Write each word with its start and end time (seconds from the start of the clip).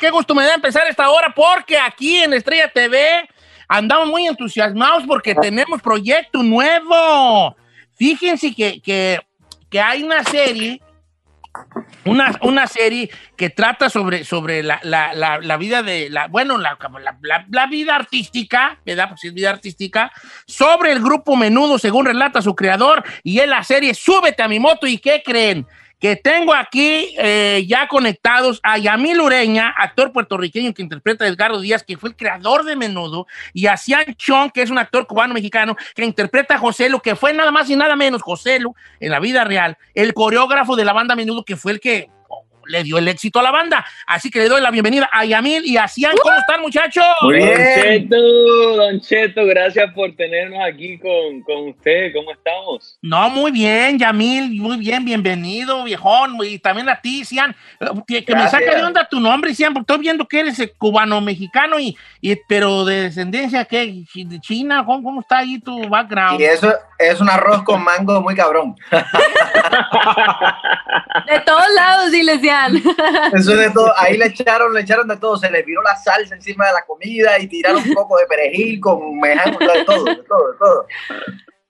Qué 0.00 0.10
gusto 0.10 0.34
me 0.34 0.44
da 0.44 0.54
empezar 0.54 0.86
esta 0.86 1.08
hora 1.10 1.32
porque 1.34 1.78
aquí 1.78 2.18
en 2.18 2.32
Estrella 2.32 2.70
TV 2.72 3.28
andamos 3.68 4.08
muy 4.08 4.26
entusiasmados 4.26 5.04
porque 5.06 5.34
tenemos 5.34 5.80
proyecto 5.80 6.42
nuevo. 6.42 7.56
Fíjense 7.94 8.54
que, 8.54 8.80
que, 8.80 9.20
que 9.70 9.80
hay 9.80 10.02
una 10.02 10.22
serie 10.24 10.80
una, 12.04 12.38
una, 12.42 12.66
serie 12.66 13.10
que 13.36 13.50
trata 13.50 13.88
sobre, 13.88 14.24
sobre 14.24 14.62
la, 14.62 14.78
la, 14.82 15.14
la, 15.14 15.56
vida 15.56 15.82
de 15.82 16.10
la, 16.10 16.28
bueno, 16.28 16.58
la, 16.58 16.76
la, 17.48 17.66
vida 17.66 17.96
artística, 17.96 18.78
¿verdad? 18.84 19.08
Pues 19.08 19.24
es 19.24 19.34
vida 19.34 19.50
artística, 19.50 20.12
sobre 20.46 20.92
el 20.92 21.00
grupo 21.00 21.34
Menudo, 21.34 21.78
según 21.78 22.06
relata 22.06 22.42
su 22.42 22.54
creador, 22.54 23.02
y 23.22 23.40
es 23.40 23.48
la 23.48 23.64
serie 23.64 23.94
Súbete 23.94 24.42
a 24.42 24.48
mi 24.48 24.60
moto, 24.60 24.86
¿y 24.86 24.98
qué 24.98 25.22
creen? 25.24 25.66
Que 25.98 26.16
tengo 26.16 26.54
aquí 26.54 27.14
eh, 27.18 27.64
ya 27.66 27.88
conectados 27.88 28.60
a 28.62 28.78
Yamil 28.78 29.20
Ureña, 29.20 29.70
actor 29.76 30.12
puertorriqueño 30.12 30.74
que 30.74 30.82
interpreta 30.82 31.24
a 31.24 31.28
Edgardo 31.28 31.60
Díaz, 31.60 31.82
que 31.82 31.96
fue 31.96 32.10
el 32.10 32.16
creador 32.16 32.64
de 32.64 32.76
Menudo, 32.76 33.26
y 33.52 33.66
a 33.66 33.76
Cian 33.76 34.14
Chong, 34.14 34.50
que 34.52 34.62
es 34.62 34.70
un 34.70 34.78
actor 34.78 35.06
cubano-mexicano, 35.06 35.76
que 35.94 36.04
interpreta 36.04 36.56
a 36.56 36.58
José 36.58 36.88
Lu, 36.88 37.00
que 37.00 37.16
fue 37.16 37.32
nada 37.32 37.50
más 37.50 37.70
y 37.70 37.76
nada 37.76 37.96
menos 37.96 38.22
José 38.22 38.60
Lu, 38.60 38.74
en 39.00 39.10
la 39.10 39.20
vida 39.20 39.44
real, 39.44 39.78
el 39.94 40.12
coreógrafo 40.12 40.76
de 40.76 40.84
la 40.84 40.92
banda 40.92 41.16
Menudo, 41.16 41.44
que 41.44 41.56
fue 41.56 41.72
el 41.72 41.80
que 41.80 42.10
le 42.68 42.82
dio 42.82 42.98
el 42.98 43.08
éxito 43.08 43.40
a 43.40 43.42
la 43.42 43.50
banda. 43.50 43.84
Así 44.06 44.30
que 44.30 44.40
le 44.40 44.48
doy 44.48 44.60
la 44.60 44.70
bienvenida 44.70 45.08
a 45.12 45.24
Yamil 45.24 45.64
y 45.64 45.76
a 45.76 45.88
Cian. 45.88 46.14
¿Cómo 46.22 46.36
están, 46.36 46.60
muchachos? 46.60 47.04
Muy 47.22 47.36
bien. 47.36 48.08
Don 48.08 48.18
Cheto, 48.18 48.76
Don 48.76 49.00
Cheto, 49.00 49.46
gracias 49.46 49.92
por 49.92 50.14
tenernos 50.14 50.60
aquí 50.64 50.98
con, 50.98 51.42
con 51.42 51.68
usted. 51.68 52.12
¿Cómo 52.14 52.32
estamos? 52.32 52.98
No, 53.02 53.28
muy 53.30 53.50
bien, 53.50 53.98
Yamil, 53.98 54.60
muy 54.60 54.76
bien, 54.76 55.04
bienvenido, 55.04 55.84
viejón. 55.84 56.36
Y 56.44 56.58
también 56.58 56.88
a 56.88 57.00
ti, 57.00 57.24
Cian. 57.24 57.54
Que, 58.06 58.24
me 58.28 58.48
saca 58.48 58.76
de 58.76 58.82
onda 58.82 59.06
tu 59.08 59.20
nombre, 59.20 59.54
Cian, 59.54 59.72
porque 59.72 59.92
estoy 59.92 60.02
viendo 60.02 60.26
que 60.26 60.40
eres 60.40 60.72
cubano-mexicano, 60.78 61.78
y, 61.78 61.96
y, 62.20 62.36
pero 62.48 62.84
de 62.84 63.02
descendencia, 63.02 63.64
¿qué? 63.64 64.04
¿De 64.14 64.40
China? 64.40 64.84
¿Cómo, 64.84 65.02
¿Cómo 65.02 65.20
está 65.20 65.38
ahí 65.38 65.58
tu 65.58 65.88
background? 65.88 66.40
Y 66.40 66.44
eso 66.44 66.72
es 66.98 67.20
un 67.20 67.28
arroz 67.28 67.62
con 67.62 67.82
mango 67.82 68.20
muy 68.20 68.34
cabrón. 68.34 68.74
de 71.26 71.40
todos 71.40 71.66
lados, 71.74 72.10
dile, 72.10 72.38
Cian. 72.56 72.82
Eso 73.32 73.56
de 73.56 73.70
todo, 73.70 73.92
ahí 73.96 74.16
le 74.16 74.26
echaron, 74.26 74.72
le 74.72 74.80
echaron 74.80 75.08
de 75.08 75.16
todo, 75.16 75.36
se 75.36 75.50
le 75.50 75.62
viró 75.62 75.82
la 75.82 75.96
salsa 75.96 76.34
encima 76.34 76.66
de 76.66 76.72
la 76.72 76.84
comida 76.86 77.38
y 77.38 77.46
tiraron 77.46 77.82
un 77.82 77.94
poco 77.94 78.18
de 78.18 78.26
perejil 78.26 78.80
con 78.80 79.18
mejano, 79.18 79.58
de 79.58 79.84
todo, 79.84 80.04
de 80.04 80.16
todo, 80.16 80.52
de 80.52 80.58
todo. 80.58 80.86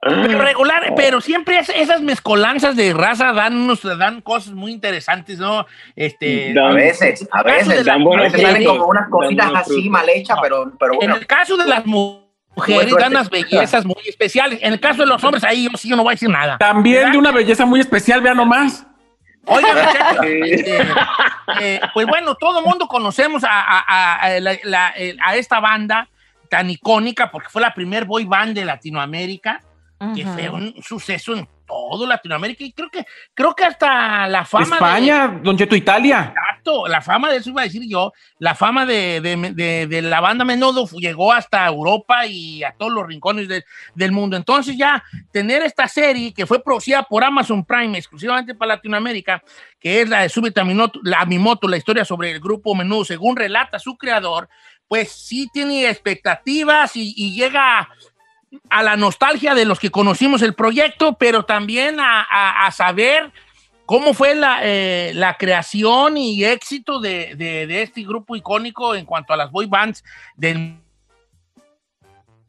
Pero 0.00 0.40
regular, 0.40 0.92
pero 0.94 1.20
siempre 1.20 1.58
esas 1.58 2.00
mezcolanzas 2.00 2.76
de 2.76 2.92
raza 2.92 3.32
dan 3.32 3.56
unos, 3.56 3.82
dan 3.98 4.20
cosas 4.20 4.52
muy 4.52 4.70
interesantes, 4.70 5.38
¿no? 5.38 5.66
Este, 5.96 6.54
a 6.58 6.72
veces, 6.72 7.26
a 7.32 7.42
veces, 7.42 7.84
dan 7.84 8.04
salen 8.30 8.64
como 8.64 8.86
unas 8.86 9.08
cositas 9.08 9.50
así 9.54 9.88
mal 9.88 10.08
hechas, 10.08 10.38
pero, 10.40 10.72
pero 10.78 10.94
bueno. 10.94 11.14
En 11.14 11.20
el 11.20 11.26
caso 11.26 11.56
de 11.56 11.66
las 11.66 11.84
mujeres 11.86 12.94
dan 12.96 13.12
unas 13.12 13.30
bellezas 13.30 13.84
muy 13.84 14.02
especiales. 14.06 14.60
En 14.62 14.74
el 14.74 14.80
caso 14.80 15.02
de 15.02 15.08
los 15.08 15.22
hombres, 15.24 15.42
ahí 15.42 15.64
yo 15.64 15.76
sí 15.76 15.88
yo 15.88 15.96
no 15.96 16.04
voy 16.04 16.12
a 16.12 16.14
decir 16.14 16.30
nada. 16.30 16.58
También 16.58 17.10
de 17.10 17.18
una 17.18 17.32
belleza 17.32 17.66
muy 17.66 17.80
especial, 17.80 18.20
vean 18.20 18.36
nomás. 18.36 18.86
Oiga, 19.46 20.20
este, 20.44 20.78
eh, 21.60 21.80
pues 21.94 22.06
bueno, 22.06 22.34
todo 22.34 22.60
el 22.60 22.64
mundo 22.64 22.88
conocemos 22.88 23.44
a, 23.44 23.84
a, 23.86 25.36
esta 25.36 25.60
banda 25.60 26.08
tan 26.50 26.70
icónica 26.70 27.30
porque 27.30 27.48
fue 27.48 27.62
la 27.62 27.72
primer 27.72 28.04
boy 28.04 28.24
band 28.24 28.54
de 28.54 28.64
Latinoamérica, 28.64 29.62
que 30.14 30.26
fue 30.26 30.48
un 30.50 30.74
suceso 30.82 31.34
en 31.34 31.48
todo 31.66 32.06
Latinoamérica 32.06 32.64
y 32.64 32.72
creo 32.72 32.88
que, 32.90 33.04
creo 33.34 33.54
que 33.54 33.64
hasta 33.64 34.26
la 34.28 34.44
fama. 34.44 34.76
España, 34.76 35.40
Don 35.42 35.56
Cheto, 35.56 35.76
Italia. 35.76 36.32
Exacto, 36.34 36.86
la 36.86 37.02
fama 37.02 37.30
de 37.30 37.38
eso 37.38 37.50
iba 37.50 37.62
a 37.62 37.64
decir 37.64 37.82
yo, 37.86 38.12
la 38.38 38.54
fama 38.54 38.86
de, 38.86 39.20
de, 39.20 39.86
de, 39.86 40.02
la 40.02 40.20
banda 40.20 40.44
Menudo 40.44 40.86
llegó 40.98 41.32
hasta 41.32 41.66
Europa 41.66 42.26
y 42.26 42.62
a 42.62 42.72
todos 42.72 42.92
los 42.92 43.06
rincones 43.06 43.48
del 43.94 44.12
mundo. 44.12 44.36
Entonces, 44.36 44.76
ya 44.76 45.02
tener 45.32 45.62
esta 45.62 45.88
serie 45.88 46.32
que 46.32 46.46
fue 46.46 46.62
producida 46.62 47.02
por 47.02 47.24
Amazon 47.24 47.64
Prime 47.64 47.98
exclusivamente 47.98 48.54
para 48.54 48.74
Latinoamérica, 48.74 49.42
que 49.80 50.02
es 50.02 50.08
la 50.08 50.22
de 50.22 50.28
Súbita 50.28 50.62
a 50.62 50.64
mi, 50.64 50.74
mi 51.26 51.38
moto, 51.38 51.68
la 51.68 51.76
historia 51.76 52.04
sobre 52.04 52.30
el 52.30 52.40
grupo 52.40 52.74
Menudo, 52.74 53.04
según 53.04 53.36
relata 53.36 53.78
su 53.78 53.96
creador, 53.96 54.48
pues 54.88 55.10
sí 55.10 55.48
tiene 55.52 55.88
expectativas 55.88 56.94
y, 56.96 57.12
y 57.16 57.34
llega 57.34 57.88
a 58.70 58.82
la 58.82 58.96
nostalgia 58.96 59.54
de 59.54 59.64
los 59.64 59.78
que 59.78 59.90
conocimos 59.90 60.42
el 60.42 60.54
proyecto, 60.54 61.16
pero 61.18 61.44
también 61.44 61.96
a, 61.98 62.70
saber 62.72 63.30
cómo 63.86 64.14
fue 64.14 64.34
eh, 64.62 65.12
la, 65.14 65.34
creación 65.34 66.16
y 66.16 66.44
éxito 66.44 67.00
de, 67.00 67.66
este 67.82 68.02
grupo 68.02 68.36
icónico 68.36 68.94
en 68.94 69.04
cuanto 69.04 69.32
a 69.32 69.36
las 69.36 69.50
boy 69.50 69.66
bands 69.66 70.04
del 70.36 70.74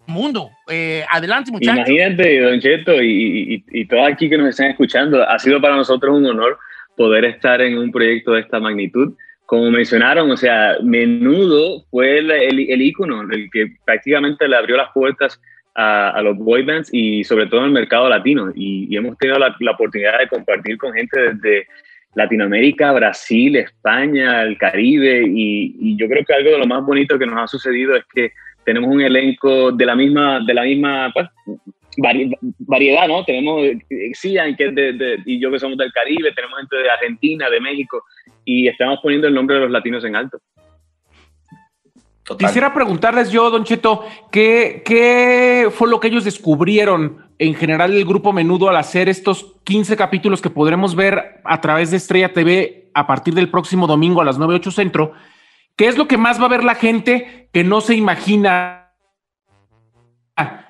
mundo. 0.05 0.49
Eh, 0.69 1.05
adelante, 1.09 1.51
muchachos. 1.51 1.87
Imagínate, 1.87 2.39
Don 2.39 2.59
Cheto, 2.59 3.01
y, 3.01 3.63
y, 3.69 3.85
todos 3.85 4.07
aquí 4.07 4.29
que 4.29 4.37
nos 4.37 4.49
están 4.49 4.71
escuchando, 4.71 5.27
ha 5.27 5.37
sido 5.37 5.61
para 5.61 5.75
nosotros 5.75 6.17
un 6.17 6.25
honor 6.25 6.57
poder 6.95 7.25
estar 7.25 7.61
en 7.61 7.77
un 7.77 7.91
proyecto 7.91 8.33
de 8.33 8.41
esta 8.41 8.59
magnitud. 8.59 9.13
Como 9.45 9.69
mencionaron, 9.71 10.29
o 10.31 10.35
sea, 10.35 10.75
Menudo 10.83 11.85
fue 11.89 12.17
el, 12.17 12.31
el, 12.31 12.69
el 12.69 12.81
ícono, 12.81 13.21
el 13.21 13.49
que 13.51 13.71
prácticamente 13.85 14.47
le 14.47 14.57
abrió 14.57 14.75
las 14.75 14.91
puertas 14.91 15.39
a, 15.77 16.21
los 16.23 16.37
boy 16.37 16.63
bands 16.63 16.89
y 16.91 17.23
sobre 17.23 17.45
todo 17.45 17.61
en 17.61 17.67
el 17.67 17.71
mercado 17.71 18.09
latino. 18.09 18.51
Y, 18.55 18.95
hemos 18.95 19.17
tenido 19.17 19.37
la, 19.37 19.55
oportunidad 19.71 20.17
de 20.19 20.27
compartir 20.27 20.77
con 20.77 20.93
gente 20.93 21.33
desde 21.33 21.67
Latinoamérica, 22.15 22.91
Brasil, 22.93 23.55
España, 23.55 24.41
el 24.41 24.57
Caribe. 24.57 25.23
Y, 25.27 25.95
yo 25.95 26.07
creo 26.07 26.25
que 26.25 26.33
algo 26.33 26.51
de 26.51 26.57
lo 26.57 26.65
más 26.65 26.83
bonito 26.83 27.19
que 27.19 27.27
nos 27.27 27.39
ha 27.39 27.47
sucedido 27.47 27.95
es 27.95 28.03
que 28.13 28.31
tenemos 28.65 28.89
un 28.89 29.01
elenco 29.01 29.71
de 29.71 29.85
la 29.85 29.95
misma, 29.95 30.41
de 30.45 30.53
la 30.53 30.63
misma 30.63 31.11
pues, 31.13 31.27
variedad, 31.97 33.07
¿no? 33.07 33.23
Tenemos 33.23 33.67
Cian, 34.13 34.55
que 34.55 34.65
es 34.65 34.75
de, 34.75 35.21
y 35.25 35.39
yo 35.39 35.51
que 35.51 35.59
somos 35.59 35.77
del 35.77 35.93
Caribe, 35.93 36.33
tenemos 36.33 36.57
gente 36.57 36.75
de 36.75 36.89
Argentina, 36.89 37.49
de 37.49 37.61
México, 37.61 38.03
y 38.43 38.67
estamos 38.67 38.99
poniendo 39.01 39.27
el 39.27 39.33
nombre 39.33 39.55
de 39.55 39.61
los 39.61 39.71
latinos 39.71 40.03
en 40.03 40.15
alto. 40.15 40.39
Quisiera 42.35 42.73
preguntarles 42.73 43.31
yo, 43.31 43.49
Don 43.49 43.63
Cheto, 43.63 44.03
¿qué, 44.31 44.81
¿qué 44.85 45.69
fue 45.73 45.87
lo 45.87 45.99
que 45.99 46.09
ellos 46.09 46.25
descubrieron 46.25 47.25
en 47.39 47.55
general 47.55 47.93
el 47.93 48.05
grupo 48.05 48.33
Menudo 48.33 48.67
al 48.67 48.75
hacer 48.75 49.07
estos 49.07 49.53
15 49.63 49.95
capítulos 49.95 50.41
que 50.41 50.49
podremos 50.49 50.95
ver 50.95 51.41
a 51.45 51.61
través 51.61 51.91
de 51.91 51.97
Estrella 51.97 52.33
TV 52.33 52.91
a 52.93 53.07
partir 53.07 53.33
del 53.33 53.49
próximo 53.49 53.87
domingo 53.87 54.21
a 54.21 54.25
las 54.25 54.37
9, 54.37 54.55
8 54.55 54.71
centro? 54.71 55.13
¿Qué 55.77 55.87
es 55.87 55.97
lo 55.97 56.07
que 56.07 56.17
más 56.17 56.41
va 56.41 56.45
a 56.45 56.49
ver 56.49 56.63
la 56.63 56.75
gente 56.75 57.49
que 57.53 57.63
no 57.63 57.79
se 57.79 57.95
imagina 57.95 58.91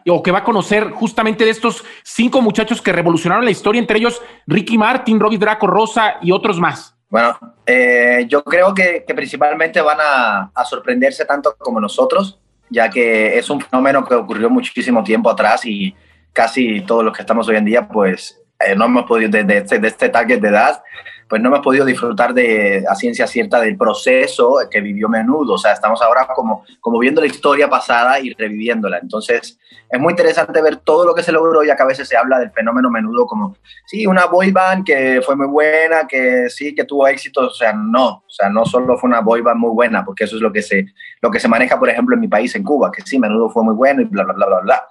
o 0.09 0.23
que 0.23 0.31
va 0.31 0.39
a 0.39 0.43
conocer 0.43 0.91
justamente 0.91 1.43
de 1.43 1.51
estos 1.51 1.83
cinco 2.03 2.41
muchachos 2.41 2.81
que 2.81 2.93
revolucionaron 2.93 3.43
la 3.43 3.51
historia, 3.51 3.79
entre 3.79 3.99
ellos 3.99 4.21
Ricky 4.45 4.77
Martin, 4.77 5.19
Robbie 5.19 5.37
Draco 5.37 5.67
Rosa 5.67 6.17
y 6.21 6.31
otros 6.31 6.59
más? 6.59 6.96
Bueno, 7.09 7.39
eh, 7.65 8.25
yo 8.27 8.43
creo 8.43 8.73
que, 8.73 9.05
principalmente 9.15 9.79
van 9.81 9.97
a, 10.01 10.65
sorprenderse 10.65 11.25
tanto 11.25 11.55
como 11.57 11.79
nosotros, 11.79 12.39
ya 12.69 12.89
que 12.89 13.37
es 13.37 13.49
un 13.49 13.61
fenómeno 13.61 14.03
que 14.05 14.15
ocurrió 14.15 14.49
muchísimo 14.49 15.03
tiempo 15.03 15.29
atrás 15.29 15.65
y 15.65 15.95
casi 16.33 16.81
todos 16.81 17.03
los 17.05 17.15
que 17.15 17.21
estamos 17.21 17.47
hoy 17.47 17.55
en 17.55 17.65
día, 17.65 17.87
pues 17.87 18.41
eh, 18.59 18.75
no 18.75 18.85
hemos 18.85 19.05
podido, 19.05 19.29
de, 19.29 19.57
este, 19.57 19.79
de 19.79 19.87
este 19.87 20.09
target 20.09 20.41
de 20.41 20.49
edad, 20.49 20.83
pues 21.29 21.41
no 21.41 21.49
hemos 21.49 21.59
podido 21.59 21.85
disfrutar 21.85 22.33
de 22.33 22.85
a 22.87 22.95
ciencia 22.95 23.27
cierta 23.27 23.59
del 23.59 23.77
proceso 23.77 24.57
que 24.69 24.81
vivió 24.81 25.09
Menudo. 25.09 25.53
O 25.53 25.57
sea, 25.57 25.73
estamos 25.73 26.01
ahora 26.01 26.27
como, 26.33 26.63
como 26.79 26.99
viendo 26.99 27.21
la 27.21 27.27
historia 27.27 27.69
pasada 27.69 28.19
y 28.19 28.33
reviviéndola. 28.33 28.99
Entonces, 28.99 29.59
es 29.89 29.99
muy 29.99 30.11
interesante 30.11 30.61
ver 30.61 30.77
todo 30.77 31.05
lo 31.05 31.13
que 31.13 31.23
se 31.23 31.31
logró, 31.31 31.63
ya 31.63 31.75
que 31.75 31.83
a 31.83 31.87
veces 31.87 32.07
se 32.07 32.15
habla 32.15 32.39
del 32.39 32.51
fenómeno 32.51 32.89
Menudo 32.89 33.25
como, 33.25 33.57
sí, 33.85 34.05
una 34.05 34.25
boy 34.25 34.51
band 34.51 34.85
que 34.85 35.21
fue 35.25 35.35
muy 35.35 35.47
buena, 35.47 36.07
que 36.07 36.49
sí, 36.49 36.73
que 36.73 36.85
tuvo 36.85 37.07
éxito. 37.07 37.47
O 37.47 37.51
sea, 37.51 37.73
no. 37.73 38.23
O 38.25 38.29
sea, 38.29 38.49
no 38.49 38.65
solo 38.65 38.97
fue 38.97 39.09
una 39.09 39.21
boy 39.21 39.41
band 39.41 39.59
muy 39.59 39.71
buena, 39.71 40.05
porque 40.05 40.23
eso 40.23 40.37
es 40.37 40.41
lo 40.41 40.53
que 40.53 40.61
se, 40.61 40.85
lo 41.21 41.29
que 41.29 41.39
se 41.39 41.47
maneja, 41.47 41.77
por 41.77 41.89
ejemplo, 41.89 42.15
en 42.15 42.21
mi 42.21 42.27
país, 42.27 42.55
en 42.55 42.63
Cuba, 42.63 42.91
que 42.91 43.01
sí, 43.01 43.19
Menudo 43.19 43.49
fue 43.49 43.63
muy 43.63 43.75
bueno 43.75 44.01
y 44.01 44.05
bla, 44.05 44.23
bla, 44.23 44.33
bla, 44.33 44.45
bla, 44.45 44.59
bla 44.59 44.87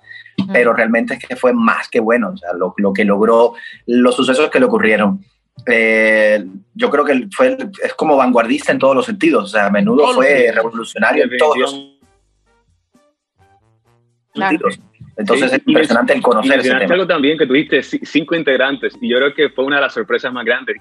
pero 0.53 0.75
realmente 0.75 1.15
es 1.15 1.25
que 1.25 1.35
fue 1.35 1.55
más 1.55 1.89
que 1.89 1.99
bueno, 1.99 2.31
o 2.35 2.37
sea, 2.37 2.53
lo, 2.53 2.75
lo, 2.77 2.93
que 2.93 3.05
logró, 3.07 3.55
los 3.87 4.15
sucesos 4.15 4.51
que 4.51 4.61
le 4.61 4.67
ocurrieron. 4.67 5.25
Eh, 5.65 6.45
yo 6.75 6.91
creo 6.91 7.05
que 7.05 7.29
fue, 7.35 7.57
es 7.83 7.95
como 7.95 8.17
vanguardista 8.17 8.73
en 8.73 8.79
todos 8.79 8.95
los 8.95 9.07
sentidos. 9.07 9.45
O 9.45 9.47
sea, 9.47 9.67
a 9.67 9.71
menudo 9.71 10.09
fue 10.13 10.51
revolucionario 10.53 11.25
en 11.25 11.39
todos 11.39 11.59
los 11.59 11.71
sentidos. 14.35 14.79
Entonces 15.17 15.53
es 15.53 15.63
impresionante 15.67 16.13
el 16.13 16.23
conocer 16.23 16.61
ese 16.61 16.75
tema. 16.75 16.95
algo 16.95 17.07
también 17.07 17.39
que 17.39 17.47
tuviste 17.47 17.83
cinco 17.83 18.35
integrantes 18.35 18.95
y 19.01 19.09
yo 19.09 19.17
creo 19.17 19.35
que 19.35 19.49
fue 19.49 19.65
una 19.65 19.77
de 19.77 19.83
las 19.83 19.95
sorpresas 19.95 20.33
más 20.33 20.45
grandes. 20.45 20.77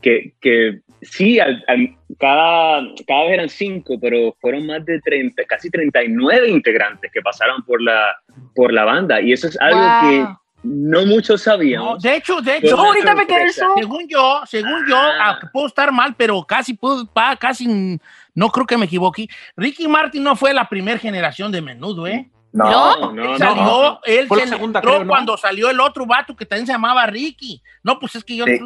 Que, 0.00 0.32
que 0.40 0.80
sí, 1.02 1.38
cada, 2.18 2.82
cada 3.06 3.24
vez 3.24 3.32
eran 3.32 3.48
cinco, 3.50 3.98
pero 4.00 4.34
fueron 4.40 4.66
más 4.66 4.82
de 4.86 4.98
30, 4.98 5.44
casi 5.44 5.68
39 5.68 6.48
integrantes 6.48 7.10
que 7.12 7.20
pasaron 7.20 7.62
por 7.64 7.82
la, 7.82 8.16
por 8.54 8.72
la 8.72 8.84
banda. 8.84 9.20
Y 9.20 9.32
eso 9.32 9.48
es 9.48 9.60
algo 9.60 9.80
que 10.00 10.26
no 10.62 11.06
muchos 11.06 11.44
No, 11.46 11.52
sabíamos. 11.52 12.02
de 12.02 12.16
hecho, 12.16 12.40
de 12.40 12.58
hecho, 12.58 12.76
ahorita 12.76 13.14
me 13.14 13.26
quedé 13.26 13.50
sorpresa. 13.52 13.64
eso. 13.66 13.74
según 13.78 14.08
yo, 14.08 14.40
según 14.46 14.86
yo, 14.88 14.96
Ah. 14.98 15.38
ah, 15.42 15.50
puedo 15.52 15.66
estar 15.66 15.90
mal, 15.92 16.14
pero 16.16 16.42
casi 16.44 16.74
puedo, 16.74 17.06
pa- 17.06 17.36
casi 17.36 17.98
no 18.34 18.48
creo 18.50 18.66
que 18.66 18.76
me 18.76 18.86
equivoque. 18.86 19.28
Ricky 19.56 19.88
Martin 19.88 20.22
no 20.22 20.36
fue 20.36 20.52
la 20.52 20.68
primera 20.68 20.98
generación 20.98 21.50
de 21.52 21.62
menudo, 21.62 22.06
¿eh? 22.06 22.28
No, 22.52 22.68
No, 22.70 23.12
no, 23.12 23.22
Él 23.22 23.30
no. 23.30 23.38
salió, 23.38 24.00
él 24.04 24.26
Fue 24.26 24.38
la 24.38 24.42
se 24.44 24.48
segunda, 24.50 24.80
entró 24.80 24.92
creo, 24.94 25.04
¿no? 25.04 25.08
cuando 25.10 25.36
salió 25.36 25.70
el 25.70 25.78
otro 25.80 26.04
vato 26.04 26.34
que 26.34 26.44
también 26.44 26.66
se 26.66 26.72
llamaba 26.72 27.06
Ricky. 27.06 27.62
No, 27.84 27.98
pues 27.98 28.16
es 28.16 28.24
que 28.24 28.36
yo. 28.36 28.44
Sí. 28.44 28.58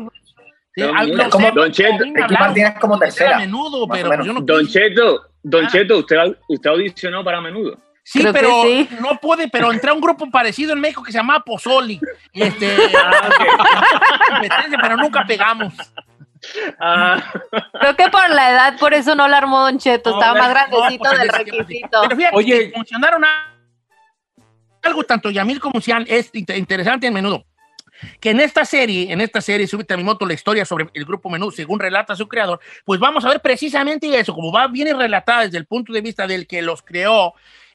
No 0.77 1.31
Como 1.31 1.47
sé, 1.47 1.53
Don 1.55 1.71
Cheto, 1.71 2.05
Ricky 2.05 2.35
Martin 2.35 2.67
es 2.67 2.81
como 2.81 2.99
tercera. 2.99 3.39
menudo, 3.39 3.87
pero 3.87 4.09
pues 4.09 4.27
yo 4.27 4.33
no 4.33 4.41
Don. 4.41 4.67
Cheto, 4.67 5.23
Don 5.43 5.67
Ah. 5.67 5.69
Cheto, 5.71 5.99
usted, 5.99 6.17
usted 6.49 6.71
audicionó 6.71 7.23
para 7.23 7.41
menudo. 7.41 7.79
Sí, 8.07 8.21
Creo 8.21 8.33
pero 8.35 8.63
sí. 8.65 8.89
no 9.01 9.17
pude, 9.19 9.49
pero 9.49 9.73
entré 9.73 9.91
a 9.91 9.95
un 9.95 10.01
grupo 10.01 10.31
parecido 10.31 10.75
en 10.75 10.81
México 10.81 11.03
que 11.03 11.11
se 11.11 11.17
llamaba 11.19 11.41
Pozoli. 11.43 11.99
Este, 12.35 12.77
competencia, 14.29 14.79
pero 14.81 14.97
nunca 14.99 15.25
pegamos. 15.27 15.73
Ah, 16.79 17.23
Creo 17.81 17.97
que 17.97 18.09
por 18.11 18.29
la 18.29 18.51
edad, 18.51 18.79
por 18.79 18.93
eso 18.93 19.15
no 19.15 19.27
la 19.27 19.39
armó 19.39 19.61
Don 19.61 19.79
Cheto. 19.79 20.11
No, 20.11 20.17
Estaba 20.21 20.39
más 20.39 20.49
no, 20.49 20.55
grandecito 20.55 21.05
pues, 21.05 21.19
del 21.19 21.29
requisito. 21.31 22.03
Pero 22.03 22.17
fíjate, 22.17 22.37
Oye. 22.37 22.73
a- 23.25 23.51
algo 24.83 25.05
tanto 25.05 25.31
Yamil 25.31 25.59
como 25.61 25.81
Cian 25.81 26.05
es 26.07 26.31
int- 26.35 26.57
interesante 26.59 27.07
en 27.07 27.15
menudo. 27.15 27.47
Que 28.21 28.31
en 28.31 28.41
esta 28.41 28.67
serie, 28.67 29.11
en 29.13 29.23
esta 29.23 29.41
serie, 29.41 29.67
Súbete 29.67 29.95
a 29.95 29.97
mi 29.97 30.05
moto, 30.05 30.27
la 30.27 30.35
historia 30.35 30.67
sobre 30.67 30.89
el 30.93 31.05
grupo 31.07 31.31
Menú, 31.31 31.51
según 31.51 31.79
relata 31.81 32.15
su 32.15 32.29
creador, 32.29 32.61
pues 32.85 33.01
vamos 33.01 33.25
a 33.25 33.29
ver 33.31 33.41
precisamente 33.41 34.19
eso, 34.19 34.35
como 34.35 34.53
va 34.53 34.67
bien 34.67 34.95
relatada 34.99 35.43
desde 35.43 35.57
el 35.57 35.65
punto 35.65 35.93
de 35.93 36.03
vista 36.03 36.27
del 36.27 36.47
que 36.47 36.61
los 36.61 36.83
creó 36.83 37.33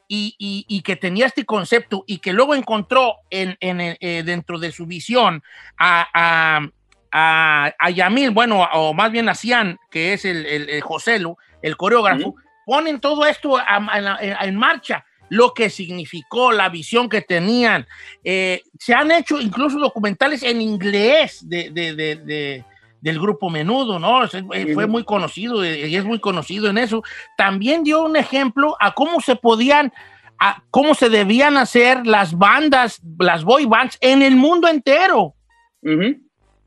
y, 0.09 0.35
y- 0.39 0.65
y 0.67 0.81
que 0.81 0.95
tenía 0.97 1.27
este 1.27 1.45
concepto 1.45 2.03
y 2.07 2.17
que 2.17 2.33
luego 2.33 2.55
encontró 2.55 3.15
en, 3.29 3.55
en, 3.61 3.79
eh, 3.79 4.23
dentro 4.25 4.57
de 4.59 4.71
su 4.73 4.85
visión 4.87 5.41
a, 5.77 6.07
a, 6.13 6.67
a, 7.11 7.73
a 7.79 7.89
Yamil, 7.91 8.31
bueno, 8.31 8.67
o 8.73 8.93
más 8.93 9.11
bien 9.11 9.29
a 9.29 9.35
Cian, 9.35 9.77
que 9.91 10.13
es 10.13 10.25
el, 10.25 10.45
el, 10.45 10.69
el 10.69 10.81
Joselo, 10.81 11.37
el 11.61 11.77
coreógrafo, 11.77 12.35
ponen 12.65 12.99
todo 12.99 13.25
esto 13.25 13.57
en 14.41 14.55
marcha, 14.55 15.05
lo 15.29 15.53
que 15.53 15.69
significó, 15.69 16.51
la 16.51 16.69
visión 16.69 17.07
que 17.07 17.21
tenían. 17.21 17.85
Eh, 18.23 18.63
se 18.79 18.95
han 18.95 19.11
hecho 19.11 19.39
incluso 19.39 19.77
documentales 19.79 20.41
en 20.41 20.59
inglés 20.61 21.47
de, 21.47 21.69
de- 21.69 21.93
de- 21.95 22.15
de- 22.15 22.65
del 23.01 23.19
grupo 23.19 23.49
Menudo, 23.49 23.99
¿no? 23.99 24.23
Eh, 24.25 24.73
Fue 24.73 24.87
muy 24.87 25.03
conocido 25.03 25.63
eh, 25.63 25.87
y 25.87 25.95
es 25.95 26.05
muy 26.05 26.19
conocido 26.19 26.69
en 26.69 26.77
eso. 26.77 27.03
También 27.37 27.83
dio 27.83 28.03
un 28.03 28.15
ejemplo 28.15 28.75
a 28.79 28.93
cómo 28.93 29.21
se 29.21 29.35
podían, 29.35 29.93
a 30.39 30.63
cómo 30.71 30.93
se 30.95 31.09
debían 31.09 31.57
hacer 31.57 32.05
las 32.05 32.37
bandas, 32.37 33.01
las 33.19 33.43
boy 33.43 33.65
bands 33.65 33.97
en 34.01 34.21
el 34.21 34.35
mundo 34.35 34.67
entero. 34.67 35.33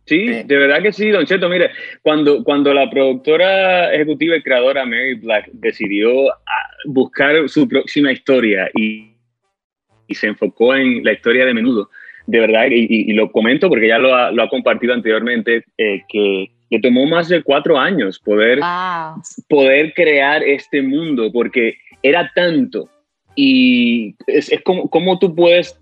Sí, 0.04 0.26
de 0.26 0.56
verdad 0.56 0.82
que 0.82 0.92
sí, 0.92 1.10
Don 1.10 1.24
Cheto. 1.24 1.48
Mire, 1.48 1.70
cuando, 2.02 2.42
cuando 2.42 2.74
la 2.74 2.90
productora 2.90 3.94
ejecutiva 3.94 4.36
y 4.36 4.42
creadora 4.42 4.84
Mary 4.84 5.14
Black 5.14 5.48
decidió 5.52 6.32
ah, 6.32 6.70
buscar 6.86 7.48
su 7.48 7.68
próxima 7.68 8.10
historia 8.10 8.68
y, 8.74 9.14
y 10.08 10.14
se 10.14 10.26
enfocó 10.26 10.74
en 10.74 11.04
la 11.04 11.12
historia 11.12 11.46
de 11.46 11.54
menudo, 11.54 11.88
de 12.32 12.40
verdad, 12.40 12.66
y, 12.70 12.80
y- 12.88 13.10
y 13.10 13.12
lo 13.12 13.30
comento 13.30 13.68
porque 13.68 13.88
ya 13.88 13.98
lo 13.98 14.14
ha, 14.14 14.30
lo 14.32 14.42
ha 14.42 14.48
compartido 14.48 14.94
anteriormente, 14.94 15.64
eh, 15.76 16.00
que 16.08 16.50
le 16.70 16.80
tomó 16.80 17.06
más 17.06 17.28
de 17.28 17.42
cuatro 17.42 17.78
años 17.78 18.18
poder 18.18 18.58
Wow. 18.60 19.22
poder 19.48 19.92
crear 19.94 20.42
este 20.42 20.80
mundo, 20.80 21.30
porque 21.30 21.74
era 22.02 22.30
tanto 22.34 22.88
y 23.36 24.14
es, 24.26 24.50
es 24.50 24.60
como, 24.62 24.88
como 24.88 25.18
tú 25.18 25.34
puedes 25.34 25.78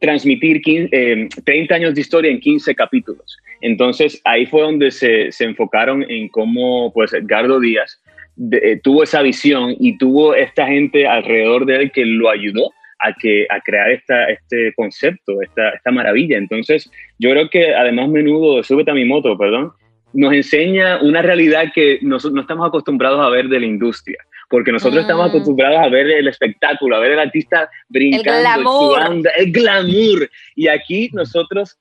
transmitir 0.00 0.60
15, 0.60 0.88
eh, 0.92 1.28
30 1.44 1.74
años 1.74 1.94
de 1.94 2.00
historia 2.02 2.30
en 2.30 2.40
15 2.40 2.74
capítulos. 2.74 3.38
Entonces 3.62 4.20
ahí 4.24 4.44
fue 4.44 4.60
donde 4.60 4.90
se, 4.90 5.32
se 5.32 5.44
enfocaron 5.44 6.04
en 6.10 6.28
cómo 6.28 6.92
pues 6.92 7.14
Edgardo 7.14 7.60
Díaz 7.60 7.98
de- 8.36 8.58
eh, 8.72 8.80
tuvo 8.82 9.02
esa 9.04 9.22
visión 9.22 9.74
y 9.80 9.96
tuvo 9.96 10.34
esta 10.34 10.66
gente 10.66 11.06
alrededor 11.06 11.64
de 11.64 11.76
él 11.76 11.90
que 11.92 12.04
lo 12.04 12.28
ayudó 12.28 12.72
a, 13.06 13.12
que, 13.12 13.46
a 13.50 13.60
crear 13.60 13.90
esta, 13.90 14.26
este 14.30 14.72
concepto, 14.74 15.40
esta, 15.42 15.70
esta 15.70 15.90
maravilla. 15.90 16.38
Entonces 16.38 16.90
yo 17.18 17.30
creo 17.30 17.48
que 17.50 17.74
además 17.74 18.08
menudo, 18.08 18.62
súbete 18.62 18.90
a 18.90 18.94
mi 18.94 19.04
moto, 19.04 19.36
perdón, 19.36 19.72
nos 20.12 20.32
enseña 20.32 21.00
una 21.02 21.22
realidad 21.22 21.64
que 21.74 21.98
nos- 22.02 22.30
no 22.32 22.40
estamos 22.40 22.66
acostumbrados 22.68 23.20
a 23.20 23.28
ver 23.30 23.48
de 23.48 23.58
la 23.60 23.66
industria, 23.66 24.18
porque 24.48 24.70
nosotros 24.72 24.98
Mm. 25.02 25.06
estamos 25.06 25.28
acostumbrados 25.28 25.78
a 25.78 25.88
ver 25.88 26.06
el 26.08 26.28
espectáculo, 26.28 26.96
a 26.96 27.00
ver 27.00 27.12
el 27.12 27.18
artista 27.18 27.68
brincando, 27.88 28.40
glamour. 28.40 28.94
sudando, 28.96 29.30
el 29.36 29.50
glamour. 29.52 30.30
Y 30.54 30.68
aquí 30.68 31.10
nosotros 31.12 31.76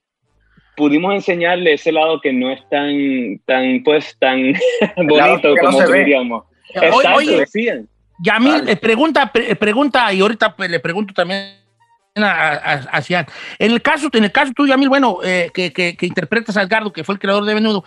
pudimos 0.76 1.14
enseñarle 1.14 1.74
ese 1.74 1.92
lado 1.92 2.20
que 2.20 2.34
no 2.34 2.50
es 2.52 2.68
tan, 2.70 3.38
tan 3.46 3.84
pues, 3.84 4.18
tan 4.20 4.54
bonito 4.98 5.50
no 5.56 5.56
como 5.62 5.88
ve. 5.88 6.00
diríamos. 6.00 6.46
Exacto, 6.74 7.16
oye, 7.18 7.38
decían. 7.38 7.88
Yamil, 8.20 8.52
Vale. 8.52 8.72
eh, 8.72 8.76
pregunta, 8.78 9.32
pre- 9.32 9.56
pregunta, 9.56 10.12
y 10.14 10.22
ahorita 10.22 10.56
pues, 10.56 10.70
le 10.70 10.80
pregunto 10.80 11.14
también 11.14 11.56
a, 12.16 12.22
a- 12.22 12.74
a 12.92 13.02
Cian. 13.02 13.26
En 13.60 13.72
el 13.72 13.82
caso, 13.82 14.10
en 14.14 14.24
el 14.24 14.32
caso 14.32 14.52
tú, 14.56 14.68
Yamil, 14.68 14.90
bueno, 14.90 15.18
eh, 15.24 15.50
que, 15.54 15.74
que- 15.74 15.96
que 15.98 16.06
interpretas 16.06 16.56
a 16.58 16.62
Edgardo, 16.62 16.94
que 16.94 17.04
fue 17.04 17.16
el 17.16 17.20
creador 17.20 17.46
de 17.46 17.56
Menudo, 17.56 17.84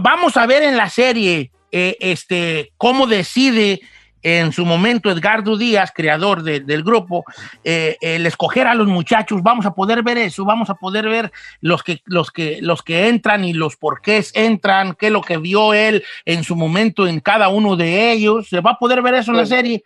vamos 0.00 0.36
a 0.36 0.46
ver 0.46 0.62
en 0.62 0.76
la 0.76 0.88
serie 0.90 1.50
eh, 1.72 1.96
este, 2.00 2.72
cómo 2.76 3.06
decide 3.06 3.80
en 4.28 4.50
su 4.50 4.66
momento 4.66 5.08
Edgardo 5.08 5.56
Díaz, 5.56 5.92
creador 5.94 6.42
de- 6.42 6.58
del 6.58 6.82
grupo, 6.82 7.24
eh, 7.62 7.96
el 8.00 8.26
escoger 8.26 8.66
a 8.66 8.74
los 8.74 8.88
muchachos, 8.88 9.40
vamos 9.40 9.66
a 9.66 9.72
poder 9.74 10.02
ver 10.02 10.18
eso, 10.18 10.44
vamos 10.44 10.68
a 10.68 10.74
poder 10.74 11.08
ver 11.08 11.30
los 11.60 11.84
que, 11.84 12.00
los 12.06 12.32
que, 12.32 12.58
los 12.60 12.82
que 12.82 13.06
entran 13.06 13.44
y 13.44 13.52
los 13.52 13.76
porqués 13.76 14.32
entran, 14.34 14.96
qué 14.98 15.06
es 15.06 15.12
lo 15.12 15.22
que 15.22 15.36
vio 15.38 15.74
él 15.74 16.02
en 16.24 16.42
su 16.42 16.56
momento 16.56 17.06
en 17.06 17.20
cada 17.20 17.48
uno 17.50 17.76
de 17.76 18.10
ellos, 18.10 18.48
se 18.48 18.60
va 18.60 18.72
a 18.72 18.78
poder 18.78 19.00
ver 19.00 19.14
eso 19.14 19.30
en 19.30 19.36
la 19.36 19.42
Pues, 19.44 19.50
serie. 19.50 19.84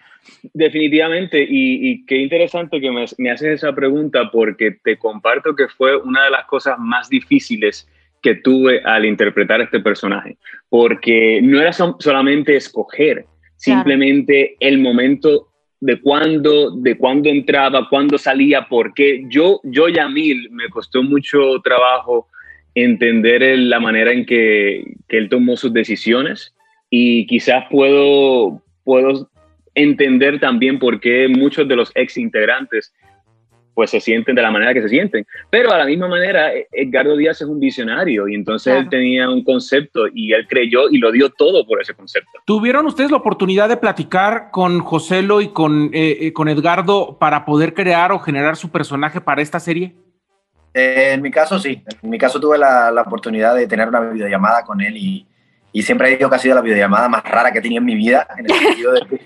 Definitivamente, 0.54 1.42
y, 1.42 1.90
y 1.90 2.06
qué 2.06 2.16
interesante 2.16 2.80
que 2.80 2.90
me, 2.90 3.04
me 3.18 3.30
haces 3.30 3.56
esa 3.56 3.74
pregunta 3.74 4.30
porque 4.32 4.70
te 4.82 4.96
comparto 4.96 5.54
que 5.54 5.68
fue 5.68 5.96
una 5.96 6.24
de 6.24 6.30
las 6.30 6.46
cosas 6.46 6.78
más 6.78 7.10
difíciles 7.10 7.86
que 8.22 8.34
tuve 8.36 8.82
al 8.84 9.04
interpretar 9.06 9.60
este 9.60 9.80
personaje, 9.80 10.36
porque 10.68 11.40
no 11.42 11.60
era 11.60 11.72
solamente 11.72 12.54
escoger, 12.56 13.24
simplemente 13.60 14.56
el 14.60 14.78
momento 14.78 15.48
de 15.80 16.00
cuándo, 16.00 16.70
de 16.76 16.96
cuándo 16.96 17.28
entraba, 17.28 17.88
cuándo 17.88 18.18
salía, 18.18 18.66
porque 18.68 19.24
yo, 19.28 19.60
yo 19.64 19.88
Yamil, 19.88 20.50
me 20.50 20.68
costó 20.68 21.02
mucho 21.02 21.60
trabajo 21.62 22.26
entender 22.74 23.42
el- 23.42 23.68
la 23.68 23.80
manera 23.80 24.12
en 24.12 24.24
que, 24.24 24.84
que 25.08 25.18
él 25.18 25.28
tomó 25.28 25.56
sus 25.56 25.72
decisiones 25.72 26.54
y 26.88 27.26
quizás 27.26 27.64
puedo, 27.70 28.62
puedo 28.84 29.30
entender 29.74 30.40
también 30.40 30.78
por 30.78 31.00
qué 31.00 31.28
muchos 31.28 31.66
de 31.68 31.76
los 31.76 31.92
ex 31.94 32.16
integrantes 32.16 32.92
pues 33.74 33.90
se 33.90 34.00
sienten 34.00 34.34
de 34.34 34.42
la 34.42 34.50
manera 34.50 34.74
que 34.74 34.82
se 34.82 34.88
sienten. 34.88 35.26
Pero 35.50 35.72
a 35.72 35.78
la 35.78 35.84
misma 35.86 36.08
manera, 36.08 36.54
eh, 36.54 36.66
Edgardo 36.72 37.16
Díaz 37.16 37.40
es 37.40 37.48
un 37.48 37.60
visionario 37.60 38.28
y 38.28 38.34
entonces 38.34 38.72
Claro. 38.72 38.80
él 38.80 38.88
tenía 38.90 39.30
un 39.30 39.42
concepto 39.44 40.06
y 40.12 40.32
él 40.32 40.46
creyó 40.48 40.90
y 40.90 40.98
lo 40.98 41.12
dio 41.12 41.30
todo 41.30 41.66
por 41.66 41.80
ese 41.80 41.94
concepto. 41.94 42.30
¿Tuvieron 42.44 42.86
ustedes 42.86 43.10
la 43.10 43.16
oportunidad 43.18 43.68
de 43.68 43.76
platicar 43.76 44.50
con 44.50 44.80
Joselo 44.80 45.40
y 45.40 45.48
con, 45.48 45.90
eh, 45.92 46.18
eh, 46.20 46.32
con 46.32 46.48
Edgardo 46.48 47.16
para 47.18 47.44
poder 47.44 47.74
crear 47.74 48.12
o 48.12 48.18
generar 48.18 48.56
su 48.56 48.70
personaje 48.70 49.20
para 49.20 49.42
esta 49.42 49.60
serie? 49.60 49.94
Eh, 50.74 51.10
en 51.14 51.22
mi 51.22 51.30
caso 51.30 51.58
sí, 51.58 51.82
en 52.02 52.10
mi 52.10 52.16
caso 52.18 52.38
tuve 52.38 52.56
la, 52.56 52.90
la 52.92 53.02
oportunidad 53.02 53.56
de 53.56 53.66
tener 53.66 53.88
una 53.88 54.00
videollamada 54.00 54.62
con 54.64 54.80
él 54.80 54.96
y, 54.96 55.26
y 55.72 55.82
siempre 55.82 56.16
digo 56.16 56.30
que 56.30 56.36
ha 56.36 56.38
sido 56.38 56.54
la 56.54 56.60
videollamada 56.60 57.08
más 57.08 57.24
rara 57.24 57.50
que 57.50 57.58
he 57.58 57.62
tenido 57.62 57.80
en 57.80 57.86
mi 57.86 57.96
vida, 57.96 58.26
en 58.38 58.44
el 58.48 58.52
sentido 58.56 58.92
de 58.92 59.00
que 59.00 59.20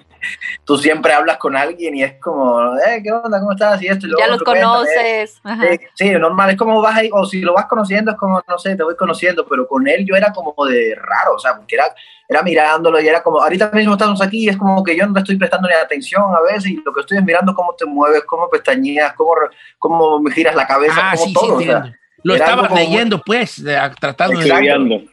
tú 0.64 0.76
siempre 0.78 1.12
hablas 1.12 1.36
con 1.38 1.56
alguien 1.56 1.94
y 1.96 2.02
es 2.02 2.14
como, 2.20 2.76
eh, 2.78 3.00
¿qué 3.02 3.12
onda? 3.12 3.38
¿Cómo 3.40 3.52
estás? 3.52 3.80
Y 3.82 3.86
esto 3.88 4.06
y 4.06 4.10
lo 4.10 4.18
Ya 4.18 4.26
los 4.26 4.36
otro, 4.36 4.46
cuéntame. 4.52 4.72
conoces. 4.74 5.40
Ajá. 5.44 5.64
Sí, 5.94 6.10
normal, 6.12 6.50
es 6.50 6.56
como 6.56 6.80
vas 6.80 6.96
ahí, 6.96 7.10
o 7.12 7.24
si 7.26 7.40
lo 7.40 7.54
vas 7.54 7.66
conociendo 7.66 8.10
es 8.12 8.16
como, 8.16 8.42
no 8.46 8.58
sé, 8.58 8.76
te 8.76 8.82
voy 8.82 8.96
conociendo, 8.96 9.46
pero 9.48 9.66
con 9.66 9.86
él 9.88 10.04
yo 10.06 10.14
era 10.16 10.32
como 10.32 10.54
de 10.66 10.94
raro, 10.94 11.34
o 11.34 11.38
sea, 11.38 11.56
porque 11.56 11.74
era, 11.76 11.84
era 12.28 12.42
mirándolo 12.42 13.00
y 13.00 13.06
era 13.08 13.22
como, 13.22 13.40
ahorita 13.42 13.70
mismo 13.72 13.92
estamos 13.92 14.20
aquí 14.22 14.44
y 14.44 14.48
es 14.48 14.56
como 14.56 14.82
que 14.82 14.96
yo 14.96 15.06
no 15.06 15.12
le 15.12 15.20
estoy 15.20 15.36
prestando 15.36 15.68
ni 15.68 15.74
atención 15.74 16.22
a 16.34 16.40
veces 16.40 16.66
y 16.70 16.82
lo 16.84 16.92
que 16.92 17.00
estoy 17.00 17.18
es 17.18 17.24
mirando 17.24 17.54
cómo 17.54 17.74
te 17.74 17.84
mueves, 17.84 18.24
cómo 18.24 18.48
pestañeas, 18.48 19.12
cómo, 19.14 19.32
cómo 19.78 20.20
me 20.20 20.30
giras 20.30 20.54
la 20.54 20.66
cabeza, 20.66 20.94
Ah, 20.96 21.12
cómo 21.14 21.26
sí, 21.26 21.32
todo, 21.34 21.44
sí, 21.44 21.50
o 21.52 21.60
sea, 21.60 21.76
entiendo. 21.78 21.98
Lo 22.22 22.34
era 22.34 22.44
estaba 22.44 22.62
algo 22.62 22.68
como 22.74 22.80
muy- 22.80 22.90
leyendo, 22.90 23.22
pues, 23.24 23.62
de- 23.62 23.78
tratando 24.00 24.40
de... 24.40 25.08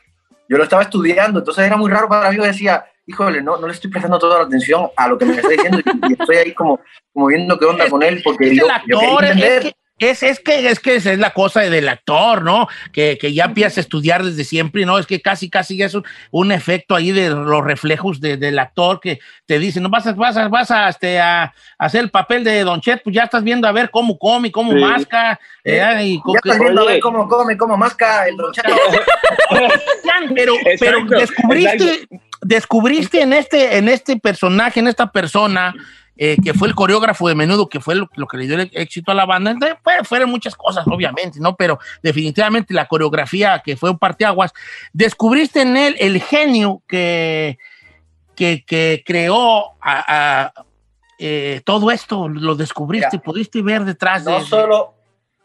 Yo 0.47 0.57
lo 0.57 0.63
estaba 0.63 0.81
estudiando, 0.81 1.39
entonces 1.39 1.65
era 1.65 1.77
muy 1.77 1.89
raro 1.89 2.09
para 2.09 2.29
mí, 2.29 2.35
yo 2.37 2.43
decía, 2.43 2.85
híjole, 3.11 3.41
no, 3.43 3.57
no 3.57 3.67
le 3.67 3.73
estoy 3.73 3.91
prestando 3.91 4.17
toda 4.17 4.39
la 4.39 4.45
atención 4.45 4.87
a 4.97 5.07
lo 5.07 5.17
que 5.17 5.25
me 5.25 5.35
está 5.35 5.49
diciendo 5.49 5.79
y, 5.79 6.09
y 6.09 6.13
estoy 6.13 6.37
ahí 6.37 6.53
como, 6.53 6.79
como 7.13 7.27
viendo 7.27 7.57
qué 7.59 7.65
onda 7.65 7.87
con 7.89 8.01
él, 8.03 8.21
porque 8.23 8.47
Es 8.49 8.57
yo, 8.57 8.65
el 8.65 8.71
yo 8.87 8.99
quería 8.99 9.09
actor, 9.13 9.23
es 9.25 9.31
entender. 9.31 9.61
que 9.63 9.75
Es, 10.09 10.23
es 10.23 10.39
que 10.39 10.67
es 10.67 10.79
que 10.79 10.95
esa 10.95 11.11
es 11.13 11.19
la 11.19 11.29
cosa 11.29 11.59
del 11.61 11.87
actor, 11.87 12.41
¿no? 12.43 12.67
Que, 12.91 13.19
que 13.21 13.33
ya 13.35 13.45
empiezas 13.45 13.77
a 13.77 13.81
estudiar 13.81 14.23
desde 14.23 14.43
siempre, 14.45 14.83
¿no? 14.83 14.97
Es 14.97 15.05
que 15.05 15.21
casi, 15.21 15.47
casi 15.47 15.77
ya 15.77 15.85
es 15.85 15.93
un, 15.93 16.03
un 16.31 16.51
efecto 16.51 16.95
ahí 16.95 17.11
de 17.11 17.29
los 17.29 17.63
reflejos 17.63 18.19
de- 18.19 18.35
del 18.37 18.57
actor 18.57 18.99
que 18.99 19.19
te 19.45 19.59
dice, 19.59 19.79
no 19.79 19.89
vas 19.89 20.07
a, 20.07 20.13
vas 20.13 20.37
a, 20.37 20.47
vas 20.47 20.71
a, 20.71 20.89
este, 20.89 21.19
a 21.19 21.53
hacer 21.77 22.01
el 22.01 22.09
papel 22.09 22.43
de 22.43 22.63
Don 22.63 22.81
Chet, 22.81 23.03
pues 23.03 23.15
ya 23.15 23.25
estás 23.25 23.43
viendo 23.43 23.67
a 23.67 23.71
ver 23.71 23.91
cómo 23.91 24.17
come, 24.17 24.51
cómo 24.51 24.71
Sí. 24.73 24.79
masca, 24.79 25.39
eh, 25.63 25.83
y 26.01 26.19
co- 26.19 26.33
Ya 26.33 26.39
estás 26.45 26.59
viendo 26.59 26.81
a 26.81 26.85
ver 26.85 26.99
cómo 26.99 27.27
come, 27.27 27.55
cómo 27.55 27.77
masca 27.77 28.27
el 28.27 28.35
Don 28.37 28.51
Cheto. 28.51 28.69
Yan, 30.03 30.33
pero, 30.35 30.53
pero 30.79 30.97
Exacto, 30.99 31.15
descubriste, 31.19 32.07
descubriste 32.41 33.21
en 33.21 33.33
este, 33.33 33.77
en 33.77 33.87
este 33.89 34.17
personaje, 34.17 34.79
en 34.79 34.87
esta 34.87 35.11
persona, 35.11 35.73
eh, 36.17 36.37
que 36.43 36.53
fue 36.53 36.67
el 36.67 36.75
coreógrafo 36.75 37.27
de 37.27 37.35
menudo, 37.35 37.69
que 37.69 37.79
fue 37.79 37.95
lo, 37.95 38.09
lo 38.15 38.27
que 38.27 38.37
le 38.37 38.45
dio 38.47 38.55
el 38.59 38.69
éxito 38.73 39.11
a 39.11 39.15
la 39.15 39.25
banda. 39.25 39.51
Entonces, 39.51 39.77
fue- 39.83 40.03
fueron 40.03 40.29
muchas 40.29 40.55
cosas, 40.55 40.85
obviamente, 40.87 41.39
¿no? 41.39 41.55
Pero 41.55 41.79
definitivamente 42.03 42.73
la 42.73 42.87
coreografía, 42.87 43.61
que 43.63 43.77
fue 43.77 43.89
un 43.89 43.97
parteaguas, 43.97 44.53
descubriste 44.93 45.61
en 45.61 45.77
él 45.77 45.95
el 45.99 46.21
genio 46.21 46.81
que, 46.87 47.57
que, 48.35 48.63
que 48.65 49.03
creó 49.05 49.71
a- 49.81 50.51
a, 50.51 50.53
eh, 51.17 51.61
todo 51.63 51.91
esto, 51.91 52.27
lo 52.27 52.55
descubriste, 52.55 53.09
Mira, 53.13 53.23
pudiste 53.23 53.61
ver 53.61 53.85
detrás 53.85 54.25
de... 54.25 54.31
No 54.31 54.41
solo, 54.41 54.93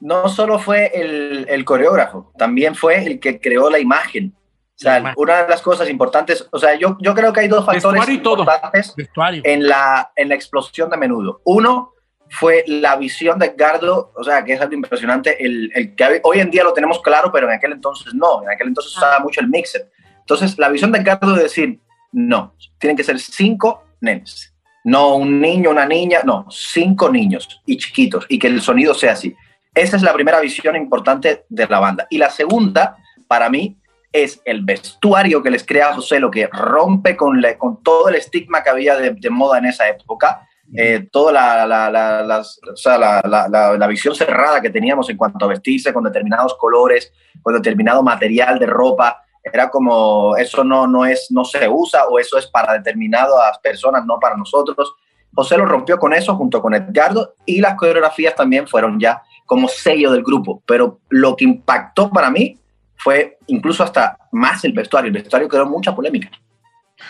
no 0.00 0.28
solo 0.28 0.58
fue 0.58 0.90
el, 0.94 1.46
el 1.48 1.64
coreógrafo, 1.64 2.32
también 2.38 2.74
fue 2.74 3.04
el 3.06 3.20
que 3.20 3.38
creó 3.40 3.70
la 3.70 3.78
imagen. 3.78 4.34
O 4.78 4.84
La 4.84 4.90
sea, 4.90 4.98
imagen. 5.00 5.14
una 5.18 5.42
de 5.42 5.48
las 5.48 5.62
cosas 5.62 5.88
importantes, 5.88 6.46
o 6.50 6.58
sea, 6.58 6.74
yo, 6.74 6.98
yo 7.00 7.14
creo 7.14 7.32
que 7.32 7.40
hay 7.40 7.48
dos 7.48 7.64
factores 7.64 8.06
importantes 8.10 8.94
en 9.42 9.66
la, 9.66 10.12
en 10.14 10.28
la 10.28 10.34
explosión 10.34 10.90
de 10.90 10.98
menudo. 10.98 11.40
Uno 11.44 11.94
fue 12.28 12.62
la 12.66 12.96
visión 12.96 13.38
de 13.38 13.46
Edgardo, 13.46 14.12
o 14.14 14.22
sea, 14.22 14.44
que 14.44 14.52
es 14.52 14.60
algo 14.60 14.74
impresionante, 14.74 15.42
el, 15.42 15.70
el 15.74 15.94
que 15.94 16.20
hoy 16.24 16.40
en 16.40 16.50
día 16.50 16.62
lo 16.62 16.74
tenemos 16.74 17.00
claro, 17.00 17.30
pero 17.32 17.48
en 17.48 17.54
aquel 17.54 17.72
entonces 17.72 18.12
no, 18.12 18.42
en 18.42 18.50
aquel 18.50 18.68
entonces 18.68 18.94
usaba 18.96 19.20
mucho 19.20 19.40
el 19.40 19.48
mixer. 19.48 19.90
Entonces, 20.18 20.58
la 20.58 20.68
visión 20.68 20.92
de 20.92 20.98
Edgardo 20.98 21.34
de 21.34 21.44
decir, 21.44 21.80
no, 22.12 22.54
tienen 22.78 22.96
que 22.96 23.04
ser 23.04 23.18
cinco 23.18 23.84
nenes, 24.00 24.52
no 24.84 25.16
un 25.16 25.40
niño, 25.40 25.70
una 25.70 25.86
niña, 25.86 26.20
no, 26.24 26.46
cinco 26.50 27.08
niños 27.08 27.62
y 27.64 27.78
chiquitos, 27.78 28.26
y 28.28 28.38
que 28.38 28.48
el 28.48 28.60
sonido 28.60 28.92
sea 28.92 29.12
así. 29.12 29.34
Esa 29.74 29.96
es 29.96 30.02
la 30.02 30.12
primera 30.12 30.40
visión 30.40 30.74
importante 30.74 31.44
de 31.48 31.66
la 31.66 31.78
banda. 31.78 32.06
Y 32.10 32.18
la 32.18 32.30
segunda, 32.30 32.96
para 33.28 33.48
mí, 33.48 33.78
es 34.22 34.40
el 34.44 34.64
vestuario 34.64 35.42
que 35.42 35.50
les 35.50 35.64
crea 35.64 35.94
José, 35.94 36.18
lo 36.20 36.30
que 36.30 36.46
rompe 36.46 37.16
con, 37.16 37.40
la- 37.40 37.56
con 37.58 37.82
todo 37.82 38.08
el 38.08 38.14
estigma 38.16 38.62
que 38.62 38.70
había 38.70 38.96
de, 38.96 39.10
de 39.10 39.30
moda 39.30 39.58
en 39.58 39.66
esa 39.66 39.88
época, 39.88 40.46
eh, 40.76 41.08
toda 41.12 41.32
la, 41.32 41.66
la- 41.66 41.90
la- 41.90 42.40
o 42.40 42.76
sea, 42.76 42.98
la- 42.98 43.22
la- 43.24 43.48
la- 43.48 43.76
la 43.78 43.86
visión 43.86 44.14
cerrada 44.14 44.60
que 44.60 44.70
teníamos 44.70 45.08
en 45.10 45.16
cuanto 45.16 45.44
a 45.44 45.48
vestirse 45.48 45.92
con 45.92 46.04
determinados 46.04 46.54
colores, 46.54 47.12
con 47.42 47.54
determinado 47.54 48.02
material 48.02 48.58
de 48.58 48.66
ropa, 48.66 49.22
era 49.44 49.70
como 49.70 50.36
eso 50.36 50.64
no, 50.64 50.88
no, 50.88 51.06
es, 51.06 51.28
no 51.30 51.44
se 51.44 51.68
usa 51.68 52.06
o 52.08 52.18
eso 52.18 52.36
es 52.36 52.48
para 52.48 52.72
determinadas 52.72 53.58
personas, 53.62 54.04
no 54.04 54.18
para 54.18 54.36
nosotros. 54.36 54.94
José 55.32 55.56
lo 55.56 55.66
rompió 55.66 55.98
con 55.98 56.12
eso 56.12 56.34
junto 56.34 56.60
con 56.60 56.74
Edgardo 56.74 57.34
y 57.44 57.60
las 57.60 57.74
coreografías 57.74 58.34
también 58.34 58.66
fueron 58.66 58.98
ya 58.98 59.22
como 59.44 59.68
sello 59.68 60.10
del 60.10 60.24
grupo, 60.24 60.62
pero 60.66 60.98
lo 61.10 61.36
que 61.36 61.44
impactó 61.44 62.10
para 62.10 62.28
mí 62.30 62.58
fue 63.06 63.38
incluso 63.46 63.84
hasta 63.84 64.18
más 64.32 64.64
el 64.64 64.72
vestuario. 64.72 65.06
El 65.06 65.12
vestuario 65.14 65.46
creó 65.48 65.64
mucha 65.64 65.94
polémica. 65.94 66.28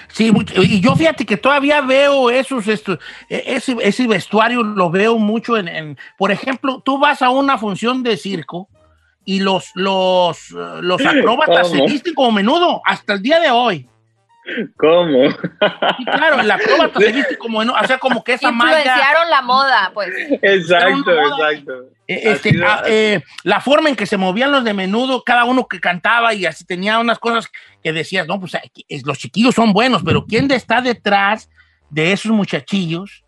Sí, 0.09 0.31
y 0.57 0.81
yo 0.83 0.95
fíjate 0.95 1.25
que 1.25 1.39
todavía 1.39 1.81
veo 1.81 2.29
esos, 2.29 2.69
esto- 2.69 2.99
e- 3.31 3.45
ese, 3.47 3.75
ese 3.81 4.07
vestuario 4.07 4.63
lo 4.63 4.91
veo 4.91 5.17
mucho 5.17 5.57
en, 5.57 5.69
en- 5.69 5.99
por 6.19 6.31
ejemplo, 6.31 6.83
tú 6.85 6.99
vas 6.99 7.23
a 7.23 7.31
una 7.31 7.57
función 7.57 8.03
de 8.03 8.19
circo 8.19 8.69
y 9.25 9.41
los, 9.41 9.71
los, 9.75 10.51
eh, 10.51 10.83
los 10.83 11.01
acróbatas 11.07 11.71
se 11.71 11.79
¿Cómo? 11.79 11.89
visten 11.89 12.13
como 12.13 12.31
menudo 12.33 12.83
hasta 12.85 13.15
el 13.15 13.23
día 13.23 13.41
de 13.41 13.51
hoy. 13.51 13.89
¿Cómo? 14.77 15.31
Sí, 15.31 16.05
claro, 16.05 16.41
el 16.41 16.51
acróbata 16.51 17.01
se 17.01 17.13
viste 17.13 17.37
como 17.37 17.59
menudo, 17.61 17.77
o 17.83 17.87
sea, 17.87 17.99
como 17.99 18.23
que 18.23 18.35
esa 18.35 18.51
malla, 18.53 18.79
Influenciaron 18.79 19.31
la 19.31 19.43
moda, 19.43 19.91
pues. 19.93 20.11
exacto, 20.43 21.11
exacto. 21.13 21.73
eh, 22.07 22.21
este, 22.25 22.61
ah, 22.65 22.83
eh, 22.87 23.21
la 23.43 23.61
forma 23.61 23.89
en 23.89 23.97
que 23.97 24.07
se 24.07 24.17
movían 24.17 24.53
los 24.53 24.63
de 24.65 24.73
menudo, 24.75 25.23
cada 25.25 25.45
uno 25.45 25.67
que 25.67 25.81
cantaba 25.81 26.33
y 26.35 26.47
así 26.47 26.65
tenía 26.65 26.99
unas 26.99 27.19
cosas 27.19 27.51
que 27.83 27.93
decías, 27.93 28.27
no, 28.29 28.39
pues 28.39 28.53
es- 28.89 29.05
los 29.07 29.19
chiquillos 29.19 29.55
son 29.55 29.73
buenos, 29.73 30.03
pero 30.05 30.25
¿quién 30.25 30.51
está 30.51 30.81
detrás 30.81 31.49
de 31.91 32.13
esos 32.13 32.31
muchachillos? 32.33 33.23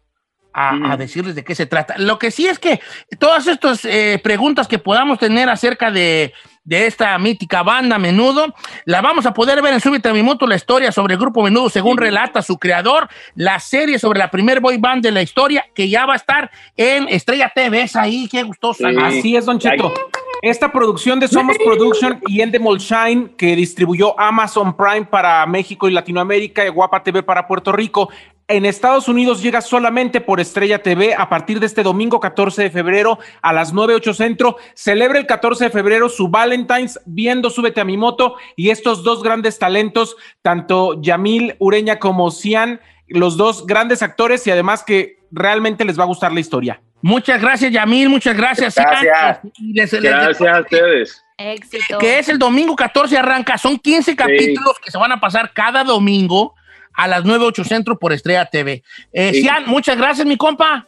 A, 0.50 0.70
a 0.70 0.74
Ujú. 0.74 0.96
decirles 0.96 1.34
de 1.36 1.44
qué 1.44 1.54
se 1.54 1.66
trata. 1.66 1.94
Lo 1.98 2.18
que 2.18 2.30
sí 2.32 2.46
es 2.48 2.58
que 2.58 2.80
todas 3.20 3.46
estas 3.46 3.84
eh, 3.84 4.18
preguntas 4.24 4.66
que 4.66 4.78
podamos 4.78 5.18
tener 5.18 5.48
acerca 5.48 5.90
de, 5.92 6.32
de 6.68 6.86
esta 6.86 7.16
mítica 7.18 7.62
banda 7.62 7.98
Menudo, 7.98 8.54
la 8.84 9.00
vamos 9.00 9.24
a 9.24 9.32
poder 9.32 9.62
ver 9.62 9.72
en 9.72 9.80
Súbete 9.80 10.10
a 10.10 10.12
mi 10.12 10.22
moto, 10.22 10.46
la 10.46 10.54
historia 10.54 10.92
sobre 10.92 11.14
el 11.14 11.20
grupo 11.20 11.42
Menudo, 11.42 11.70
según 11.70 11.96
relata 11.96 12.42
su 12.42 12.58
creador, 12.58 13.08
la 13.34 13.58
serie 13.58 13.98
sobre 13.98 14.18
la 14.18 14.30
primer 14.30 14.60
boy 14.60 14.76
band 14.76 15.02
de 15.02 15.10
la 15.10 15.22
historia, 15.22 15.64
que 15.74 15.88
ya 15.88 16.04
va 16.04 16.12
a 16.12 16.16
estar 16.16 16.50
en 16.76 17.08
Estrella 17.08 17.50
TV. 17.54 17.82
Es 17.82 17.96
ahí, 17.96 18.28
qué 18.30 18.42
gustosa. 18.42 18.90
Sí. 18.90 18.96
Así 19.00 19.36
es, 19.36 19.46
Don 19.46 19.58
Cheto. 19.58 19.94
Esta 20.42 20.70
producción 20.70 21.18
de 21.18 21.26
Somos 21.26 21.56
Production 21.56 22.20
y 22.26 22.42
Endemol 22.42 22.78
Shine, 22.78 23.30
que 23.36 23.56
distribuyó 23.56 24.18
Amazon 24.20 24.76
Prime 24.76 25.06
para 25.06 25.44
México 25.46 25.88
y 25.88 25.92
Latinoamérica 25.92 26.66
y 26.66 26.68
Guapa 26.68 27.02
TV 27.02 27.22
para 27.22 27.48
Puerto 27.48 27.72
Rico, 27.72 28.10
en 28.48 28.64
Estados 28.64 29.08
Unidos 29.08 29.42
llega 29.42 29.60
solamente 29.60 30.22
por 30.22 30.40
Estrella 30.40 30.82
TV 30.82 31.14
a 31.14 31.28
partir 31.28 31.60
de 31.60 31.66
este 31.66 31.82
domingo 31.82 32.18
14 32.18 32.62
de 32.62 32.70
febrero 32.70 33.18
a 33.42 33.52
las 33.52 33.74
9, 33.74 33.94
8 33.94 34.14
centro. 34.14 34.56
Celebra 34.74 35.18
el 35.18 35.26
14 35.26 35.64
de 35.64 35.70
febrero 35.70 36.08
su 36.08 36.28
Valentine's 36.28 36.98
viendo 37.04 37.50
Súbete 37.50 37.82
a 37.82 37.84
mi 37.84 37.98
moto 37.98 38.36
y 38.56 38.70
estos 38.70 39.04
dos 39.04 39.22
grandes 39.22 39.58
talentos, 39.58 40.16
tanto 40.40 41.00
Yamil 41.02 41.56
Ureña 41.58 41.98
como 41.98 42.30
Cian, 42.30 42.80
los 43.06 43.36
dos 43.36 43.66
grandes 43.66 44.02
actores 44.02 44.46
y 44.46 44.50
además 44.50 44.82
que 44.82 45.18
realmente 45.30 45.84
les 45.84 45.98
va 45.98 46.04
a 46.04 46.06
gustar 46.06 46.32
la 46.32 46.40
historia. 46.40 46.80
Muchas 47.02 47.40
gracias, 47.40 47.70
Yamil. 47.70 48.08
Muchas 48.08 48.36
gracias. 48.36 48.74
Gracias. 48.74 49.40
Y 49.58 49.72
les- 49.74 49.92
les- 49.92 50.02
Gracias 50.02 50.48
a 50.56 50.60
ustedes. 50.60 51.24
Éxito. 51.40 51.98
que 51.98 52.18
es 52.18 52.28
el 52.28 52.36
domingo 52.38 52.74
14 52.74 53.16
arranca. 53.16 53.56
Son 53.58 53.78
15 53.78 54.16
capítulos 54.16 54.74
que 54.84 54.90
se 54.90 54.98
van 54.98 55.12
a 55.12 55.20
pasar 55.20 55.52
cada 55.54 55.84
domingo 55.84 56.54
a 56.98 57.06
las 57.08 57.24
9, 57.24 57.44
8 57.46 57.64
centro 57.64 57.98
por 57.98 58.12
Estrella 58.12 58.44
TV. 58.44 58.82
Eh, 59.12 59.30
Sí. 59.32 59.42
Cian, 59.42 59.64
muchas 59.66 59.96
gracias, 59.96 60.26
mi 60.26 60.36
compa. 60.36 60.86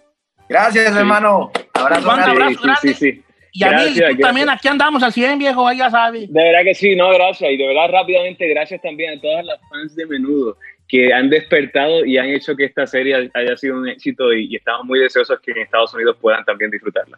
Gracias, 0.49 0.93
Sí. 0.93 0.99
hermano. 0.99 1.53
Abrazo 1.75 2.03
grande. 2.03 2.31
abrazo 2.31 2.51
Sí, 2.51 2.57
sí, 2.57 2.63
grande. 2.67 2.81
sí, 2.83 2.95
sí. 2.95 3.25
Y 3.53 3.59
y 3.59 3.61
Gracias, 3.69 3.95
tú 3.95 4.01
gracias. 4.01 4.21
también 4.21 4.49
aquí 4.51 4.69
andamos 4.69 5.03
al 5.03 5.13
100, 5.13 5.39
viejo, 5.39 5.67
ahí 5.67 5.79
ya 5.79 5.91
sabes. 5.91 6.33
De 6.33 6.43
verdad 6.43 6.61
que 6.65 6.75
sí, 6.75 6.95
no, 6.97 7.11
gracias. 7.11 7.51
Y 7.51 7.57
de 7.57 7.67
verdad, 7.67 7.89
rápidamente, 7.91 8.47
gracias 8.49 8.81
también 8.83 9.19
a 9.19 9.21
todas 9.21 9.45
las 9.45 9.59
fans 9.69 9.95
de 9.97 10.07
Menudo 10.07 10.57
que 10.89 11.13
han 11.15 11.31
despertado 11.31 12.05
y 12.05 12.19
han 12.19 12.27
hecho 12.29 12.57
que 12.57 12.65
esta 12.65 12.85
serie 12.87 13.31
haya 13.33 13.57
sido 13.57 13.77
un 13.79 13.89
éxito 13.89 14.33
y, 14.33 14.47
y 14.53 14.57
estamos 14.57 14.85
muy 14.87 14.99
deseosos 14.99 15.39
que 15.41 15.53
en 15.53 15.59
Estados 15.59 15.95
Unidos 15.95 16.17
puedan 16.21 16.45
también 16.45 16.71
disfrutarla. 16.73 17.17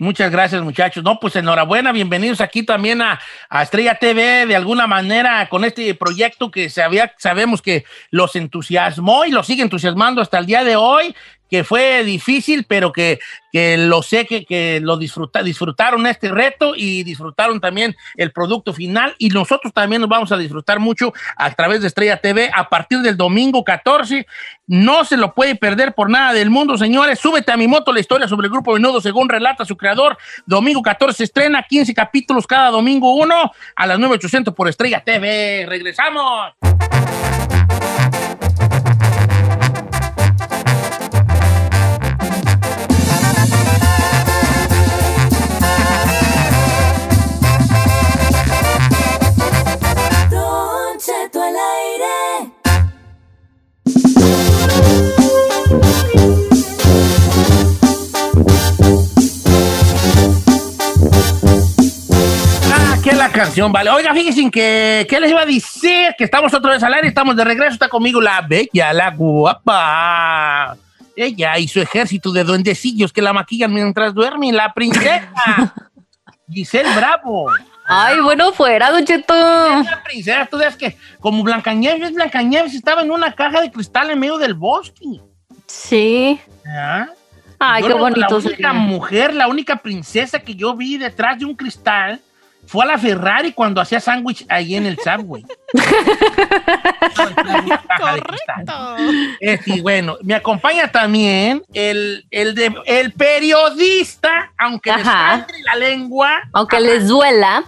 Muchas 0.00 0.30
gracias, 0.30 0.62
muchachos. 0.62 1.04
No, 1.04 1.20
pues 1.20 1.36
enhorabuena, 1.36 1.92
bienvenidos 1.92 2.40
aquí 2.40 2.62
también 2.62 3.02
a, 3.02 3.20
a 3.50 3.62
Estrella 3.62 3.96
TV, 3.96 4.46
de 4.46 4.56
alguna 4.56 4.86
manera, 4.86 5.46
con 5.50 5.62
este 5.62 5.94
proyecto 5.94 6.50
que 6.50 6.70
sabía, 6.70 7.12
sabemos 7.18 7.60
que 7.60 7.84
los 8.10 8.34
entusiasmó 8.34 9.26
y 9.26 9.30
los 9.30 9.46
sigue 9.46 9.62
entusiasmando 9.62 10.22
hasta 10.22 10.38
el 10.38 10.46
día 10.46 10.64
de 10.64 10.74
hoy, 10.74 11.14
que 11.50 11.64
fue 11.64 12.04
difícil, 12.04 12.64
pero 12.68 12.92
que, 12.92 13.18
que 13.52 13.76
lo 13.76 14.02
sé 14.02 14.24
que, 14.24 14.44
que 14.44 14.80
lo 14.80 14.96
disfruta, 14.96 15.42
disfrutaron 15.42 16.06
este 16.06 16.28
reto 16.28 16.74
y 16.76 17.02
disfrutaron 17.02 17.60
también 17.60 17.96
el 18.16 18.32
producto 18.32 18.72
final. 18.72 19.14
Y 19.18 19.30
nosotros 19.30 19.72
también 19.72 20.00
nos 20.00 20.08
vamos 20.08 20.30
a 20.32 20.36
disfrutar 20.36 20.78
mucho 20.78 21.12
a 21.36 21.52
través 21.52 21.80
de 21.80 21.88
Estrella 21.88 22.18
TV 22.18 22.50
a 22.54 22.68
partir 22.68 23.00
del 23.00 23.16
domingo 23.16 23.64
14. 23.64 24.26
No 24.68 25.04
se 25.04 25.16
lo 25.16 25.34
puede 25.34 25.56
perder 25.56 25.94
por 25.94 26.08
nada 26.08 26.32
del 26.32 26.50
mundo, 26.50 26.78
señores. 26.78 27.18
Súbete 27.18 27.50
a 27.50 27.56
mi 27.56 27.66
moto 27.66 27.92
la 27.92 28.00
historia 28.00 28.28
sobre 28.28 28.46
el 28.46 28.52
grupo 28.52 28.74
Menudo, 28.74 29.00
según 29.00 29.28
relata 29.28 29.64
su 29.64 29.76
creador. 29.76 30.16
Domingo 30.46 30.82
14 30.82 31.16
se 31.16 31.24
estrena, 31.24 31.64
15 31.68 31.92
capítulos 31.92 32.46
cada 32.46 32.70
domingo 32.70 33.14
uno 33.14 33.52
a 33.74 33.86
las 33.86 33.98
9800 33.98 34.54
por 34.54 34.68
Estrella 34.68 35.02
TV. 35.04 35.66
Regresamos. 35.68 36.52
Canción, 63.44 63.72
vale. 63.72 63.88
Oiga, 63.88 64.12
fíjense 64.12 64.50
que, 64.50 65.06
¿qué 65.08 65.18
les 65.18 65.30
iba 65.30 65.40
a 65.40 65.46
decir? 65.46 66.14
Que 66.18 66.24
estamos 66.24 66.52
otra 66.52 66.72
vez 66.72 66.82
al 66.82 66.92
aire, 66.92 67.08
estamos 67.08 67.34
de 67.34 67.42
regreso, 67.42 67.72
está 67.72 67.88
conmigo 67.88 68.20
la 68.20 68.42
bella, 68.42 68.92
la 68.92 69.10
guapa. 69.10 70.76
Ella 71.16 71.58
y 71.58 71.66
su 71.66 71.80
ejército 71.80 72.32
de 72.32 72.44
duendecillos 72.44 73.12
que 73.12 73.22
la 73.22 73.32
maquillan 73.32 73.72
mientras 73.72 74.12
duerme, 74.12 74.52
la 74.52 74.74
princesa. 74.74 75.32
Giselle 76.50 76.94
Bravo. 76.94 77.50
Ay, 77.86 78.20
bueno, 78.20 78.52
fuera, 78.52 78.90
Don 78.90 79.06
Cheto. 79.06 79.34
La 79.34 80.02
princesa, 80.04 80.46
tú 80.46 80.58
ves 80.58 80.76
que 80.76 80.96
como 81.18 81.42
Blancanieves, 81.42 82.12
Blancanieves 82.12 82.74
estaba 82.74 83.02
en 83.02 83.10
una 83.10 83.32
caja 83.32 83.62
de 83.62 83.70
cristal 83.70 84.10
en 84.10 84.18
medio 84.18 84.36
del 84.36 84.52
bosque. 84.52 85.20
Sí. 85.66 86.38
¿Ah? 86.66 87.06
Ay, 87.58 87.82
Yo 87.82 87.88
qué 87.88 87.94
bonito 87.94 88.20
La 88.20 88.36
única 88.36 88.50
sería. 88.50 88.72
mujer, 88.74 89.34
la 89.34 89.48
única 89.48 89.76
princesa 89.76 90.40
que 90.40 90.54
yo 90.54 90.76
vi 90.76 90.98
detrás 90.98 91.38
de 91.38 91.46
un 91.46 91.54
cristal 91.54 92.20
fue 92.70 92.84
a 92.84 92.86
la 92.86 92.98
Ferrari 92.98 93.52
cuando 93.52 93.80
hacía 93.80 93.98
sándwich 93.98 94.46
ahí 94.48 94.76
en 94.76 94.86
el 94.86 94.96
Subway. 94.98 95.44
Cristal. 98.22 98.96
Este, 99.40 99.70
y 99.76 99.80
bueno, 99.80 100.16
me 100.22 100.34
acompaña 100.34 100.90
también 100.90 101.62
el, 101.74 102.24
el, 102.30 102.54
de- 102.54 102.74
el 102.86 103.12
periodista, 103.12 104.52
aunque 104.56 104.92
les 104.92 105.06
Ajá. 105.06 105.38
sangre 105.38 105.58
la 105.64 105.74
lengua, 105.76 106.42
Aunque 106.52 106.80
les 106.80 107.08
duela. 107.08 107.64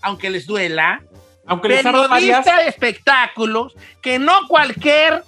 aunque 0.00 0.30
les 0.30 0.46
duela, 0.46 1.02
Aunque 1.46 1.68
les 1.68 1.82
periodista 1.82 2.56
de 2.58 2.68
espectáculos, 2.68 3.74
que 4.00 4.18
no 4.18 4.46
cualquier 4.48 5.22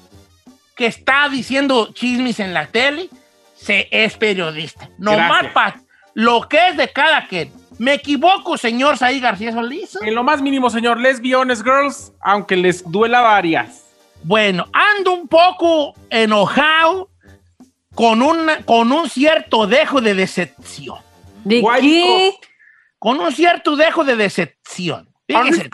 que 0.75 0.87
está 0.87 1.29
diciendo 1.29 1.91
chismes 1.93 2.41
en 2.41 2.55
la 2.55 2.67
tele 2.67 3.11
se 3.57 3.89
es 3.91 4.17
periodista. 4.17 4.89
No 4.99 5.13
más 5.19 5.29
Gracias. 5.29 5.53
para 5.53 5.81
lo 6.15 6.49
que 6.49 6.69
es 6.69 6.77
de 6.77 6.89
cada 6.89 7.27
quien. 7.27 7.53
Me 7.79 7.95
equivoco, 7.95 8.59
señor 8.59 8.99
Saí 8.99 9.21
García 9.21 9.53
Solís. 9.53 9.97
En 10.03 10.15
lo 10.15 10.25
más 10.25 10.43
mínimo, 10.43 10.69
señor, 10.69 11.01
let's 11.01 11.21
be 11.21 11.35
honest, 11.35 11.63
girls, 11.63 12.13
aunque 12.21 12.57
les 12.57 12.89
duela 12.91 13.21
varias. 13.21 13.85
Bueno, 14.25 14.67
ando 14.73 15.15
un 15.15 15.29
poco 15.29 15.95
enojado 16.11 17.09
con, 17.95 18.21
una, 18.21 18.65
con 18.65 18.91
un 18.91 19.09
cierto 19.09 19.67
dejo 19.67 20.01
de 20.01 20.15
decepción. 20.15 20.99
¿De 21.45 21.63
qué? 21.81 22.35
Con 22.99 23.21
un 23.21 23.33
cierto 23.33 23.77
dejo 23.77 24.05
de 24.05 24.17
decepción. 24.17 25.09
Fíjense, 25.27 25.71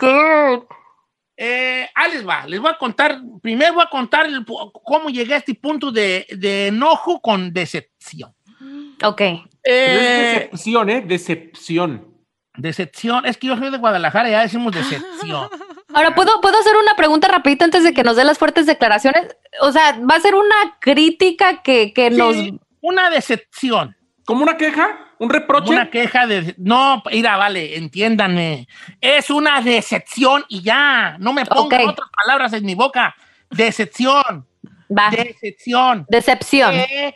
eh, 1.37 1.89
ahí 1.93 2.11
les 2.13 2.27
va, 2.27 2.45
les 2.47 2.61
voy 2.61 2.71
a 2.71 2.77
contar, 2.77 3.19
primero 3.41 3.73
voy 3.73 3.83
a 3.83 3.89
contar 3.89 4.25
el 4.25 4.45
cómo 4.45 5.09
llegué 5.09 5.33
a 5.33 5.37
este 5.37 5.53
punto 5.53 5.91
de, 5.91 6.25
de 6.29 6.67
enojo 6.67 7.19
con 7.19 7.51
decepción. 7.51 8.33
Ok. 9.03 9.21
Es 9.21 9.41
Eh, 9.63 10.49
decepción, 10.49 10.89
¿eh? 10.89 11.01
Decepción. 11.01 12.15
decepción, 12.57 13.25
es 13.25 13.37
que 13.37 13.47
yo 13.47 13.57
soy 13.57 13.69
de 13.69 13.77
Guadalajara, 13.77 14.29
ya 14.29 14.41
decimos 14.41 14.73
decepción. 14.75 15.49
Ahora, 15.93 16.13
¿puedo, 16.13 16.41
¿puedo 16.41 16.59
hacer 16.59 16.73
una 16.75 16.95
pregunta 16.95 17.27
rapidita 17.27 17.65
antes 17.65 17.83
de 17.83 17.93
que 17.93 18.03
nos 18.03 18.15
dé 18.15 18.23
las 18.23 18.37
fuertes 18.37 18.65
declaraciones? 18.65 19.35
O 19.61 19.71
sea, 19.71 19.97
¿va 19.99 20.15
a 20.15 20.19
ser 20.19 20.35
una 20.35 20.77
crítica 20.79 21.61
que, 21.61 21.93
que 21.93 22.09
nos... 22.09 22.35
Una 22.81 23.09
decepción. 23.09 23.95
¿Como 24.25 24.43
una 24.43 24.57
queja? 24.57 24.99
¿Un 25.19 25.29
reproche? 25.29 25.71
Una 25.71 25.89
queja 25.89 26.27
de... 26.27 26.53
No, 26.57 27.01
mira, 27.11 27.37
vale, 27.37 27.77
entiéndanme. 27.77 28.67
Es 28.99 29.29
una 29.29 29.61
decepción 29.61 30.43
y 30.49 30.61
ya. 30.61 31.15
No 31.19 31.31
me 31.31 31.45
pongan 31.45 31.87
otras 31.87 32.09
palabras 32.23 32.51
en 32.53 32.65
mi 32.65 32.75
boca. 32.75 33.15
Decepción. 33.49 34.45
Va. 34.89 35.09
Decepción. 35.09 36.05
Decepción. 36.09 36.73
E 36.75 37.13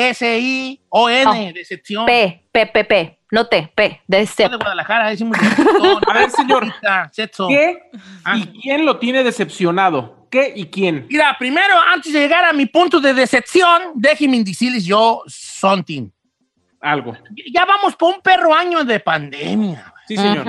S-E-T-S-I-O-N. 0.00 1.24
No. 1.24 1.52
Decepción. 1.52 2.06
P, 2.06 2.44
P, 2.52 2.66
P, 2.66 2.84
P. 2.84 3.18
No 3.32 3.46
T, 3.46 3.70
P. 3.74 3.88
Soy 3.90 3.98
Decep. 4.08 4.50
de 4.50 4.56
Guadalajara, 4.56 5.10
decimos 5.10 5.38
decepción. 5.40 6.00
A 6.08 6.12
ver, 6.14 6.30
señor. 6.30 6.74
¿Qué 7.48 7.78
Ah. 8.24 8.36
y 8.36 8.46
quién 8.60 8.84
lo 8.84 8.98
tiene 8.98 9.22
decepcionado? 9.22 10.26
¿Qué 10.30 10.52
y 10.54 10.66
quién? 10.66 11.06
Mira, 11.08 11.36
primero, 11.38 11.74
antes 11.92 12.12
de 12.12 12.20
llegar 12.20 12.44
a 12.44 12.52
mi 12.52 12.66
punto 12.66 13.00
de 13.00 13.14
decepción, 13.14 13.92
déjenme 13.94 14.42
decirles 14.44 14.84
yo 14.84 15.22
something. 15.26 16.08
Algo. 16.80 17.16
Ya 17.52 17.64
vamos 17.64 17.94
por 17.96 18.14
un 18.14 18.20
perro 18.20 18.54
año 18.54 18.84
de 18.84 19.00
pandemia. 19.00 19.92
Sí, 20.08 20.16
señor. 20.16 20.46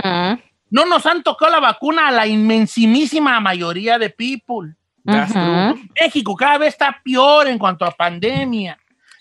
No 0.69 0.85
nos 0.85 1.05
han 1.05 1.21
tocado 1.21 1.51
la 1.51 1.59
vacuna 1.59 2.07
a 2.07 2.11
la 2.11 2.25
inmensimísima 2.25 3.39
mayoría 3.41 3.99
de 3.99 4.09
people. 4.09 4.73
México 5.03 6.35
cada 6.35 6.57
vez 6.59 6.69
está 6.69 6.99
peor 7.03 7.47
en 7.47 7.57
cuanto 7.57 7.85
a 7.85 7.91
pandemia. 7.91 8.77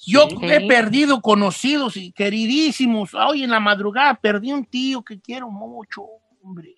Yo 0.06 0.28
Sí. 0.28 0.36
he 0.42 0.66
perdido 0.66 1.20
conocidos 1.20 1.96
y 1.96 2.12
queridísimos. 2.12 3.12
Hoy 3.14 3.44
en 3.44 3.50
la 3.50 3.60
madrugada 3.60 4.14
perdí 4.14 4.52
un 4.52 4.64
tío 4.64 5.02
que 5.02 5.20
quiero 5.20 5.50
mucho, 5.50 6.02
hombre. 6.42 6.74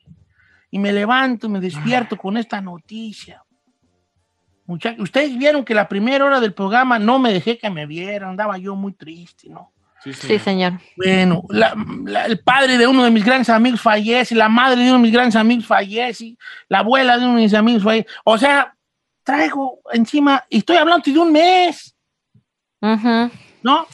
Y 0.70 0.78
me 0.78 0.92
levanto, 0.92 1.48
me 1.48 1.60
despierto 1.60 2.16
con 2.16 2.36
esta 2.36 2.60
noticia. 2.60 3.42
Muchachos, 4.66 5.00
ustedes 5.02 5.36
vieron 5.36 5.64
que 5.64 5.74
la 5.74 5.88
primera 5.88 6.24
hora 6.24 6.40
del 6.40 6.54
programa 6.54 6.98
no 6.98 7.18
me 7.18 7.32
dejé 7.32 7.58
que 7.58 7.68
me 7.68 7.84
vieran, 7.86 8.30
andaba 8.30 8.56
yo 8.58 8.74
muy 8.74 8.92
triste, 8.92 9.48
¿no? 9.48 9.70
Sí, 10.02 10.12
Sí, 10.14 10.38
señor. 10.40 10.80
Bueno, 10.96 11.42
la- 11.50 11.74
la- 12.04 12.26
el 12.26 12.40
padre 12.40 12.76
de 12.76 12.86
uno 12.88 13.04
de 13.04 13.10
mis 13.12 13.24
grandes 13.24 13.48
amigos 13.50 13.80
fallece, 13.80 14.34
la 14.34 14.48
madre 14.48 14.80
de 14.82 14.86
uno 14.88 14.94
de 14.98 15.02
mis 15.02 15.12
grandes 15.12 15.36
amigos 15.36 15.64
fallece, 15.66 16.36
la 16.68 16.78
abuela 16.80 17.18
de 17.18 17.24
uno 17.24 17.36
de 17.36 17.42
mis 17.42 17.54
amigos 17.54 17.82
fallece. 17.84 18.08
O 18.24 18.36
sea, 18.36 18.74
traigo 19.22 19.80
encima, 19.92 20.44
y 20.48 20.58
estoy 20.58 20.76
hablando 20.76 21.10
de 21.10 21.18
un 21.18 21.32
mes, 21.32 21.94
Ujú. 22.80 23.30
¿no? 23.62 23.86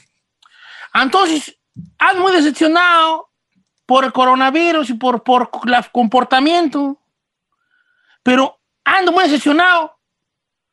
Entonces, 0.95 1.59
ando 1.99 2.23
muy 2.23 2.33
decepcionado 2.33 3.31
por 3.87 4.05
el 4.05 4.12
coronavirus 4.12 4.91
y 4.91 4.95
por, 4.95 5.23
por 5.23 5.51
el 5.67 5.91
comportamiento, 5.93 6.99
pero 8.23 8.59
ando 8.85 9.12
muy 9.12 9.25
decepcionado 9.25 9.99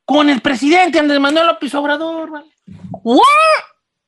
con 0.05 0.29
el 0.29 0.41
presidente 0.41 0.99
Andrés 0.99 1.19
Manuel 1.19 1.47
López 1.47 1.73
Obrador, 1.75 2.29
¿vale? 2.29 2.51
What? 3.03 3.19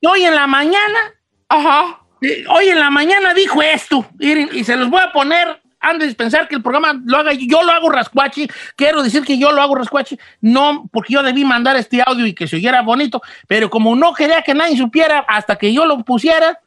Y 0.00 0.06
hoy 0.06 0.24
en 0.24 0.34
la 0.34 0.46
mañana 0.46 1.14
Ajá. 1.48 2.00
Eh, 2.20 2.44
Hoy 2.48 2.68
en 2.68 2.78
la 2.78 2.90
mañana 2.90 3.32
dijo 3.32 3.62
esto, 3.62 4.06
miren, 4.18 4.50
y 4.52 4.64
se 4.64 4.76
los 4.76 4.90
voy 4.90 5.00
a 5.00 5.12
poner 5.12 5.62
antes 5.80 6.08
de 6.08 6.14
pensar 6.14 6.48
que 6.48 6.56
el 6.56 6.62
programa 6.62 7.00
lo 7.04 7.18
haga, 7.18 7.32
yo 7.32 7.62
lo 7.62 7.72
hago 7.72 7.90
rascuachi, 7.90 8.48
quiero 8.76 9.02
decir 9.02 9.24
que 9.24 9.38
yo 9.38 9.52
lo 9.52 9.62
hago 9.62 9.74
rascuachi, 9.74 10.18
no, 10.40 10.88
porque 10.92 11.14
yo 11.14 11.22
debí 11.22 11.44
mandar 11.44 11.76
este 11.76 12.02
audio 12.04 12.26
y 12.26 12.34
que 12.34 12.46
se 12.48 12.56
oyera 12.56 12.82
bonito, 12.82 13.22
pero 13.46 13.70
como 13.70 13.94
no 13.94 14.12
quería 14.14 14.42
que 14.42 14.54
nadie 14.54 14.76
supiera 14.76 15.20
hasta 15.28 15.56
que 15.56 15.72
yo 15.72 15.86
lo 15.86 16.04
pusiera, 16.04 16.60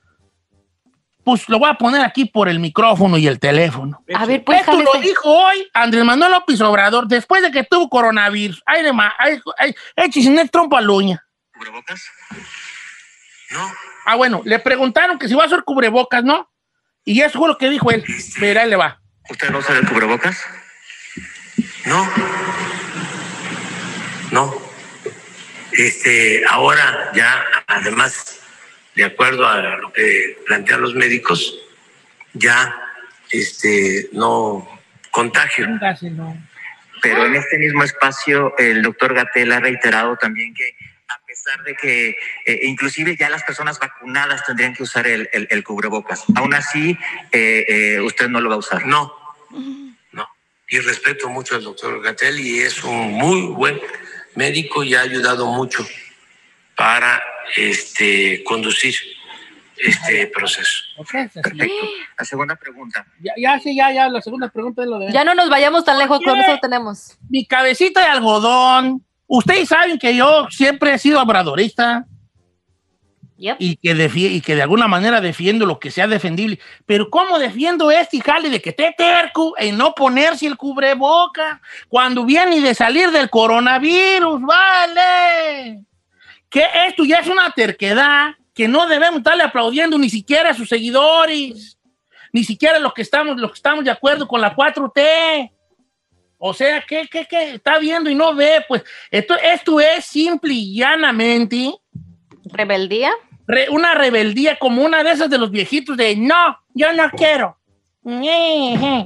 pues 1.23 1.47
lo 1.49 1.59
voy 1.59 1.69
a 1.69 1.75
poner 1.75 2.01
aquí 2.01 2.25
por 2.25 2.49
el 2.49 2.59
micrófono 2.59 3.17
y 3.17 3.27
el 3.27 3.39
teléfono. 3.39 4.03
A 4.13 4.25
ver, 4.25 4.43
pues, 4.43 4.61
Esto 4.61 4.79
lo 4.81 4.91
jálese. 4.91 5.09
dijo 5.09 5.29
hoy 5.29 5.67
Andrés 5.73 6.03
Manuel 6.03 6.31
López 6.31 6.59
Obrador, 6.61 7.07
después 7.07 7.41
de 7.41 7.51
que 7.51 7.63
tuvo 7.63 7.89
coronavirus. 7.89 8.63
Ay, 8.65 8.83
de 8.83 8.93
ma, 8.93 9.13
ay, 9.19 9.39
ay, 9.57 9.75
el 9.95 10.49
trompo 10.49 10.77
a 10.77 10.81
la 10.81 10.91
uña. 10.91 11.25
¿Cubrebocas? 11.53 12.03
No. 13.51 13.71
Ah, 14.05 14.15
bueno, 14.15 14.41
le 14.45 14.57
preguntaron 14.59 15.19
que 15.19 15.27
si 15.27 15.35
va 15.35 15.43
a 15.43 15.45
hacer 15.45 15.63
cubrebocas, 15.63 16.23
¿no? 16.23 16.49
Y 17.03 17.21
eso 17.21 17.37
fue 17.37 17.47
lo 17.47 17.57
que 17.57 17.69
dijo 17.69 17.91
él. 17.91 18.03
Mira, 18.39 18.63
ahí 18.63 18.69
le 18.69 18.75
va. 18.75 19.00
¿Usted 19.31 19.49
no 19.49 19.59
usa 19.59 19.77
el 19.77 19.87
cubrebocas? 19.87 20.37
No. 21.85 22.05
No. 24.31 24.61
Este, 25.71 26.43
ahora 26.49 27.11
ya, 27.15 27.43
además, 27.67 28.41
de 28.95 29.05
acuerdo 29.05 29.47
a 29.47 29.77
lo 29.77 29.93
que 29.93 30.37
plantean 30.45 30.81
los 30.81 30.95
médicos, 30.95 31.57
ya 32.33 32.75
este, 33.29 34.09
no 34.11 34.67
contagio. 35.11 35.65
Pero 37.01 37.25
en 37.25 37.35
este 37.35 37.57
mismo 37.57 37.83
espacio, 37.83 38.53
el 38.57 38.81
doctor 38.83 39.13
Gatel 39.13 39.51
ha 39.53 39.59
reiterado 39.61 40.17
también 40.17 40.53
que 40.53 40.75
a 41.07 41.19
pesar 41.25 41.63
de 41.63 41.75
que 41.75 42.09
eh, 42.45 42.59
inclusive 42.63 43.15
ya 43.17 43.29
las 43.29 43.43
personas 43.43 43.79
vacunadas 43.79 44.45
tendrían 44.45 44.73
que 44.73 44.83
usar 44.83 45.07
el, 45.07 45.29
el- 45.33 45.47
el 45.49 45.63
cubrebocas, 45.63 46.23
aún 46.35 46.53
así 46.53 46.97
eh, 47.31 47.65
eh, 47.67 48.01
usted 48.01 48.27
no 48.29 48.39
lo 48.41 48.49
va 48.49 48.55
a 48.55 48.59
usar. 48.59 48.85
No, 48.85 49.13
no. 50.11 50.27
Y 50.69 50.79
respeto 50.79 51.29
mucho 51.29 51.55
al 51.55 51.63
doctor 51.63 52.01
Gatel 52.01 52.39
y 52.39 52.59
es 52.59 52.83
un 52.83 53.13
muy 53.13 53.47
buen 53.47 53.79
médico 54.35 54.83
y 54.83 54.95
ha 54.95 55.01
ayudado 55.01 55.47
mucho 55.47 55.85
para 56.75 57.21
este, 57.55 58.43
conducir 58.43 58.95
este 59.77 60.27
proceso. 60.27 60.83
Perfecto. 60.97 61.85
La 62.17 62.25
segunda 62.25 62.55
pregunta. 62.55 63.05
Ya, 63.19 63.33
ya, 63.37 63.59
sí, 63.59 63.75
ya, 63.75 63.91
ya, 63.91 64.09
la 64.09 64.21
segunda 64.21 64.49
pregunta 64.49 64.83
es 64.83 64.87
lo 64.87 64.99
de... 64.99 65.11
Ya 65.11 65.23
no 65.23 65.33
nos 65.33 65.49
vayamos 65.49 65.83
tan 65.83 65.97
lejos, 65.97 66.19
con 66.23 66.39
eso 66.39 66.57
tenemos. 66.61 67.17
Mi 67.29 67.45
cabecita 67.45 68.01
de 68.01 68.07
algodón. 68.07 69.05
Ustedes 69.27 69.69
saben 69.69 69.97
que 69.97 70.15
yo 70.15 70.47
siempre 70.49 70.93
he 70.93 70.99
sido 70.99 71.21
obradorista 71.21 72.05
Yep. 73.41 73.57
y 73.57 73.75
que, 73.77 74.09
y 74.15 74.39
que 74.41 74.55
de 74.55 74.61
alguna 74.61 74.87
manera 74.87 75.19
defiendo 75.19 75.65
lo 75.65 75.79
que 75.79 75.89
sea 75.89 76.05
defendible. 76.05 76.59
Pero 76.85 77.09
¿cómo 77.09 77.39
defiendo 77.39 77.89
este 77.89 78.21
jale 78.21 78.51
de 78.51 78.61
que 78.61 78.69
esté 78.69 78.93
terco 78.95 79.55
en 79.57 79.79
no 79.79 79.95
ponerse 79.95 80.45
el 80.45 80.57
cubreboca 80.57 81.59
cuando 81.89 82.23
viene 82.23 82.61
de 82.61 82.75
salir 82.75 83.09
del 83.09 83.31
coronavirus? 83.31 84.41
¡Vale! 84.43 85.83
Que 86.51 86.65
esto 86.87 87.03
ya 87.03 87.17
es 87.17 87.27
una 87.27 87.49
terquedad 87.49 88.35
que 88.53 88.67
no 88.67 88.85
debemos 88.85 89.17
estarle 89.17 89.41
aplaudiendo 89.41 89.97
ni 89.97 90.11
siquiera 90.11 90.51
a 90.51 90.53
sus 90.53 90.69
seguidores, 90.69 91.79
ni 92.31 92.43
siquiera 92.43 92.77
los 92.77 92.93
que 92.93 93.01
estamos, 93.01 93.37
los 93.37 93.49
que 93.49 93.57
estamos 93.57 93.83
de 93.83 93.89
acuerdo 93.89 94.27
con 94.27 94.39
la 94.39 94.55
4T. 94.55 95.51
O 96.37 96.53
sea, 96.53 96.83
¿qué, 96.87 97.07
qué, 97.11 97.25
qué? 97.27 97.55
Está 97.55 97.79
viendo 97.79 98.07
y 98.07 98.13
no 98.13 98.35
ve, 98.35 98.63
pues. 98.67 98.83
Esto, 99.09 99.35
esto 99.35 99.79
es 99.79 100.05
simple 100.05 100.53
y 100.53 100.75
llanamente 100.75 101.73
¿Rebeldía? 102.45 103.11
Re- 103.51 103.69
una 103.69 103.93
rebeldía 103.93 104.57
como 104.57 104.83
una 104.83 105.03
de 105.03 105.11
esas 105.11 105.29
de 105.29 105.37
los 105.37 105.51
viejitos 105.51 105.97
de 105.97 106.15
no, 106.15 106.57
yo 106.73 106.91
no 106.93 107.09
quiero. 107.11 107.57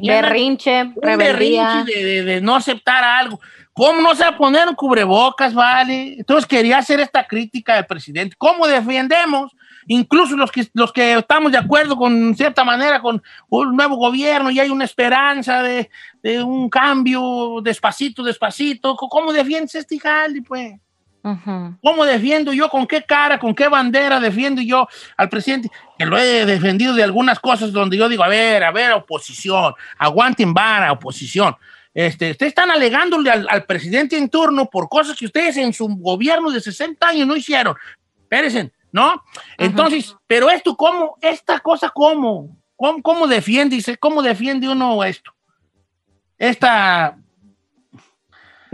No- 0.02 0.22
Berrinche, 0.22 0.94
rebeldía. 1.02 1.64
berrinche 1.68 1.94
de, 1.94 2.04
de- 2.06 2.24
de 2.24 2.42
no 2.42 2.56
aceptar 2.56 3.04
algo. 3.04 3.40
¿Cómo 3.74 4.00
no 4.02 4.16
se 4.16 4.24
va 4.24 4.30
a 4.30 4.38
poner 4.38 4.70
un 4.70 4.76
cubrebocas, 4.76 5.54
vale? 5.54 6.16
Entonces 6.18 6.48
quería 6.48 6.78
hacer 6.78 7.02
esta 7.02 7.28
crítica 7.28 7.76
del 7.76 7.86
presidente. 7.86 8.36
¿Cómo 8.38 8.68
defendemos? 8.68 9.52
Incluso 9.88 10.38
los 10.38 10.50
que, 10.50 10.66
los 10.74 10.94
que 10.94 11.14
estamos 11.16 11.52
de 11.52 11.58
acuerdo 11.58 11.98
con 11.98 12.34
cierta 12.36 12.64
manera 12.64 13.02
con 13.02 13.22
un 13.50 13.76
nuevo 13.76 13.98
gobierno 13.98 14.50
y 14.50 14.60
hay 14.62 14.70
una 14.70 14.86
esperanza 14.86 15.62
de, 15.62 15.90
de 16.24 16.42
un 16.42 16.70
cambio 16.70 17.60
despacito, 17.62 18.24
despacito. 18.24 18.96
¿Cómo 18.96 19.34
defiendes 19.34 19.76
este 19.76 20.00
jale, 20.00 20.42
pues? 20.42 20.74
¿Cómo 21.82 22.06
defiendo 22.06 22.54
yo? 22.54 22.70
¿Con 22.70 22.86
qué 22.86 23.02
cara? 23.02 23.40
¿Con 23.40 23.56
qué 23.56 23.68
bandera 23.68 24.20
defiendo 24.20 24.62
yo 24.62 24.88
al 25.18 25.28
presidente? 25.28 25.72
Que 25.98 26.06
lo 26.06 26.18
he 26.20 26.46
defendido 26.46 26.94
de 26.94 27.02
algunas 27.02 27.40
cosas 27.40 27.72
donde 27.72 27.98
yo 27.98 28.08
digo, 28.08 28.24
a 28.24 28.28
ver, 28.28 28.64
a 28.64 28.72
ver, 28.72 28.92
oposición, 28.92 29.74
aguanten 29.98 30.54
vara, 30.54 30.92
oposición. 30.92 31.56
Este, 31.96 32.32
ustedes 32.32 32.52
están 32.52 32.70
alegándole 32.70 33.32
al, 33.32 33.48
al 33.50 33.64
presidente 33.66 34.18
en 34.18 34.30
turno 34.30 34.70
por 34.70 34.88
cosas 34.88 35.18
que 35.18 35.26
ustedes 35.26 35.58
en 35.58 35.74
su 35.74 35.88
gobierno 35.88 36.52
de 36.52 36.62
60 36.62 37.08
años 37.08 37.28
no 37.28 37.36
hicieron. 37.36 37.76
Espérense, 38.22 38.72
¿no? 38.92 39.24
Entonces, 39.58 40.16
pero 40.28 40.50
esto, 40.52 40.76
¿cómo? 40.76 41.18
Esta 41.22 41.60
cosa, 41.60 41.90
¿cómo? 41.90 42.56
¿Cómo, 42.76 43.02
cómo 43.02 43.28
defiende? 43.28 43.82
¿Cómo 44.00 44.22
defiende 44.22 44.70
uno 44.70 45.04
esto? 45.04 45.34
Esta 46.38 47.18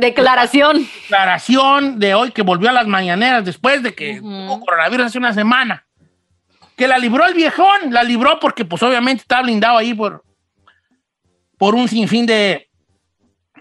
Declaración. 0.02 0.88
declaración 1.04 2.00
de 2.00 2.14
hoy 2.16 2.32
que 2.32 2.42
volvió 2.42 2.70
a 2.70 2.74
las 2.74 2.88
mañaneras 2.88 3.46
después 3.46 3.82
de 3.84 3.94
que 3.94 4.20
tuvo 4.20 4.60
coronavirus 4.60 5.06
hace 5.06 5.18
una 5.20 5.34
semana. 5.34 5.86
Que 6.76 6.88
la 6.88 6.98
libró 6.98 7.26
el 7.28 7.36
viejón, 7.36 7.92
la 7.92 8.04
libró 8.04 8.40
porque 8.40 8.66
pues 8.66 8.82
obviamente 8.82 9.22
está 9.22 9.42
blindado 9.42 9.78
ahí 9.78 9.94
por, 9.94 10.24
por 11.58 11.76
un 11.76 11.88
sinfín 11.88 12.26
de, 12.26 12.68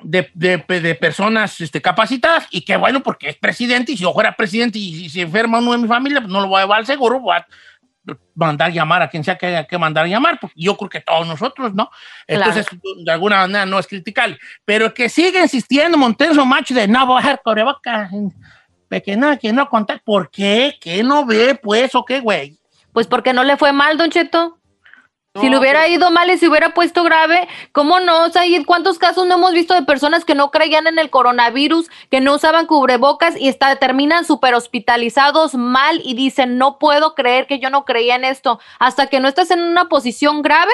de, 0.03 0.31
de- 0.33 0.81
de 0.81 0.95
personas 0.95 1.61
este, 1.61 1.83
capacitadas 1.83 2.47
y 2.51 2.63
que 2.63 2.77
bueno 2.77 3.03
porque 3.03 3.29
es 3.29 3.37
presidente 3.37 3.93
y 3.93 3.97
si 3.99 4.03
yo 4.05 4.15
fuera 4.15 4.35
presidente 4.35 4.79
y 4.79 4.95
si 4.95 5.11
se 5.11 5.21
enferma 5.21 5.59
uno 5.59 5.73
de 5.73 5.79
mi 5.79 5.89
familia 5.89 6.21
pues 6.21 6.33
no 6.33 6.41
lo 6.41 6.49
voy 6.49 6.61
a 6.61 6.65
llevar 6.65 6.79
al 6.79 6.87
seguro, 6.87 7.21
voy 7.21 7.37
a 7.37 7.47
mandar 8.35 8.73
llamar 8.73 9.03
a 9.03 9.09
quien 9.09 9.25
sea 9.25 9.37
que 9.37 9.47
haya 9.47 9.67
que 9.67 9.79
mandar 9.79 10.07
llamar, 10.07 10.39
porque 10.41 10.61
yo 10.61 10.77
creo 10.77 10.89
que 10.89 11.01
todos 11.01 11.27
nosotros, 11.27 11.75
¿no? 11.75 11.91
Entonces, 12.27 12.67
de 13.05 13.13
alguna 13.13 13.39
manera 13.39 13.67
no 13.67 13.79
es 13.79 13.87
criticar, 13.87 14.39
pero 14.65 14.93
que 14.95 15.09
sigue 15.09 15.41
insistiendo 15.41 15.99
Montenso 15.99 16.45
Macho 16.45 16.75
de 16.75 16.87
no 16.87 17.07
voy 17.07 17.19
a 17.19 17.23
dejar 17.23 17.41
cubrebocas, 17.43 18.11
de 18.91 19.03
que 19.03 19.17
no, 19.17 19.39
que 19.39 19.53
no 19.53 19.69
contar, 19.69 20.03
¿por 20.05 20.31
qué? 20.31 20.77
¿Qué 20.81 21.03
no 21.03 21.25
ve, 21.25 21.55
pues, 21.55 21.95
o 21.95 22.05
qué, 22.05 22.21
güey? 22.21 22.59
Pues 22.93 23.07
porque 23.07 23.33
no 23.33 23.45
le 23.45 23.57
fue 23.57 23.73
mal, 23.73 23.97
Don 23.97 24.11
Cheto. 24.11 24.60
Si 25.39 25.49
le 25.49 25.59
hubiera 25.59 25.87
ido 25.87 26.11
mal 26.11 26.29
y 26.31 26.39
se 26.39 26.49
hubiera 26.49 26.75
puesto 26.75 27.05
grave, 27.05 27.47
¿cómo 27.71 28.01
no? 28.01 28.25
O 28.25 28.31
sea, 28.31 28.47
¿y 28.47 28.65
¿cuántos 28.65 28.99
casos 28.99 29.27
no 29.29 29.37
hemos 29.37 29.53
visto 29.53 29.75
de 29.75 29.83
personas 29.83 30.25
que 30.25 30.35
no 30.35 30.51
creían 30.51 30.89
en 30.89 30.99
el 30.99 31.09
coronavirus, 31.09 31.89
que 32.11 32.21
no 32.21 32.35
usaban 32.35 32.67
cubrebocas 32.67 33.41
y 33.41 33.47
está, 33.49 33.77
terminan 33.77 34.25
súper 34.25 34.55
hospitalizados 34.55 35.55
mal 35.55 36.01
y 36.05 36.15
dicen, 36.15 36.59
no 36.59 36.79
puedo 36.81 37.15
creer 37.15 37.47
que 37.47 37.61
yo 37.61 37.71
no 37.71 37.85
creía 37.85 38.17
en 38.17 38.25
esto? 38.25 38.59
Hasta 38.81 39.07
que 39.07 39.21
no 39.21 39.29
estás 39.29 39.53
en 39.53 39.61
una 39.63 39.89
posición 39.89 40.43
grave 40.43 40.73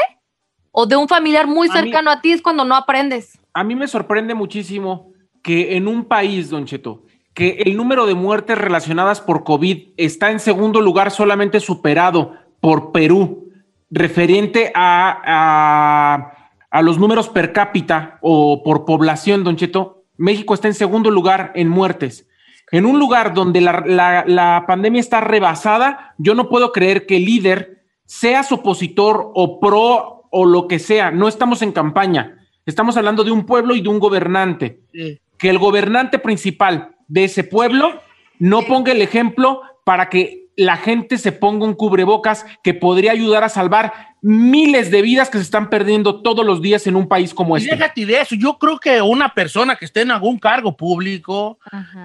o 0.72 0.86
de 0.86 0.96
un 0.96 1.06
familiar 1.08 1.46
muy 1.46 1.68
A 1.68 1.72
mí- 1.72 1.78
cercano 1.80 2.10
a 2.10 2.22
ti 2.22 2.32
es 2.32 2.40
cuando 2.40 2.64
no 2.64 2.76
aprendes. 2.76 3.38
A 3.52 3.62
mí 3.62 3.74
me 3.74 3.88
sorprende 3.88 4.34
muchísimo 4.34 5.12
que 5.42 5.76
en 5.76 5.86
un 5.86 6.06
país, 6.06 6.48
Don 6.48 6.64
Cheto, 6.64 7.02
que 7.34 7.58
el 7.66 7.76
número 7.76 8.06
de 8.06 8.14
muertes 8.14 8.56
relacionadas 8.56 9.20
por 9.20 9.44
COVID 9.44 9.88
está 9.98 10.30
en 10.30 10.40
segundo 10.40 10.80
lugar 10.80 11.10
solamente 11.10 11.60
superado 11.60 12.32
por 12.60 12.90
Perú, 12.92 13.45
referente 13.90 14.72
a, 14.74 15.20
a, 15.24 16.50
a 16.70 16.82
los 16.82 16.98
números 16.98 17.28
per 17.28 17.52
cápita 17.52 18.18
o 18.20 18.62
por 18.62 18.84
población, 18.84 19.44
Don 19.44 19.56
Cheto, 19.56 20.04
México 20.16 20.54
está 20.54 20.68
en 20.68 20.74
segundo 20.74 21.10
lugar 21.10 21.52
en 21.54 21.68
muertes. 21.68 22.28
En 22.72 22.84
un 22.84 22.98
lugar 22.98 23.32
donde 23.34 23.60
la, 23.60 23.84
la- 23.86 24.24
la 24.26 24.64
pandemia 24.66 25.00
está 25.00 25.20
rebasada, 25.20 26.14
yo 26.18 26.34
no 26.34 26.48
puedo 26.48 26.72
creer 26.72 27.06
que 27.06 27.18
el 27.18 27.24
líder, 27.24 27.84
seas 28.04 28.50
opositor 28.52 29.30
o 29.34 29.60
pro 29.60 30.24
o 30.30 30.44
lo 30.46 30.66
que 30.68 30.78
sea, 30.78 31.10
no 31.10 31.28
estamos 31.28 31.62
en 31.62 31.72
campaña. 31.72 32.38
Estamos 32.66 32.96
hablando 32.96 33.22
de 33.24 33.30
un 33.30 33.46
pueblo 33.46 33.74
y 33.76 33.80
de 33.82 33.88
un 33.88 34.00
gobernante. 34.00 34.80
Sí. 34.92 35.20
Que 35.38 35.50
el 35.50 35.58
gobernante 35.58 36.18
principal 36.18 36.96
de 37.06 37.24
ese 37.24 37.44
pueblo 37.44 38.00
no 38.40 38.62
ponga 38.62 38.90
el 38.92 39.00
ejemplo 39.02 39.62
para 39.84 40.08
que 40.08 40.45
la 40.56 40.78
gente 40.78 41.18
se 41.18 41.32
ponga 41.32 41.66
un 41.66 41.74
cubrebocas 41.74 42.46
que 42.62 42.72
podría 42.72 43.12
ayudar 43.12 43.44
a 43.44 43.50
salvar 43.50 43.92
miles 44.22 44.90
de 44.90 45.02
vidas 45.02 45.28
que 45.28 45.36
se 45.38 45.44
están 45.44 45.68
perdiendo 45.68 46.22
todos 46.22 46.44
los 46.44 46.62
días 46.62 46.86
en 46.86 46.96
un 46.96 47.06
país 47.06 47.34
como 47.34 47.56
Y 47.56 47.60
este. 47.60 47.76
déjate 47.76 48.06
de 48.06 48.20
eso, 48.22 48.34
yo 48.34 48.58
creo 48.58 48.78
que 48.78 49.02
una 49.02 49.34
persona 49.34 49.76
que 49.76 49.84
esté 49.84 50.00
en 50.00 50.10
algún 50.10 50.38
cargo 50.38 50.74
público, 50.74 51.58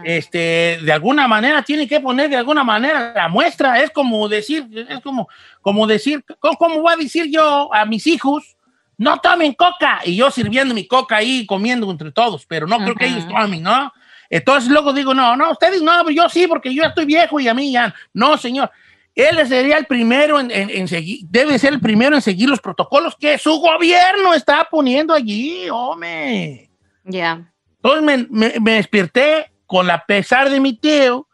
este, 0.04 0.80
de 0.84 0.92
alguna 0.92 1.28
manera 1.30 1.64
tiene 1.64 1.88
que 1.88 2.02
poner 2.02 2.30
de 2.30 2.36
alguna 2.36 2.64
manera 2.64 3.14
la 3.16 3.30
muestra. 3.30 3.80
Es 3.80 3.90
como 3.90 4.28
decir, 4.28 4.68
es 4.90 5.00
como, 5.00 5.30
como 5.62 5.88
decir, 5.88 6.24
¿cómo, 6.40 6.58
cómo 6.58 6.82
voy 6.82 6.94
a 6.94 6.98
decir 6.98 7.28
yo 7.32 7.74
a 7.74 7.86
mis 7.86 8.06
hijos? 8.06 8.58
No 8.98 9.18
tomen 9.20 9.54
coca. 9.54 10.02
Y 10.06 10.18
yo 10.18 10.30
sirviendo 10.30 10.76
mi 10.76 10.86
coca 10.86 11.16
ahí, 11.16 11.46
comiendo 11.46 11.90
entre 11.90 12.12
todos, 12.12 12.46
pero 12.46 12.68
no 12.68 12.78
creo 12.80 12.96
que 12.96 13.08
ellos 13.08 13.28
tomen, 13.28 13.64
¿no? 13.64 13.92
Entonces 14.34 14.72
luego 14.72 14.94
digo, 14.94 15.14
no, 15.14 15.36
no, 15.36 15.52
ustedes 15.52 15.82
no, 15.82 16.10
yo 16.10 16.30
sí, 16.30 16.48
porque 16.48 16.74
yo 16.74 16.82
ya 16.84 16.88
estoy 16.90 17.06
viejo 17.06 17.40
y 17.40 17.48
a 17.50 17.54
mí 17.54 17.72
ya. 17.74 17.94
No, 18.14 18.38
señor. 18.38 18.72
Él 19.14 19.46
sería 19.46 19.78
el 19.78 19.86
primero 19.86 20.40
en, 20.40 20.50
en- 20.52 20.70
en 20.70 20.88
seguir, 20.88 21.20
debe 21.30 21.60
ser 21.60 21.74
el 21.74 21.82
primero 21.82 22.16
en 22.16 22.22
seguir 22.22 22.50
los 22.50 22.62
protocolos 22.62 23.18
que 23.20 23.38
su 23.38 23.58
gobierno 23.60 24.34
está 24.34 24.66
poniendo 24.72 25.14
allí, 25.14 25.70
hombre. 25.70 26.70
Ya. 27.04 27.52
Entonces 27.84 28.02
me, 28.04 28.28
me- 28.30 28.60
me 28.62 28.72
desperté 28.76 29.52
con 29.66 29.86
la 29.86 30.06
pesar 30.06 30.50
de 30.50 30.62
mi 30.62 30.78
tío 30.78 31.28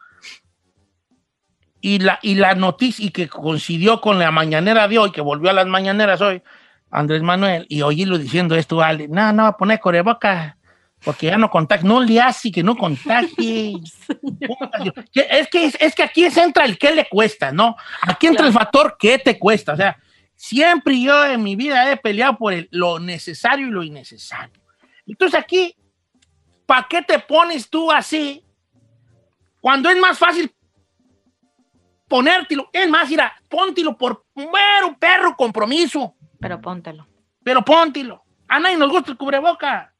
y 1.80 2.00
la, 2.00 2.18
y 2.22 2.34
la 2.34 2.54
noticia 2.56 3.06
y 3.06 3.10
que 3.10 3.28
coincidió 3.28 4.00
con 4.00 4.18
la 4.18 4.32
mañanera 4.32 4.88
de 4.88 4.98
hoy, 4.98 5.12
que 5.12 5.20
volvió 5.20 5.50
a 5.50 5.54
las 5.54 5.66
mañaneras 5.68 6.20
hoy, 6.20 6.42
Andrés 6.90 7.22
Manuel, 7.22 7.64
y 7.68 7.82
oírlo 7.82 8.18
diciendo 8.18 8.56
esto, 8.56 8.74
vale, 8.76 9.06
no, 9.06 9.32
no 9.32 9.44
va 9.44 9.48
a 9.50 9.56
poner 9.56 9.78
coreboca 9.78 10.56
porque 11.04 11.26
ya 11.26 11.38
no 11.38 11.48
contagia, 11.50 11.86
no 11.88 12.00
le 12.00 12.20
hace 12.20 12.50
que 12.50 12.62
no 12.62 12.76
contagie. 12.76 13.74
Es, 15.14 15.48
que, 15.48 15.72
es 15.78 15.94
que 15.94 16.02
aquí 16.02 16.24
entra 16.24 16.64
el 16.64 16.78
qué 16.78 16.92
le 16.94 17.08
cuesta, 17.08 17.52
¿no? 17.52 17.76
Aquí 18.02 18.26
entra 18.26 18.46
el 18.46 18.52
factor 18.52 18.96
qué 18.98 19.18
te 19.18 19.38
cuesta. 19.38 19.72
O 19.72 19.76
sea, 19.76 19.96
siempre 20.34 21.00
yo 21.00 21.24
en 21.24 21.42
mi 21.42 21.56
vida 21.56 21.90
he 21.90 21.96
peleado 21.96 22.36
por 22.36 22.52
el- 22.52 22.68
lo 22.70 22.98
necesario 22.98 23.66
y 23.68 23.70
lo 23.70 23.82
innecesario. 23.82 24.60
Entonces 25.06 25.38
aquí, 25.40 25.74
¿para 26.66 26.86
qué 26.88 27.02
te 27.02 27.18
pones 27.18 27.68
tú 27.70 27.90
así 27.90 28.44
cuando 29.60 29.88
es 29.90 29.96
más 29.98 30.18
fácil 30.18 30.52
ponértelo? 32.08 32.68
Es 32.72 32.88
más, 32.88 33.08
mira, 33.08 33.32
póntelo 33.48 33.96
por 33.96 34.24
mero 34.34 34.96
perro 34.98 35.36
compromiso, 35.36 36.14
Pero 36.40 36.60
póntelo. 36.60 37.06
pero 37.42 37.64
póntelo. 37.64 38.22
A 38.48 38.58
nadie 38.60 38.76
nos 38.76 38.90
gusta 38.90 39.10
el 39.12 39.16
cubreboca. 39.16 39.92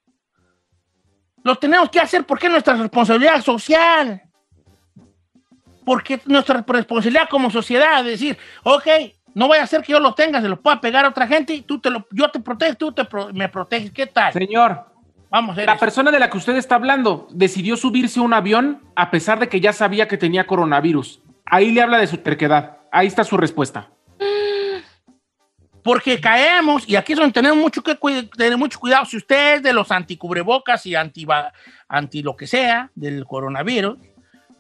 Lo 1.48 1.56
tenemos 1.56 1.88
que 1.88 1.98
hacer 1.98 2.24
porque 2.24 2.46
es 2.46 2.52
nuestra 2.52 2.74
responsabilidad 2.74 3.40
social. 3.40 4.20
Porque 5.86 6.14
es 6.14 6.26
nuestra 6.26 6.62
responsabilidad 6.66 7.26
como 7.30 7.50
sociedad. 7.50 8.04
Decir, 8.04 8.36
ok, 8.64 8.86
no 9.32 9.46
voy 9.48 9.56
a 9.56 9.62
hacer 9.62 9.80
que 9.82 9.92
yo 9.92 9.98
lo 10.00 10.12
tenga, 10.12 10.42
se 10.42 10.48
lo 10.50 10.60
pueda 10.60 10.78
pegar 10.78 11.06
a 11.06 11.08
otra 11.08 11.26
gente, 11.26 11.54
y 11.54 11.62
tú 11.62 11.80
te 11.80 11.88
lo, 11.88 12.06
yo 12.10 12.28
te 12.30 12.40
protejo, 12.40 12.74
tú 12.74 12.92
te 12.92 13.06
pro- 13.06 13.32
me 13.32 13.48
proteges. 13.48 13.92
¿Qué 13.92 14.06
tal? 14.06 14.30
Señor, 14.34 14.84
Vamos 15.30 15.56
a 15.56 15.62
la 15.62 15.72
eso. 15.72 15.80
persona 15.80 16.10
de 16.10 16.18
la 16.18 16.28
que 16.28 16.36
usted 16.36 16.54
está 16.56 16.74
hablando 16.74 17.28
decidió 17.30 17.78
subirse 17.78 18.20
a 18.20 18.22
un 18.24 18.34
avión 18.34 18.82
a 18.94 19.10
pesar 19.10 19.38
de 19.38 19.48
que 19.48 19.60
ya 19.60 19.72
sabía 19.72 20.06
que 20.06 20.18
tenía 20.18 20.46
coronavirus. 20.46 21.22
Ahí 21.46 21.70
le 21.72 21.80
habla 21.80 21.96
de 21.98 22.06
su 22.08 22.18
terquedad. 22.18 22.76
Ahí 22.92 23.06
está 23.06 23.24
su 23.24 23.38
respuesta. 23.38 23.88
Porque 25.82 26.20
caemos, 26.20 26.88
y 26.88 26.96
aquí 26.96 27.12
es 27.12 27.18
donde 27.18 27.32
tenemos 27.32 27.58
mucho 27.58 27.82
que 27.82 27.94
tener 28.36 28.56
mucho 28.58 28.78
cuidado. 28.78 29.04
Si 29.06 29.16
usted 29.16 29.56
es 29.56 29.62
de 29.62 29.72
los 29.72 29.90
anticubrebocas 29.90 30.84
y 30.86 30.94
anti, 30.94 31.26
anti 31.88 32.22
lo 32.22 32.36
que 32.36 32.46
sea 32.46 32.90
del 32.94 33.24
coronavirus, 33.24 33.96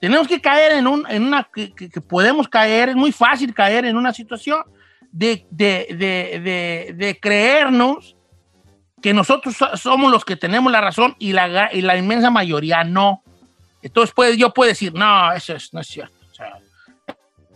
tenemos 0.00 0.28
que 0.28 0.40
caer 0.40 0.72
en, 0.72 0.86
un, 0.86 1.04
en 1.10 1.24
una 1.24 1.48
que, 1.52 1.74
que- 1.74 2.00
podemos 2.00 2.48
caer, 2.48 2.90
es 2.90 2.96
muy 2.96 3.10
fácil 3.12 3.52
caer 3.52 3.84
en 3.84 3.96
una 3.96 4.12
situación 4.14 4.62
de, 5.10 5.44
de, 5.50 5.86
de, 5.98 6.94
de- 6.94 7.18
creernos 7.20 8.16
que 9.02 9.12
nosotros 9.12 9.56
so- 9.56 9.76
somos 9.76 10.10
los 10.12 10.24
que 10.24 10.36
tenemos 10.36 10.70
la 10.70 10.80
razón 10.80 11.16
y 11.18 11.32
la, 11.32 11.68
y 11.72 11.82
la 11.82 11.96
inmensa 11.96 12.30
mayoría 12.30 12.84
no. 12.84 13.22
Entonces 13.82 14.14
puede, 14.14 14.36
yo 14.36 14.54
puedo 14.54 14.68
decir, 14.68 14.94
no, 14.94 15.32
eso 15.32 15.54
es- 15.54 15.72
no 15.74 15.80
es 15.80 15.86
cierto. 15.88 16.14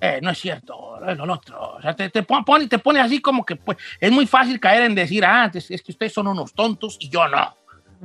Eh, 0.05 0.19
no 0.21 0.31
es 0.31 0.39
cierto, 0.41 0.99
es 1.07 1.17
lo 1.17 1.33
otro. 1.33 1.75
O 1.77 1.81
sea, 1.81 1.95
te, 1.95 2.11
te 2.11 2.25
pon- 2.25 2.45
pone, 2.45 2.67
te 2.67 2.79
pone 2.81 2.99
así 2.99 3.21
como 3.21 3.45
que 3.45 3.55
pues, 3.55 3.79
es 4.01 4.11
muy 4.11 4.27
fácil 4.27 4.59
caer 4.59 4.83
en 4.83 4.97
decir, 4.97 5.25
ah, 5.25 5.49
es, 5.55 5.71
es 5.71 5.81
que 5.81 5.93
ustedes 5.93 6.13
son 6.13 6.27
unos 6.27 6.53
tontos 6.53 6.97
y 6.99 7.09
yo 7.09 7.29
no. 7.29 7.55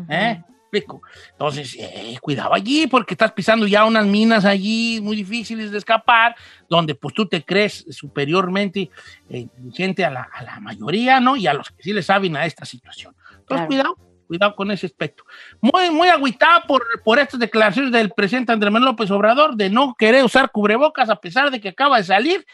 ¿eh? 0.07 0.43
explico? 0.61 1.01
Entonces, 1.31 1.75
eh, 1.79 2.15
cuidado 2.21 2.53
allí 2.53 2.85
porque 2.87 3.13
estás 3.15 3.31
pisando 3.31 3.65
ya 3.65 3.83
unas 3.85 4.05
minas 4.05 4.45
allí 4.45 4.99
muy 5.01 5.15
difíciles 5.15 5.71
de 5.71 5.77
escapar, 5.79 6.35
donde 6.69 6.93
pues 6.93 7.15
tú 7.15 7.25
te 7.25 7.41
crees 7.43 7.85
superiormente 7.89 8.91
eh, 9.29 9.39
inteligente 9.57 10.05
a 10.05 10.11
la, 10.11 10.29
a 10.31 10.43
la 10.43 10.59
mayoría, 10.59 11.19
¿no? 11.19 11.35
Y 11.35 11.47
a 11.47 11.53
los 11.53 11.69
que 11.71 11.81
sí 11.81 11.93
le 11.93 12.03
saben 12.03 12.35
a 12.35 12.45
esta 12.45 12.63
situación. 12.65 13.15
Entonces, 13.29 13.45
Claro. 13.47 13.67
cuidado, 13.67 13.97
cuidado 14.27 14.55
con 14.55 14.69
ese 14.71 14.85
aspecto. 14.85 15.23
Muy, 15.61 15.89
muy 15.89 16.09
agüitado 16.09 16.61
por, 16.67 16.83
por 17.03 17.17
estas 17.19 17.39
declaraciones 17.39 17.91
del 17.91 18.11
presidente 18.11 18.51
Andrés 18.51 18.71
Manuel 18.71 18.91
López 18.91 19.09
Obrador 19.09 19.55
de 19.55 19.69
no 19.69 19.95
querer 19.97 20.23
usar 20.23 20.51
cubrebocas 20.51 21.09
a 21.09 21.15
pesar 21.15 21.49
de 21.49 21.59
que 21.59 21.69
acaba 21.69 21.97
de 21.97 22.03
salir 22.03 22.45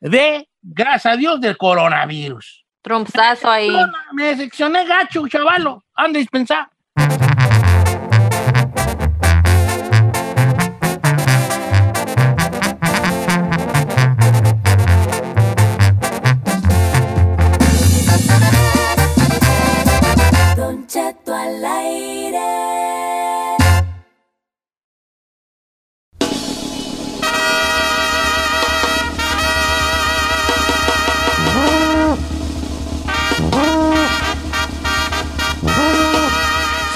de, 0.00 0.48
gracias 0.62 1.14
a 1.14 1.16
Dios, 1.16 1.40
del 1.40 1.56
coronavirus. 1.56 2.64
Trompazo 2.82 3.50
ahí. 3.50 3.70
Me 4.12 4.24
decepcioné 4.24 4.84
gacho, 4.86 5.26
chavalo. 5.28 5.84
Han 5.94 6.12
de 6.12 6.20
dispensar. 6.20 6.68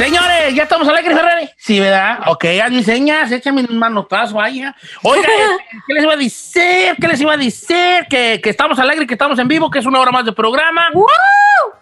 Señores, 0.02 0.52
¿ya 0.56 0.64
estamos 0.64 0.88
alegres, 0.88 1.16
Ferrari? 1.16 1.48
Sí, 1.56 1.78
¿verdad? 1.78 2.22
Ok, 2.26 2.44
hazme 2.60 2.82
señas, 2.82 3.30
échame 3.30 3.64
un 3.70 3.78
manotazo. 3.78 4.44
¿eh? 4.46 4.74
Oiga, 5.04 5.22
este, 5.22 5.80
¿qué 5.86 5.94
les 5.94 6.02
iba 6.02 6.12
a 6.12 6.16
decir? 6.16 6.96
¿Qué 7.00 7.06
les 7.06 7.20
iba 7.20 7.32
a 7.32 7.36
decir? 7.36 8.06
Que, 8.10 8.40
que 8.42 8.50
estamos 8.50 8.80
alegres, 8.80 9.06
que 9.06 9.14
estamos 9.14 9.38
en 9.38 9.46
vivo, 9.46 9.70
que 9.70 9.78
es 9.78 9.86
una 9.86 10.00
hora 10.00 10.10
más 10.10 10.24
de 10.24 10.32
programa. 10.32 10.88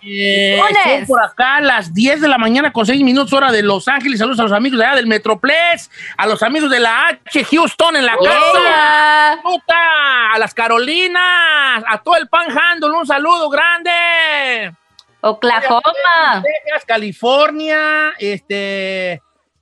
Eh, 0.02 0.59
¡Lunes! 0.59 0.98
son 0.98 1.06
por 1.06 1.24
acá 1.24 1.56
a 1.56 1.61
las 1.62 1.94
10 1.94 2.20
de 2.20 2.28
la 2.28 2.37
mañana 2.37 2.74
con 2.74 2.85
6 2.85 3.02
minutos 3.02 3.33
hora 3.33 3.50
de 3.50 3.62
Los 3.62 3.88
Ángeles. 3.88 4.18
Saludos 4.18 4.40
a 4.40 4.42
los 4.42 4.52
amigos 4.52 4.78
de 4.78 4.85
allá 4.85 4.96
del 4.96 5.06
Metroplex, 5.06 5.90
a 6.18 6.26
los 6.26 6.42
amigos 6.42 6.70
de 6.70 6.80
la 6.80 7.09
H 7.09 7.44
Houston 7.44 7.96
en 7.96 8.04
la 8.04 8.18
casa. 8.18 9.40
Yeah. 9.40 10.35
A 10.35 10.38
las 10.38 10.52
Carolinas, 10.52 11.85
a 11.88 12.02
todo 12.04 12.16
el 12.16 12.28
Panhandle, 12.28 12.90
un 12.90 13.06
saludo 13.06 13.48
grande. 13.48 14.74
Oklahoma. 15.20 16.42
Texas, 16.42 16.85
California, 16.87 18.12
este, 18.18 19.12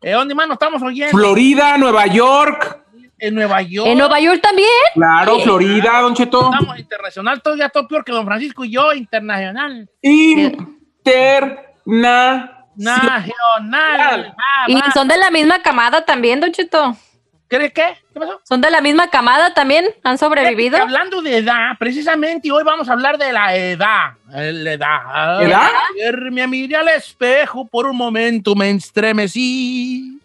eh, 0.02 0.12
¿dónde 0.12 0.34
más 0.34 0.46
nos 0.46 0.54
estamos 0.54 0.82
oyendo? 0.82 1.16
Florida, 1.16 1.76
Nueva 1.78 2.06
York. 2.06 2.84
en 3.18 3.34
Nueva 3.34 3.60
York. 3.62 3.88
En 3.88 3.98
Nueva 3.98 4.20
York 4.20 4.40
también. 4.40 4.68
Claro, 4.94 5.40
Florida, 5.40 6.00
Don 6.00 6.14
Cheto. 6.14 6.52
Estamos 6.52 6.78
internacional, 6.78 7.42
todo 7.42 7.56
ya 7.56 7.68
todo 7.68 7.88
peor 7.88 8.04
que 8.04 8.12
Don 8.12 8.24
Francisco 8.24 8.64
y 8.64 8.70
yo, 8.70 8.92
internacional. 8.92 9.90
Interna. 10.02 11.48
Nacional. 12.76 14.36
Y 14.68 14.80
son 14.94 15.08
de 15.08 15.16
la 15.16 15.32
misma 15.32 15.60
camada 15.62 16.04
también, 16.04 16.38
Don 16.38 16.52
Cheto. 16.52 16.96
¿Crees 17.48 17.72
qué? 17.72 17.96
¿Qué 18.12 18.20
pasó? 18.20 18.40
Son 18.44 18.60
de 18.60 18.70
la 18.70 18.80
misma 18.82 19.08
camada 19.08 19.54
también. 19.54 19.86
Han 20.04 20.18
sobrevivido. 20.18 20.76
Hablando 20.76 21.22
de 21.22 21.38
edad, 21.38 21.72
precisamente 21.78 22.52
hoy 22.52 22.62
vamos 22.62 22.88
a 22.88 22.92
hablar 22.92 23.16
de 23.16 23.32
la 23.32 23.56
edad. 23.56 24.12
Eh, 24.34 24.52
La 24.52 24.72
edad. 24.74 25.42
¿Edad? 25.42 25.70
Ayer 25.94 26.30
me 26.30 26.46
miré 26.46 26.76
al 26.76 26.88
espejo, 26.88 27.66
por 27.66 27.86
un 27.86 27.96
momento 27.96 28.54
me 28.54 28.68
estremecí. 28.70 30.18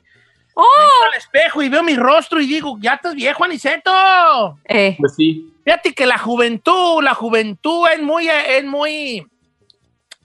¡Oh! 0.54 0.64
Me 0.78 0.84
miro 0.84 1.12
al 1.14 1.18
espejo 1.18 1.62
y 1.64 1.70
veo 1.70 1.82
mi 1.84 1.96
rostro 1.96 2.42
y 2.42 2.46
digo, 2.46 2.78
ya 2.82 2.96
estás 2.96 3.16
viejo, 3.16 3.44
Aniceto. 3.44 4.60
Eh, 4.66 4.96
Pues 5.00 5.16
sí. 5.16 5.50
Fíjate 5.64 5.94
que 5.94 6.06
la 6.06 6.18
juventud, 6.18 7.02
la 7.02 7.14
juventud 7.14 7.88
es 7.88 8.02
muy, 8.02 8.28
es 8.28 8.66
muy, 8.66 9.26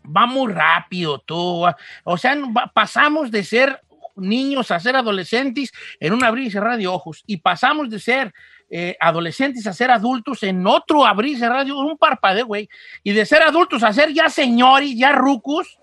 va 0.04 0.26
muy 0.26 0.52
rápido, 0.52 1.20
tú. 1.20 1.64
O 2.02 2.16
sea, 2.18 2.37
pasamos 2.74 3.30
de 3.30 3.44
ser 3.44 3.80
niños 4.18 4.70
a 4.70 4.81
ser 4.81 4.96
adolescentes 4.96 5.72
en 6.00 6.12
un 6.12 6.24
abrir 6.24 6.46
y 6.46 6.50
cerrar 6.50 6.76
de 6.78 6.87
ojos. 6.87 7.22
Y 7.26 7.38
pasamos 7.38 7.88
de 7.90 7.98
ser 7.98 8.33
eh, 8.70 8.96
adolescentes 9.00 9.66
a 9.66 9.72
ser 9.72 9.90
adultos 9.90 10.42
en 10.42 10.66
otro 10.66 11.07
abrir 11.07 11.33
y 11.37 11.38
cerrar 11.38 11.64
de 11.64 11.72
ojos, 11.72 11.90
un 11.92 11.98
parpadeo, 11.98 12.46
güey. 12.46 12.68
Y 13.02 13.12
de 13.12 13.24
ser 13.24 13.42
adultos 13.42 13.83
a 13.83 13.92
ser 13.92 14.12
ya 14.12 14.28
señores, 14.28 14.94
ya 14.96 15.12
rucos, 15.12 15.78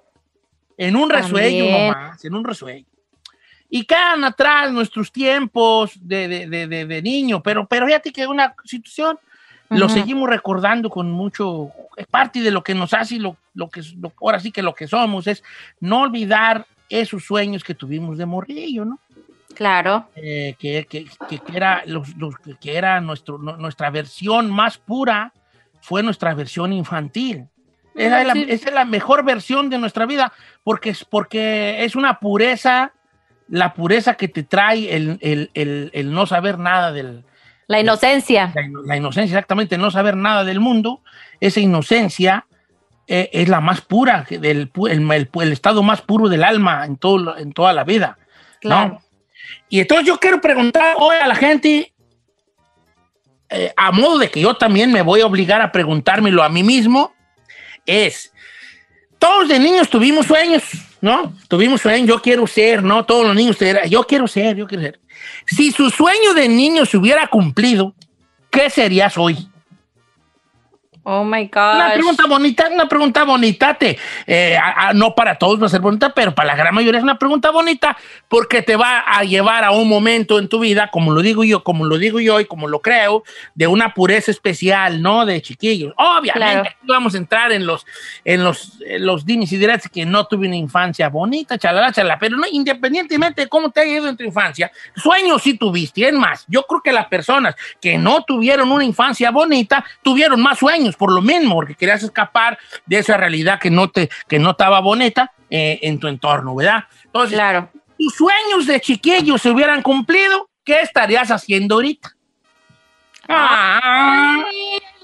en 0.77 0.95
un 0.95 1.09
resuello 1.09 1.65
nomás, 1.71 2.25
en 2.25 2.35
un 2.35 2.43
resuello. 2.43 2.85
Y 3.69 3.85
quedan 3.85 4.23
atrás 4.23 4.71
nuestros 4.71 5.11
tiempos 5.11 5.93
de, 5.99 6.27
de, 6.47 6.67
de, 6.67 6.85
de- 6.85 7.01
niño, 7.01 7.41
pero, 7.41 7.65
pero 7.65 7.85
fíjate 7.87 8.11
que 8.11 8.27
una 8.27 8.53
situación 8.63 9.17
lo 9.69 9.87
seguimos 9.89 10.29
recordando 10.29 10.89
con 10.91 11.09
mucho, 11.09 11.71
es 11.97 12.05
parte 12.05 12.41
de 12.41 12.51
lo 12.51 12.63
que 12.63 12.75
nos 12.75 12.93
hace 12.93 13.15
y 13.15 13.19
lo, 13.19 13.35
lo 13.55 13.69
que, 13.69 13.81
lo- 13.97 14.13
ahora 14.21 14.39
sí 14.39 14.51
que 14.51 14.61
lo 14.61 14.75
que 14.75 14.87
somos 14.87 15.25
es 15.25 15.43
no 15.79 16.01
olvidar 16.01 16.67
esos 16.89 17.23
sueños 17.25 17.63
que 17.63 17.73
tuvimos 17.75 18.17
de 18.17 18.25
morrillo, 18.25 18.85
¿no? 18.85 18.99
claro. 19.53 20.09
Eh, 20.17 20.55
que, 20.59 20.85
que- 20.89 21.05
que- 21.29 21.41
era, 21.55 21.83
los, 21.85 22.13
los- 22.17 22.35
que 22.59 22.75
era 22.75 22.99
nuestro, 22.99 23.37
nu- 23.37 23.55
nuestra 23.55 23.89
versión 23.89 24.49
más 24.51 24.77
pura, 24.77 25.31
fue 25.79 26.03
nuestra 26.03 26.33
versión 26.33 26.73
infantil. 26.73 27.45
Esa 27.95 28.19
es, 28.21 28.27
la, 28.27 28.33
Sí. 28.33 28.45
esa 28.49 28.67
es 28.69 28.73
la 28.75 28.83
mejor 28.83 29.23
versión 29.23 29.69
de 29.69 29.77
nuestra 29.77 30.05
vida, 30.05 30.33
porque 30.63 30.89
es, 30.89 31.05
porque 31.05 31.85
es 31.85 31.95
una 31.95 32.19
pureza, 32.19 32.91
la 33.47 33.73
pureza 33.73 34.15
que 34.15 34.27
te 34.27 34.43
trae 34.43 34.93
el, 34.93 35.17
el- 35.21 35.51
el- 35.53 35.89
el 35.93 36.11
no 36.11 36.25
saber 36.25 36.59
nada 36.59 36.91
del, 36.91 37.23
La 37.67 37.79
inocencia. 37.79 38.51
la, 38.53 38.61
ino- 38.63 38.81
la 38.81 38.97
inocencia, 38.97 39.37
exactamente, 39.37 39.77
no 39.77 39.89
saber 39.89 40.17
nada 40.17 40.43
del 40.43 40.59
mundo, 40.59 41.01
esa 41.39 41.61
inocencia 41.61 42.45
eh, 43.07 43.29
es 43.33 43.47
la 43.49 43.61
más 43.61 43.81
pura, 43.81 44.25
del, 44.29 44.71
el, 44.89 45.11
el- 45.11 45.29
el 45.41 45.51
estado 45.51 45.83
más 45.83 46.01
puro 46.01 46.27
del 46.29 46.43
alma 46.43 46.85
en, 46.85 46.97
todo, 46.97 47.37
en 47.37 47.53
toda 47.53 47.73
la 47.73 47.83
vida. 47.83 48.17
¿no? 48.63 48.69
Claro. 48.69 49.01
Y 49.69 49.79
entonces 49.79 50.07
yo 50.07 50.19
quiero 50.19 50.41
preguntar 50.41 50.95
hoy 50.97 51.15
a 51.17 51.27
la 51.27 51.35
gente, 51.35 51.93
eh, 53.49 53.71
a 53.77 53.91
modo 53.91 54.17
de 54.17 54.29
que 54.29 54.41
yo 54.41 54.55
también 54.55 54.91
me 54.91 55.01
voy 55.01 55.21
a 55.21 55.25
obligar 55.27 55.61
a 55.61 55.71
preguntármelo 55.71 56.43
a 56.43 56.49
mí 56.49 56.63
mismo, 56.63 57.13
es, 57.85 58.33
todos 59.19 59.47
de 59.47 59.59
niños 59.59 59.89
tuvimos 59.89 60.25
sueños, 60.25 60.63
¿no? 61.01 61.33
Tuvimos 61.47 61.81
sueños, 61.81 62.07
yo 62.07 62.21
quiero 62.21 62.47
ser, 62.47 62.81
¿no? 62.83 63.05
Todos 63.05 63.27
los 63.27 63.35
niños, 63.35 63.57
yo 63.89 64.03
quiero 64.05 64.27
ser, 64.27 64.55
yo 64.55 64.65
quiero 64.67 64.83
ser. 64.83 64.99
Si 65.45 65.71
su 65.71 65.89
sueño 65.91 66.33
de 66.33 66.49
niño 66.49 66.85
se 66.85 66.97
hubiera 66.97 67.27
cumplido, 67.27 67.93
¿qué 68.49 68.69
serías 68.69 69.17
hoy? 69.17 69.47
Oh 71.07 71.23
my 71.23 71.47
Una 71.53 71.85
gosh. 71.85 71.93
pregunta 71.93 72.23
bonita, 72.27 72.67
una 72.73 72.87
pregunta 72.89 73.23
bonita, 73.25 73.75
te, 73.75 73.95
eh, 74.25 74.57
a- 74.57 74.87
a- 74.89 74.93
no 74.93 75.13
para 75.13 75.35
todos 75.37 75.61
va 75.61 75.67
a 75.67 75.69
ser 75.69 75.79
bonita, 75.79 76.09
pero 76.15 76.33
para 76.33 76.47
la 76.47 76.55
gran 76.55 76.73
mayoría 76.73 76.97
es 76.97 77.03
una 77.03 77.19
pregunta 77.19 77.51
bonita 77.51 77.95
porque 78.27 78.63
te 78.63 78.75
va 78.75 79.01
a 79.05 79.23
llevar 79.23 79.63
a 79.63 79.69
un 79.69 79.87
momento 79.87 80.39
en 80.39 80.49
tu 80.49 80.57
vida, 80.59 80.89
como 80.91 81.11
lo 81.11 81.21
digo 81.21 81.43
yo, 81.43 81.63
como 81.63 81.85
lo 81.85 81.99
digo 81.99 82.19
yo 82.19 82.39
y 82.39 82.45
como 82.45 82.67
lo 82.67 82.81
creo, 82.81 83.23
de 83.53 83.67
una 83.67 83.93
pureza 83.93 84.31
especial, 84.31 84.99
¿no? 84.99 85.27
De 85.27 85.43
chiquillos. 85.43 85.93
Obviamente, 85.95 86.31
Claro. 86.39 86.61
aquí 86.61 86.75
vamos 86.87 87.13
a 87.13 87.17
entrar 87.17 87.51
en 87.51 87.67
los, 87.67 87.85
en 88.23 88.43
los, 88.43 88.81
en 88.83 89.05
los 89.05 89.27
dimes 89.27 89.51
y 89.51 89.57
diretes 89.57 89.91
que 89.93 90.07
no 90.07 90.25
tuve 90.25 90.47
una 90.47 90.55
infancia 90.55 91.09
bonita, 91.09 91.59
chalala, 91.59 91.91
chalala, 91.91 92.17
pero 92.17 92.35
no, 92.35 92.47
independientemente 92.51 93.41
de 93.43 93.47
cómo 93.47 93.69
te 93.69 93.81
haya 93.81 93.91
ido 93.97 94.07
en 94.07 94.17
tu 94.17 94.23
infancia, 94.23 94.71
sueños 94.95 95.43
sí 95.43 95.55
tuviste. 95.55 96.01
Y 96.01 96.05
Es 96.05 96.13
más, 96.13 96.45
yo 96.47 96.63
creo 96.63 96.81
que 96.81 96.91
las 96.91 97.05
personas 97.05 97.53
que 97.79 97.95
no 97.99 98.23
tuvieron 98.23 98.71
una 98.71 98.83
infancia 98.83 99.29
bonita 99.29 99.85
tuvieron 100.01 100.41
más 100.41 100.57
sueños 100.57 100.94
por 100.95 101.11
lo 101.11 101.21
mismo, 101.21 101.55
porque 101.55 101.75
querías 101.75 102.01
escapar 102.03 102.57
de 102.85 102.97
esa 102.99 103.17
realidad 103.17 103.59
que 103.59 103.69
no, 103.69 103.89
te, 103.89 104.09
que 104.27 104.39
no 104.39 104.51
estaba 104.51 104.79
bonita 104.79 105.31
eh, 105.49 105.79
en 105.83 105.99
tu 105.99 106.07
entorno, 106.07 106.55
¿verdad? 106.55 106.85
Entonces, 107.05 107.35
Claro. 107.37 107.69
tus 107.97 108.13
sueños 108.15 108.65
de 108.67 108.79
chiquillo 108.81 109.37
se 109.37 109.49
hubieran 109.49 109.81
cumplido, 109.81 110.49
¿qué 110.63 110.81
estarías 110.81 111.29
haciendo 111.31 111.75
ahorita? 111.75 112.11
Ah, 113.27 114.43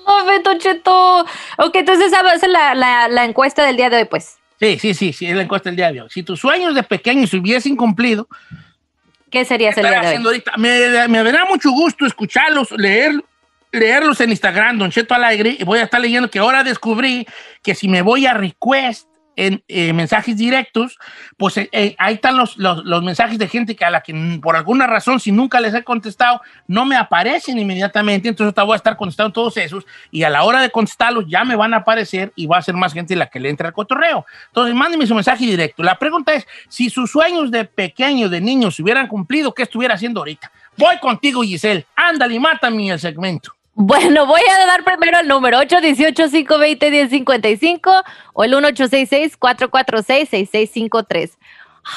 No, 0.06 0.26
Beto 0.26 0.58
Cheto. 0.58 1.22
Ok, 1.58 1.76
entonces 1.76 2.08
esa 2.08 2.22
va 2.24 2.32
a 2.34 2.40
ser 2.40 2.50
la, 2.50 2.74
la- 2.76 3.08
la 3.08 3.24
encuesta 3.26 3.64
del 3.66 3.78
día 3.78 3.90
de 3.90 3.98
hoy, 3.98 4.06
pues. 4.06 4.38
sí, 4.60 4.78
sí, 4.80 4.94
sí, 4.94 5.14
sí, 5.14 5.26
es 5.28 5.36
la 5.36 5.44
encuesta 5.44 5.70
del 5.70 5.76
día 5.78 5.92
de 5.92 6.02
hoy. 6.02 6.10
Si 6.10 6.24
tus 6.24 6.40
sueños 6.40 6.76
de 6.76 6.84
pequeño 6.84 7.28
se 7.28 7.38
hubiesen 7.38 7.76
cumplido, 7.76 8.28
¿Qué 9.30 9.46
serías 9.46 9.78
el 9.78 9.86
estaré 9.86 9.90
día 9.96 10.02
de 10.02 10.08
haciendo 10.08 10.30
hoy? 10.30 10.36
ahorita? 10.36 10.54
Me, 10.58 11.08
me 11.08 11.24
dará 11.32 11.46
mucho 11.46 11.72
gusto 11.72 12.06
escucharlos, 12.06 12.72
leer, 12.72 13.14
leerlos 13.72 14.20
en 14.22 14.32
Instagram, 14.32 14.78
Don 14.78 14.92
Cheto 14.92 15.14
Alegre, 15.14 15.56
y 15.60 15.64
voy 15.64 15.80
a 15.80 15.84
estar 15.84 16.02
leyendo 16.02 16.30
que 16.30 16.40
ahora 16.40 16.64
descubrí 16.64 17.26
que 17.64 17.76
si 17.76 17.88
me 17.88 18.02
voy 18.02 18.26
a 18.26 18.34
request 18.34 19.08
en 19.36 19.64
eh, 19.68 19.94
mensajes 19.94 20.36
directos, 20.38 20.98
pues 21.38 21.58
eh, 21.58 21.70
eh, 21.72 21.96
ahí 21.98 22.16
están 22.16 22.38
los, 22.38 22.58
los, 22.58 22.84
los 22.84 23.02
mensajes 23.02 23.38
de 23.40 23.48
gente 23.48 23.76
que 23.76 23.86
a 23.86 23.90
la 23.90 24.02
que 24.02 24.14
mm, 24.14 24.42
por 24.42 24.56
alguna 24.56 24.88
razón, 24.88 25.20
si 25.20 25.32
nunca 25.32 25.60
les 25.62 25.74
he 25.74 25.84
contestado, 25.84 26.42
no 26.68 26.86
me 26.86 26.96
aparecen 26.96 27.58
inmediatamente, 27.58 28.28
entonces 28.28 28.54
te 28.54 28.62
voy 28.62 28.74
a 28.74 28.76
estar 28.76 28.98
contestando 28.98 29.32
todos 29.32 29.58
esos 29.58 29.86
y 30.12 30.24
a 30.24 30.30
la 30.30 30.44
hora 30.44 30.62
de 30.62 30.70
contestarlos 30.70 31.26
ya 31.28 31.44
me 31.44 31.56
van 31.56 31.74
a 31.74 31.78
aparecer 31.78 32.34
y 32.36 32.46
va 32.46 32.58
a 32.58 32.62
ser 32.62 32.76
más 32.76 32.94
gente 32.94 33.16
la 33.16 33.28
que 33.28 33.40
le 33.40 33.50
entra 33.50 33.70
al 33.70 33.74
cotorreo. 33.74 34.26
Entonces, 34.48 34.76
mándenme 34.76 35.08
su 35.08 35.16
mensaje 35.16 35.46
directo. 35.46 35.82
La 35.82 35.98
pregunta 35.98 36.34
es, 36.34 36.46
si 36.68 36.90
sus 36.90 37.10
sueños 37.10 37.52
de 37.52 37.66
pequeño, 37.66 38.28
de 38.30 38.42
niño, 38.42 38.70
se 38.70 38.84
hubieran 38.84 39.08
cumplido, 39.08 39.54
¿qué 39.54 39.64
estuviera 39.64 39.96
haciendo 39.96 40.20
ahorita? 40.20 40.52
Voy 40.78 40.98
contigo, 41.00 41.42
Giselle. 41.42 41.86
Ándale, 41.96 42.40
mátame 42.40 42.90
el 42.90 43.00
segmento. 43.00 43.54
Bueno, 43.74 44.26
voy 44.26 44.42
a 44.42 44.66
dar 44.66 44.84
primero 44.84 45.20
el 45.20 45.28
número 45.28 45.60
818-520-1055 45.62 48.04
o 48.34 48.44
el 48.44 48.54
1866-446-6653. 48.54 51.38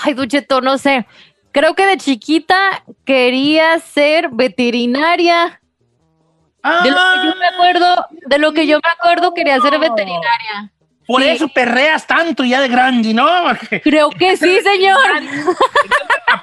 Ay, 0.05 0.15
Ducheto, 0.15 0.61
no 0.61 0.79
sé. 0.79 1.07
Creo 1.53 1.75
que 1.75 1.87
de 1.87 1.97
chiquita 1.99 2.83
quería 3.05 3.79
ser 3.81 4.29
veterinaria. 4.31 5.61
De 6.83 6.91
lo 6.91 6.97
que 6.97 7.27
yo 7.27 7.35
me 7.39 7.47
acuerdo, 7.47 8.07
de 8.27 8.39
lo 8.39 8.53
que 8.55 8.67
yo 8.67 8.79
me 8.79 8.91
acuerdo 8.99 9.35
quería 9.35 9.61
ser 9.61 9.79
veterinaria. 9.79 10.71
Por 11.07 11.23
Sí. 11.23 11.29
eso 11.29 11.49
perreas 11.49 12.07
tanto 12.07 12.45
ya 12.45 12.63
de 12.63 12.69
grande, 12.69 13.13
¿no? 13.13 13.29
Porque 13.43 13.83
Creo 13.83 14.09
que 14.09 14.39
sí, 14.39 14.59
señor. 14.63 14.97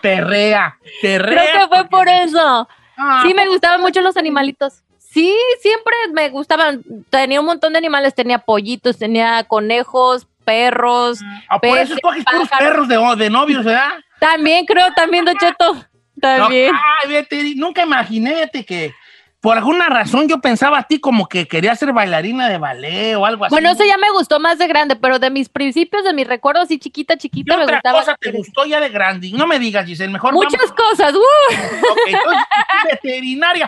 perrea, 0.02 0.78
perrea. 1.02 1.44
Creo 1.52 1.68
que 1.70 1.76
fue 1.76 1.90
por 1.90 2.08
eso. 2.08 2.68
Ah, 2.96 3.24
Sí, 3.26 3.34
me 3.34 3.48
gustaban 3.48 3.82
mucho 3.82 4.02
los 4.02 4.16
animalitos. 4.18 4.84
Sí, 5.12 5.36
siempre 5.60 5.94
me 6.14 6.30
gustaban. 6.30 6.84
Tenía 7.10 7.42
un 7.42 7.46
montón 7.46 7.74
de 7.74 7.80
animales. 7.80 8.16
Tenía 8.16 8.40
pollitos, 8.40 8.98
tenía 8.98 9.44
conejos, 9.44 10.26
perros. 10.46 11.20
ah, 11.50 11.60
por 11.60 11.78
eso 11.78 11.96
peces, 11.96 11.96
escoges 11.98 12.26
puros 12.26 12.50
perros 12.58 12.88
de, 12.88 12.98
de 13.18 13.30
novios, 13.30 13.66
¿verdad? 13.66 13.92
También 14.20 14.66
creo, 14.66 14.88
también, 14.96 15.26
Don 15.26 15.36
Cheto. 15.38 15.86
También. 16.20 16.72
No, 16.72 16.80
ay, 17.04 17.10
vete, 17.10 17.54
nunca 17.56 17.84
imaginé 17.84 18.36
vete, 18.36 18.64
que 18.64 18.94
por 19.42 19.58
alguna 19.58 19.90
razón 19.90 20.28
yo 20.28 20.40
pensaba 20.40 20.78
a 20.78 20.84
ti 20.84 21.00
como 21.00 21.28
que 21.28 21.48
querías 21.48 21.80
ser 21.80 21.94
bailarina 21.94 22.48
de 22.48 22.60
ballet 22.60 23.16
o 23.16 23.26
algo 23.26 23.46
así. 23.46 23.52
Bueno, 23.52 23.72
eso 23.72 23.84
ya 23.84 23.98
me 23.98 24.12
gustó 24.12 24.40
más 24.40 24.60
de 24.60 24.68
grande, 24.68 24.96
pero 24.96 25.18
de 25.18 25.32
mis 25.32 25.50
principios, 25.50 26.04
de 26.04 26.14
mis 26.14 26.28
recuerdos, 26.28 26.68
sí, 26.68 26.78
chiquita, 26.78 27.16
¿Qué 27.16 27.22
chiquita, 27.22 27.58
me 27.58 27.64
otra 27.64 27.78
gustaba. 27.78 28.00
cosa 28.00 28.16
te 28.20 28.32
gustó 28.32 28.66
ya 28.66 28.80
de 28.80 28.90
grande? 28.90 29.32
No 29.34 29.48
me 29.48 29.58
digas, 29.58 29.86
Giselle, 29.88 30.14
mejor 30.14 30.34
Muchas 30.34 30.54
vamos. 30.54 30.74
cosas. 30.74 31.14
¡uh! 31.16 31.18
Ok, 31.20 32.00
entonces, 32.06 32.44
veterinaria. 32.92 33.68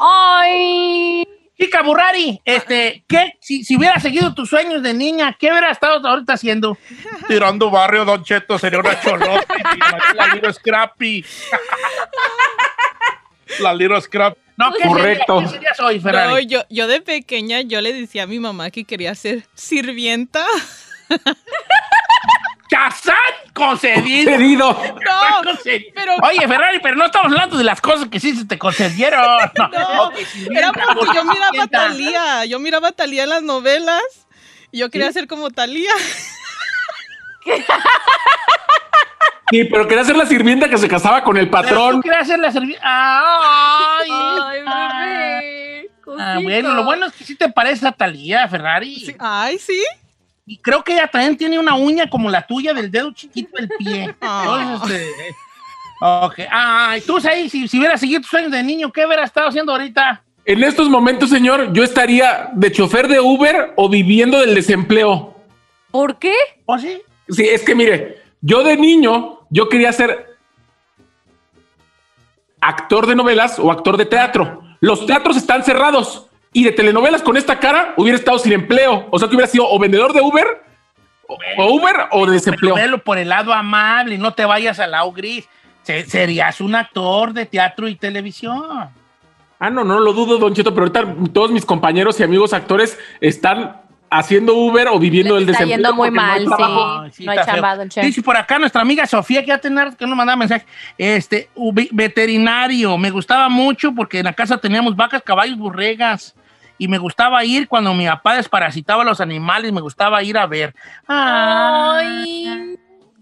Ay. 0.00 1.26
Chica 1.58 1.82
Burrari, 1.82 2.40
este, 2.44 3.04
¿qué? 3.06 3.36
Si, 3.40 3.64
si 3.64 3.76
hubiera 3.76 3.98
seguido 4.00 4.32
tus 4.34 4.48
sueños 4.48 4.82
de 4.82 4.94
niña, 4.94 5.36
¿qué 5.38 5.50
hubiera 5.50 5.70
estado 5.70 6.06
ahorita 6.08 6.32
haciendo? 6.34 6.78
Tirando 7.28 7.70
barrio, 7.70 8.04
Don 8.06 8.22
Cheto, 8.24 8.58
sería 8.58 8.78
una 8.78 8.98
cholota. 9.00 9.44
la 10.14 10.28
Little 10.28 10.52
Scrappy. 10.54 11.24
la 13.58 13.74
Little 13.74 14.00
Scrap. 14.00 14.38
No, 14.60 14.72
¿qué 14.72 14.86
Correcto. 14.86 15.34
Sería, 15.36 15.48
¿Qué 15.48 15.54
serías 15.54 15.80
hoy, 15.80 16.00
Ferrari? 16.00 16.28
No, 16.30 16.38
yo, 16.40 16.62
yo 16.68 16.86
de 16.86 17.00
pequeña 17.00 17.62
yo 17.62 17.80
le 17.80 17.92
decía 17.92 18.24
a 18.24 18.26
mi 18.26 18.38
mamá 18.38 18.70
que 18.70 18.84
quería 18.84 19.14
ser 19.14 19.46
sirvienta. 19.54 20.44
¡Chazán! 22.70 23.16
Concedido. 23.52 24.30
Querido. 24.30 24.72
No, 24.72 25.42
Concedido. 25.42 25.90
pero- 25.94 26.14
Oye, 26.22 26.46
Ferrari, 26.46 26.78
pero 26.80 26.94
no 26.94 27.06
estamos 27.06 27.32
hablando 27.32 27.56
de 27.58 27.64
las 27.64 27.80
cosas 27.80 28.08
que 28.08 28.20
sí 28.20 28.36
se 28.36 28.44
te 28.44 28.58
concedieron. 28.58 29.20
No, 29.58 29.68
No, 29.68 30.12
era 30.56 30.72
porque 30.72 31.14
yo 31.14 31.24
miraba 31.24 31.62
a. 31.64 31.66
Talía. 31.66 32.44
Yo 32.44 32.58
miraba 32.60 32.88
a 32.88 32.92
Talía 32.92 33.24
en 33.24 33.30
las 33.30 33.42
novelas. 33.42 34.02
Y 34.70 34.78
yo 34.78 34.90
quería 34.90 35.10
ser 35.10 35.26
como 35.26 35.50
Talía. 35.50 35.90
Sí, 39.50 39.64
pero 39.64 39.86
quería 39.88 40.04
ser 40.04 40.16
la 40.16 40.26
sirvienta 40.26 40.68
que 40.68 40.78
se 40.78 40.88
casaba 40.88 41.22
con 41.24 41.36
el 41.36 41.48
Pero 41.50 41.62
tú 41.62 41.68
patrón. 41.68 42.02
querías 42.02 42.22
hacer 42.22 42.38
la 42.38 42.52
servilleta. 42.52 42.82
¡Ay! 42.84 44.08
Ay, 44.10 44.58
bebé. 44.60 45.90
Ah, 46.18 46.38
bueno, 46.42 46.74
lo 46.74 46.84
bueno 46.84 47.06
es 47.06 47.12
que 47.12 47.24
sí 47.24 47.34
te 47.36 47.48
parece 47.48 47.86
a 47.86 47.92
Talía, 47.92 48.46
Ferrari. 48.48 48.96
Sí, 48.96 49.14
Ay, 49.18 49.58
sí. 49.58 49.80
Y 50.46 50.58
creo 50.58 50.82
que 50.82 50.92
ella 50.94 51.06
también 51.06 51.36
tiene 51.36 51.58
una 51.58 51.74
uña 51.74 52.10
como 52.10 52.28
la 52.28 52.46
tuya 52.46 52.74
del 52.74 52.90
dedo 52.90 53.12
chiquito 53.12 53.56
del 53.56 53.68
pie. 53.78 54.14
Ah. 54.20 54.80
Este, 54.82 55.06
ok. 56.00 56.34
Ay, 56.50 57.00
tú, 57.02 57.18
ahí, 57.28 57.48
si, 57.48 57.68
si 57.68 57.78
hubieras 57.78 58.00
seguido 58.00 58.20
tus 58.20 58.30
sueños 58.30 58.50
de 58.50 58.62
niño, 58.62 58.90
¿qué 58.92 59.06
hubieras 59.06 59.26
estado 59.26 59.48
haciendo 59.48 59.72
ahorita? 59.72 60.22
En 60.44 60.64
estos 60.64 60.88
momentos, 60.88 61.30
señor, 61.30 61.72
yo 61.72 61.84
estaría 61.84 62.50
de 62.54 62.72
chofer 62.72 63.06
de 63.06 63.20
Uber 63.20 63.72
o 63.76 63.88
viviendo 63.88 64.40
del 64.40 64.54
desempleo. 64.54 65.36
¿Por 65.90 66.18
qué? 66.18 66.34
¿O 66.66 66.78
sí? 66.78 67.00
Sí, 67.28 67.46
es 67.46 67.62
que 67.62 67.74
mire, 67.74 68.22
yo 68.40 68.64
de 68.64 68.76
niño, 68.76 69.39
yo 69.50 69.68
quería 69.68 69.92
ser 69.92 70.36
actor 72.60 73.06
de 73.06 73.14
novelas 73.14 73.58
o 73.58 73.70
actor 73.70 73.96
de 73.96 74.06
teatro. 74.06 74.62
Los 74.80 75.06
teatros 75.06 75.36
están 75.36 75.62
cerrados 75.64 76.26
y 76.52 76.64
de 76.64 76.72
telenovelas 76.72 77.22
con 77.22 77.36
esta 77.36 77.58
cara 77.58 77.94
hubiera 77.96 78.18
estado 78.18 78.38
sin 78.38 78.52
empleo. 78.52 79.06
O 79.10 79.18
sea 79.18 79.28
que 79.28 79.34
hubiera 79.34 79.50
sido 79.50 79.68
o 79.68 79.78
vendedor 79.78 80.12
de 80.12 80.20
Uber, 80.20 80.62
o, 81.26 81.38
o 81.58 81.74
Uber 81.74 81.96
o 82.12 82.26
de 82.26 82.32
desempleo. 82.32 82.74
Velo 82.74 82.98
por 82.98 83.18
el 83.18 83.28
lado 83.28 83.52
amable, 83.52 84.18
no 84.18 84.32
te 84.32 84.44
vayas 84.44 84.78
al 84.80 84.92
lado 84.92 85.12
gris. 85.12 85.48
Se- 85.82 86.04
serías 86.04 86.60
un 86.60 86.74
actor 86.74 87.32
de 87.32 87.46
teatro 87.46 87.88
y 87.88 87.94
televisión. 87.94 88.90
Ah, 89.62 89.68
no, 89.70 89.84
no 89.84 90.00
lo 90.00 90.12
dudo, 90.14 90.38
Don 90.38 90.54
Cheto, 90.54 90.72
pero 90.74 90.86
ahorita 90.86 91.32
todos 91.32 91.50
mis 91.50 91.66
compañeros 91.66 92.18
y 92.18 92.22
amigos 92.22 92.52
actores 92.54 92.98
están 93.20 93.79
haciendo 94.10 94.54
Uber 94.56 94.88
o 94.88 94.98
viviendo 94.98 95.38
está 95.38 95.52
desempleo. 95.52 95.76
yendo 95.76 95.94
muy 95.94 96.10
no 96.10 96.20
hay 96.20 96.26
mal, 96.26 96.44
trabajo. 96.44 97.04
sí. 97.12 97.24
No 97.24 97.32
hay 97.32 97.38
chamba, 97.44 97.76
don 97.76 97.88
Che. 97.88 98.00
Dice 98.02 98.22
por 98.22 98.36
acá 98.36 98.58
nuestra 98.58 98.82
amiga 98.82 99.06
Sofía, 99.06 99.40
que 99.42 99.48
ya 99.48 99.58
tener 99.58 99.96
que 99.96 100.06
nos 100.06 100.16
mandaba 100.16 100.36
mensaje. 100.36 100.66
Este, 100.98 101.48
veterinario, 101.92 102.98
me 102.98 103.10
gustaba 103.10 103.48
mucho 103.48 103.92
porque 103.94 104.18
en 104.18 104.24
la 104.24 104.32
casa 104.32 104.58
teníamos 104.58 104.96
vacas, 104.96 105.22
caballos, 105.22 105.56
burregas. 105.56 106.34
Y 106.78 106.88
me 106.88 106.96
gustaba 106.96 107.44
ir 107.44 107.68
cuando 107.68 107.92
mi 107.92 108.06
papá 108.06 108.36
desparasitaba 108.36 109.02
a 109.02 109.04
los 109.04 109.20
animales, 109.20 109.70
me 109.70 109.82
gustaba 109.82 110.22
ir 110.22 110.38
a 110.38 110.46
ver. 110.46 110.74
¡Ay! 111.06 112.76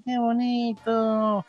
¡Qué 0.05 0.18
bonito! 0.18 1.44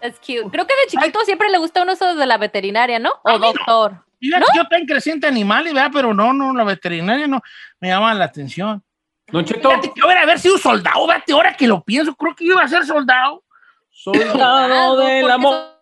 Es 0.00 0.14
cute. 0.20 0.48
Creo 0.52 0.66
que 0.66 0.74
de 0.74 0.86
chiquito 0.88 1.18
siempre 1.24 1.48
le 1.50 1.58
gusta 1.58 1.82
uno 1.82 1.92
eso 1.92 2.14
de 2.14 2.26
la 2.26 2.38
veterinaria, 2.38 3.00
¿no? 3.00 3.10
A 3.24 3.34
O 3.34 3.38
mí 3.40 3.52
no. 3.66 4.04
Mira, 4.20 4.40
Yo 4.54 4.66
tengo 4.68 4.86
creciente 4.86 5.26
animales, 5.26 5.72
¿verdad? 5.72 5.90
Pero 5.92 6.12
no, 6.14 6.32
no, 6.32 6.52
la 6.54 6.64
veterinaria 6.64 7.26
no 7.26 7.40
me 7.80 7.88
llama 7.88 8.12
la 8.14 8.24
atención. 8.24 8.82
Don 9.28 9.44
Cheto, 9.44 9.68
Fíjate 9.70 9.88
que 9.92 10.00
yo 10.00 10.06
hubiera 10.06 10.22
haber 10.22 10.38
sido 10.38 10.56
soldado, 10.58 11.06
fíjate, 11.06 11.32
ahora 11.32 11.54
que 11.54 11.66
lo 11.68 11.82
pienso, 11.84 12.14
creo 12.14 12.34
que 12.34 12.46
yo 12.46 12.52
iba 12.54 12.62
a 12.62 12.68
ser 12.68 12.84
soldado. 12.86 13.44
soldado 13.90 14.96
del 15.04 15.30
amor. 15.30 15.74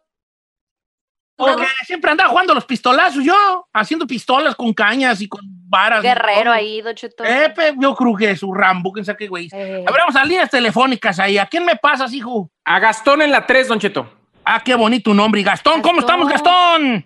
Porque 1.38 1.66
siempre 1.84 2.10
andaba 2.10 2.30
jugando 2.30 2.54
los 2.54 2.64
pistolazos 2.64 3.22
yo, 3.22 3.68
haciendo 3.72 4.06
pistolas 4.06 4.54
con 4.56 4.72
cañas 4.72 5.20
y 5.20 5.28
con 5.28 5.40
varas. 5.44 6.02
y 6.02 6.06
Guerrero 6.06 6.50
ahí, 6.50 6.80
Don 6.80 6.94
Cheto. 6.94 7.24
Eh, 7.24 7.52
pe- 7.54 7.74
yo 7.78 7.94
creo 7.94 8.16
que 8.16 8.30
es 8.30 8.42
un 8.42 8.56
Rambo, 8.56 8.90
quién 8.90 9.04
sabe 9.04 9.18
qué 9.18 9.28
güey. 9.28 9.48
Eh. 9.52 9.84
A 9.86 9.90
ver, 9.92 10.00
vamos 10.00 10.16
a 10.16 10.24
líneas 10.24 10.48
telefónicas 10.50 11.18
ahí. 11.18 11.36
¿A 11.36 11.44
quién 11.46 11.64
me 11.66 11.76
pasas, 11.76 12.14
hijo? 12.14 12.50
A 12.64 12.78
Gastón 12.80 13.20
en 13.20 13.30
la 13.30 13.44
3, 13.46 13.68
Don 13.68 13.78
Cheto. 13.78 14.10
Ah, 14.46 14.62
qué 14.64 14.74
bonito 14.74 15.12
nombre. 15.12 15.42
Y 15.42 15.44
Gastón, 15.44 15.82
¿cómo 15.82 16.00
Gastón. 16.00 16.22
estamos, 16.22 16.28
Gastón? 16.32 17.04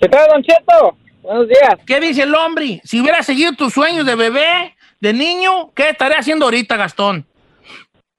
¿Qué 0.00 0.08
tal, 0.08 0.28
Don 0.28 0.42
Cheto? 0.44 0.96
Buenos 1.22 1.48
días. 1.48 1.74
¿Qué 1.84 1.98
dice 1.98 2.22
el 2.22 2.32
hombre? 2.32 2.80
Si 2.84 3.00
hubiera 3.00 3.20
seguido 3.24 3.52
tus 3.54 3.72
sueños 3.72 4.06
de 4.06 4.14
bebé, 4.14 4.76
de 5.00 5.12
niño, 5.12 5.72
¿qué 5.74 5.88
estaría 5.88 6.18
haciendo 6.18 6.44
ahorita, 6.44 6.76
Gastón? 6.76 7.26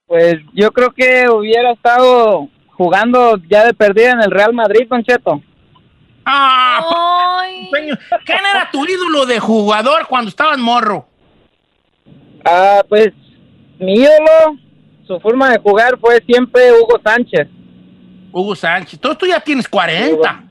Pues 0.06 0.36
yo 0.52 0.72
creo 0.72 0.90
que 0.90 1.26
hubiera 1.30 1.72
estado 1.72 2.48
jugando 2.72 3.38
ya 3.48 3.64
de 3.64 3.72
perdida 3.72 4.10
en 4.10 4.20
el 4.20 4.30
Real 4.30 4.52
Madrid, 4.52 4.86
Don 4.90 5.02
Cheto. 5.02 5.40
Ah. 6.26 7.44
¿Quién 7.70 8.38
era 8.54 8.70
tu 8.70 8.84
ídolo 8.84 9.24
de 9.24 9.40
jugador 9.40 10.06
cuando 10.06 10.28
estabas 10.28 10.58
morro? 10.58 11.06
Ah, 12.44 12.82
pues 12.90 13.08
mi 13.78 13.94
ídolo, 13.94 14.58
su 15.06 15.18
forma 15.20 15.50
de 15.50 15.58
jugar 15.58 15.98
fue 15.98 16.22
siempre 16.26 16.72
Hugo 16.72 17.00
Sánchez. 17.02 17.48
Hugo 18.32 18.54
Sánchez. 18.54 18.94
Entonces 18.94 19.18
tú 19.18 19.26
ya 19.26 19.40
tienes 19.40 19.66
40. 19.66 20.49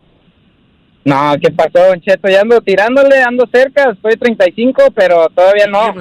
No, 1.03 1.33
¿qué 1.41 1.51
pasó, 1.51 1.88
Don 1.88 2.01
Cheto? 2.01 2.27
Ya 2.29 2.41
ando 2.41 2.62
tirándole, 2.62 3.21
ando 3.23 3.47
cerca, 3.51 3.91
estoy 3.91 4.17
35, 4.17 4.91
pero 4.93 5.29
todavía 5.29 5.67
no. 5.67 5.93
Sí, 5.93 5.99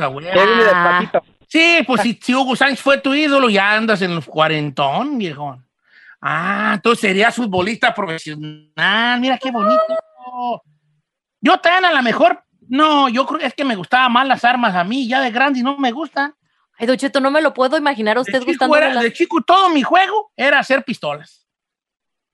pues. 1.13 1.23
Sí, 1.49 1.79
pues 1.87 2.03
si, 2.03 2.19
si 2.23 2.35
Hugo 2.35 2.55
Sánchez 2.55 2.83
fue 2.83 2.99
tu 2.99 3.15
ídolo, 3.15 3.49
ya 3.49 3.73
andas 3.73 4.03
en 4.03 4.15
los 4.15 4.27
cuarentón, 4.27 5.17
viejón. 5.17 5.65
Ah, 6.21 6.73
entonces 6.75 7.01
serías 7.01 7.35
futbolista 7.35 7.95
profesional. 7.95 9.21
Mira 9.21 9.39
qué 9.39 9.51
bonito. 9.51 9.81
Yo 11.41 11.59
también 11.59 11.87
a 11.87 11.93
lo 11.93 12.03
mejor, 12.03 12.43
no, 12.69 13.09
yo 13.09 13.25
creo 13.25 13.41
que 13.41 13.47
es 13.47 13.55
que 13.55 13.65
me 13.65 13.77
gustaban 13.77 14.13
más 14.13 14.27
las 14.27 14.45
armas 14.45 14.75
a 14.75 14.85
mí, 14.85 15.09
ya 15.09 15.21
de 15.21 15.31
grande 15.31 15.61
y 15.61 15.63
no 15.63 15.79
me 15.79 15.93
gustan. 15.93 16.35
Ay, 16.77 16.87
Don 16.87 16.97
Cheto, 16.97 17.21
no 17.21 17.31
me 17.31 17.41
lo 17.41 17.55
puedo 17.55 17.77
imaginar 17.77 18.19
a 18.19 18.21
usted 18.21 18.43
las... 18.95 19.03
de 19.03 19.13
chico 19.13 19.41
todo 19.41 19.71
mi 19.71 19.83
juego 19.83 20.33
era 20.37 20.59
hacer 20.59 20.85
pistolas. 20.85 21.48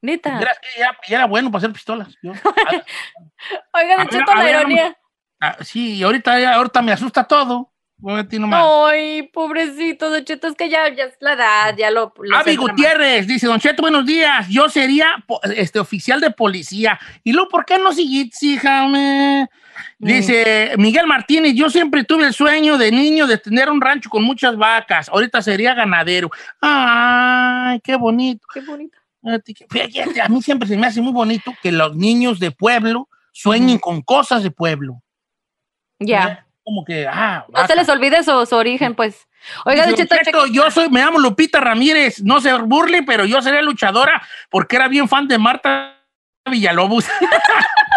Neta. 0.04 0.38
Era, 0.38 0.52
era- 0.76 0.98
era 1.08 1.24
bueno 1.26 1.50
para 1.50 1.58
hacer 1.60 1.72
pistolas. 1.72 2.08
Yo- 2.22 2.32
Oiga, 3.72 4.02
A 4.02 4.04
ver, 4.04 4.22
a 4.28 4.34
la 4.42 4.50
ironía. 4.50 4.96
ah, 5.40 5.56
sí, 5.62 5.94
y 5.96 6.02
ahorita, 6.02 6.54
ahorita 6.54 6.82
me 6.82 6.92
asusta 6.92 7.24
todo. 7.24 7.70
Ay, 8.86 9.22
pobrecito, 9.32 10.10
Don 10.10 10.22
Cheto, 10.24 10.48
es 10.48 10.56
que 10.56 10.68
ya, 10.68 10.88
ya 10.92 11.04
es 11.04 11.14
la 11.20 11.32
edad, 11.34 11.74
ya 11.76 11.90
lo... 11.90 12.12
lo 12.18 12.36
Avi. 12.36 12.56
Gutiérrez 12.56 13.26
dice, 13.26 13.46
Don 13.46 13.58
Cheto, 13.60 13.80
buenos 13.82 14.04
días. 14.04 14.46
Yo 14.50 14.68
sería 14.68 15.24
este 15.56 15.78
oficial 15.78 16.20
de 16.20 16.30
policía. 16.30 16.98
Y 17.22 17.32
luego, 17.32 17.48
¿por 17.48 17.64
qué 17.64 17.78
no 17.78 17.92
seguís, 17.92 18.42
hija? 18.42 18.86
me? 18.88 19.48
Dice 19.98 20.72
Miguel 20.76 21.06
Martínez, 21.06 21.54
yo 21.54 21.70
siempre 21.70 22.04
tuve 22.04 22.26
el 22.26 22.34
sueño 22.34 22.76
de 22.76 22.90
niño 22.90 23.26
de 23.26 23.38
tener 23.38 23.70
un 23.70 23.80
rancho 23.80 24.10
con 24.10 24.22
muchas 24.22 24.56
vacas. 24.56 25.08
Ahorita 25.08 25.40
sería 25.40 25.72
ganadero. 25.72 26.30
Ay, 26.60 27.80
qué 27.80 27.96
bonito. 27.96 28.46
Qué 28.52 28.60
bonito. 28.60 28.98
Fíjate 29.70 30.20
A 30.20 30.28
mí 30.28 30.42
siempre 30.42 30.68
se 30.68 30.76
me 30.76 30.86
hace 30.86 31.00
muy 31.00 31.12
bonito 31.12 31.52
que 31.62 31.72
los 31.72 31.96
niños 31.96 32.38
de 32.38 32.50
pueblo 32.50 33.08
sueñen 33.32 33.78
con 33.78 34.02
cosas 34.02 34.42
de 34.42 34.50
pueblo. 34.50 35.02
Ya. 35.98 36.46
Como 36.62 36.84
que, 36.84 37.06
ah, 37.06 37.44
No 37.52 37.66
se 37.66 37.76
les 37.76 37.88
olvide 37.88 38.22
su, 38.22 38.46
su 38.46 38.56
origen, 38.56 38.94
pues. 38.94 39.26
Oiga, 39.66 39.86
Don 39.86 39.94
Cheto, 39.94 40.14
"Don 40.14 40.24
Cheto, 40.24 40.46
yo 40.46 40.70
soy, 40.70 40.88
me 40.88 41.00
llamo 41.00 41.18
Lupita 41.18 41.60
Ramírez, 41.60 42.22
no 42.22 42.40
se 42.40 42.52
burle, 42.54 43.02
pero 43.02 43.26
yo 43.26 43.42
seré 43.42 43.62
luchadora 43.62 44.22
porque 44.48 44.76
era 44.76 44.88
bien 44.88 45.08
fan 45.08 45.28
de 45.28 45.36
Marta 45.36 45.98
Villalobos. 46.50 47.06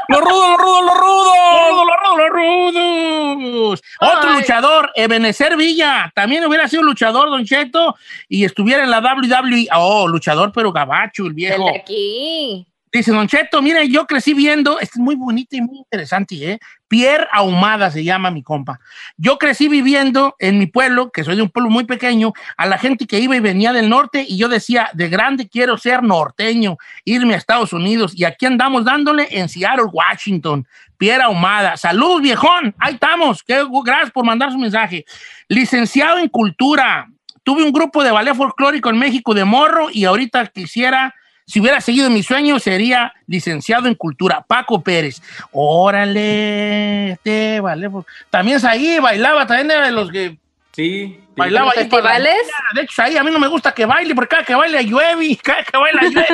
¡Los 0.07 0.21
rudos, 0.21 0.49
los 0.49 0.57
rudos, 0.59 0.83
los 0.85 0.97
rudos! 0.97 1.37
¡Los 1.37 1.73
rudos, 1.73 2.17
los 2.17 2.29
rudos, 2.29 2.73
los 2.73 3.43
rudos! 3.43 3.83
Otro 3.99 4.29
Ay. 4.29 4.35
luchador, 4.39 4.91
Ebenezer 4.95 5.57
Villa, 5.57 6.11
también 6.15 6.45
hubiera 6.45 6.67
sido 6.67 6.83
luchador, 6.83 7.29
Don 7.29 7.43
Cheto, 7.45 7.95
y 8.29 8.45
estuviera 8.45 8.83
en 8.83 8.91
la 8.91 8.99
WWE. 8.99 9.67
Oh, 9.75 10.07
luchador, 10.07 10.51
pero 10.53 10.71
gabacho, 10.71 11.23
el 11.23 11.29
el 11.29 11.33
viejo. 11.33 11.65
de 11.65 11.77
aquí. 11.77 12.67
Dice 12.91 13.11
Don 13.11 13.27
Cheto, 13.27 13.61
mire, 13.61 13.89
yo 13.89 14.07
crecí 14.07 14.33
viendo, 14.33 14.79
es 14.79 14.95
muy 14.97 15.15
bonito 15.15 15.55
y 15.55 15.61
muy 15.61 15.79
interesante, 15.79 16.51
¿eh? 16.51 16.59
Pierre 16.87 17.27
Ahumada 17.33 17.91
se 17.91 18.03
llama 18.03 18.31
mi 18.31 18.43
compa. 18.43 18.79
Yo 19.17 19.37
crecí 19.37 19.67
viviendo 19.67 20.35
en 20.39 20.57
mi 20.57 20.67
pueblo, 20.67 21.11
que 21.11 21.25
soy 21.25 21.35
de 21.35 21.41
un 21.41 21.49
pueblo 21.49 21.69
muy 21.69 21.83
pequeño, 21.83 22.31
a 22.55 22.65
la 22.65 22.77
gente 22.77 23.05
que 23.05 23.19
iba 23.19 23.35
y 23.35 23.41
venía 23.41 23.73
del 23.73 23.89
norte 23.89 24.25
y 24.25 24.37
yo 24.37 24.47
decía, 24.47 24.89
de 24.93 25.09
grande 25.09 25.49
quiero 25.49 25.77
ser 25.77 26.01
norteño, 26.01 26.77
irme 27.03 27.33
a 27.33 27.37
Estados 27.37 27.73
Unidos 27.73 28.13
y 28.15 28.23
aquí 28.23 28.45
andamos 28.45 28.85
dándole 28.85 29.27
en 29.31 29.49
Seattle, 29.49 29.87
Washington. 29.91 30.65
Pierre 30.97 31.23
Ahumada. 31.23 31.77
Salud, 31.77 32.21
viejón. 32.21 32.73
Ahí 32.79 32.95
estamos. 32.95 33.43
Qué 33.43 33.63
gracias 33.83 34.11
por 34.11 34.25
mandar 34.25 34.51
su 34.51 34.57
mensaje. 34.57 35.05
Licenciado 35.47 36.17
en 36.17 36.27
cultura. 36.27 37.07
Tuve 37.43 37.63
un 37.63 37.71
grupo 37.71 38.03
de 38.03 38.11
ballet 38.11 38.33
folclórico 38.33 38.89
en 38.89 38.97
México 38.97 39.33
de 39.33 39.45
morro 39.45 39.89
y 39.91 40.05
ahorita 40.05 40.47
quisiera 40.47 41.13
si 41.47 41.61
hubiera 41.61 41.79
seguido 41.81 42.09
mi 42.09 42.21
sueño, 42.23 42.59
sería 42.59 43.13
licenciado 43.25 43.87
en 43.87 43.95
cultura. 43.95 44.43
Paco 44.45 44.81
Pérez. 44.83 45.21
Órale, 45.51 47.11
este, 47.13 47.59
vale. 47.61 47.89
pues, 47.89 48.05
También 48.29 48.63
ahí, 48.65 48.99
bailaba, 48.99 49.47
también 49.47 49.71
era 49.71 49.85
de 49.85 49.91
los 49.91 50.11
que 50.11 50.37
Sí. 50.73 51.19
bailaba 51.35 51.71
¿En 51.75 51.83
ahí. 51.83 51.89
para 51.89 52.19
la-? 52.19 52.29
De 52.75 52.81
hecho, 52.81 53.01
ahí 53.01 53.17
a 53.17 53.23
mí 53.23 53.31
no 53.31 53.39
me 53.39 53.47
gusta 53.47 53.71
que 53.71 53.85
baile, 53.85 54.13
porque 54.13 54.29
cada 54.29 54.43
que 54.43 54.53
baila 54.53 54.81
llueve, 54.81 55.35
cada 55.43 55.63
que 55.63 55.77
baila 55.77 56.01
llueve. 56.03 56.27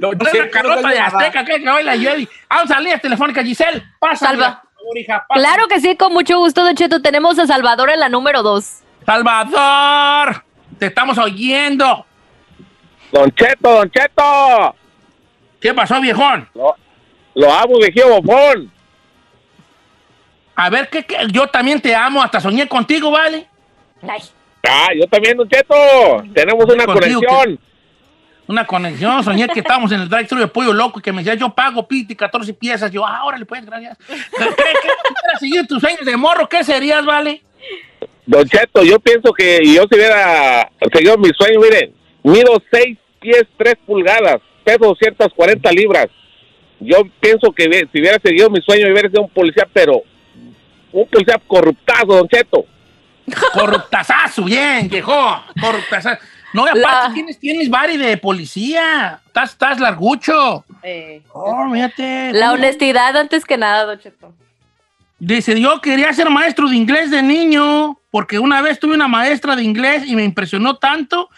Don 0.00 0.16
Una 0.20 0.50
carrota 0.50 0.80
no 0.82 0.88
de 0.88 0.98
Azteca, 0.98 1.44
cada 1.44 1.58
que 1.58 1.64
baila 1.64 1.96
llueve. 1.96 2.28
Vamos 2.50 2.70
a 2.70 2.80
líneas 2.80 3.00
telefónicas, 3.00 3.44
Giselle. 3.44 3.82
Pasa. 3.98 4.26
Salva. 4.26 4.62
hija. 4.96 5.24
Claro 5.32 5.68
que 5.68 5.80
sí, 5.80 5.96
con 5.96 6.12
mucho 6.12 6.38
gusto, 6.38 6.62
Don 6.64 6.74
Cheto. 6.74 7.00
Tenemos 7.00 7.38
a 7.38 7.46
Salvador 7.46 7.90
en 7.90 8.00
la 8.00 8.08
número 8.08 8.42
dos. 8.42 8.80
Salvador, 9.06 10.44
te 10.78 10.86
estamos 10.86 11.16
oyendo. 11.18 12.04
Don 13.12 13.30
Cheto, 13.32 13.70
Don 13.70 13.90
Cheto. 13.90 14.74
¿Qué 15.60 15.74
pasó, 15.74 16.00
viejón? 16.00 16.48
Lo 17.34 17.52
amo, 17.52 17.78
viejo 17.78 18.20
bofón. 18.20 18.70
A 20.54 20.70
ver, 20.70 20.88
¿qué, 20.88 21.04
qué? 21.04 21.16
yo 21.30 21.46
también 21.48 21.80
te 21.80 21.94
amo, 21.94 22.22
hasta 22.22 22.40
soñé 22.40 22.66
contigo, 22.66 23.10
¿vale? 23.10 23.46
Ah, 24.02 24.88
yo 24.98 25.06
también, 25.06 25.36
Don 25.36 25.48
Cheto. 25.48 25.74
Tenemos 26.34 26.64
una 26.64 26.86
conexión. 26.86 27.60
Una 28.48 28.64
conexión, 28.64 29.24
soñé 29.24 29.48
que 29.48 29.58
estábamos 29.58 29.90
en 29.90 30.02
el 30.02 30.08
drive-thru 30.08 30.38
de 30.38 30.46
Pollo 30.46 30.72
Loco 30.72 31.00
y 31.00 31.02
que 31.02 31.12
me 31.12 31.18
decía, 31.18 31.34
yo 31.34 31.50
pago 31.50 31.86
piti 31.88 32.14
14 32.14 32.54
piezas. 32.54 32.92
Yo, 32.92 33.04
ah, 33.04 33.24
órale, 33.24 33.44
pues, 33.44 33.66
gracias. 33.66 33.98
¿Qué, 34.06 34.16
qué, 34.38 34.88
seguido 35.40 35.66
tus 35.66 35.80
sueños 35.80 36.04
de 36.04 36.16
morro? 36.16 36.48
¿Qué 36.48 36.62
serías, 36.62 37.04
vale? 37.04 37.42
Don 38.24 38.48
Cheto, 38.48 38.82
yo 38.84 39.00
pienso 39.00 39.32
que 39.32 39.60
yo 39.64 39.84
si 39.90 39.96
hubiera 39.96 40.70
seguido 40.92 41.18
mi 41.18 41.30
sueño, 41.36 41.60
miren, 41.60 41.92
mido 42.32 42.62
6 42.70 42.98
pies 43.20 43.44
3 43.56 43.74
pulgadas, 43.86 44.40
peso 44.64 44.78
240 44.80 45.70
libras. 45.72 46.06
Yo 46.80 46.98
pienso 47.20 47.50
que 47.52 47.64
si 47.92 48.00
hubiera 48.00 48.18
seguido 48.20 48.50
mi 48.50 48.60
sueño, 48.60 48.86
hubiera 48.92 49.08
sido 49.08 49.22
un 49.22 49.30
policía, 49.30 49.66
pero 49.72 50.02
un 50.92 51.08
policía 51.08 51.40
corruptazo, 51.46 52.06
Don 52.06 52.28
Cheto. 52.28 52.64
Corruptazazo, 53.54 54.44
bien, 54.44 54.88
viejo. 54.88 55.12
Corruptazazo. 55.60 56.20
No, 56.52 56.66
y 56.66 56.70
aparte 56.70 57.08
La- 57.08 57.10
tienes, 57.14 57.38
tienes 57.38 57.68
bari 57.68 57.96
de 57.96 58.16
policía. 58.16 59.20
Estás, 59.26 59.50
estás 59.52 59.80
largucho. 59.80 60.64
Oh, 61.32 61.70
fíjate. 61.72 62.32
La 62.32 62.52
honestidad 62.52 63.16
antes 63.16 63.44
que 63.44 63.56
nada, 63.56 63.84
Don 63.84 63.98
Cheto. 63.98 64.32
Dice, 65.18 65.58
yo 65.60 65.80
quería 65.80 66.12
ser 66.12 66.28
maestro 66.30 66.68
de 66.68 66.76
inglés 66.76 67.10
de 67.10 67.22
niño, 67.22 67.98
porque 68.10 68.38
una 68.38 68.60
vez 68.60 68.78
tuve 68.78 68.94
una 68.94 69.08
maestra 69.08 69.56
de 69.56 69.62
inglés 69.64 70.04
y 70.06 70.14
me 70.14 70.22
impresionó 70.24 70.76
tanto 70.76 71.30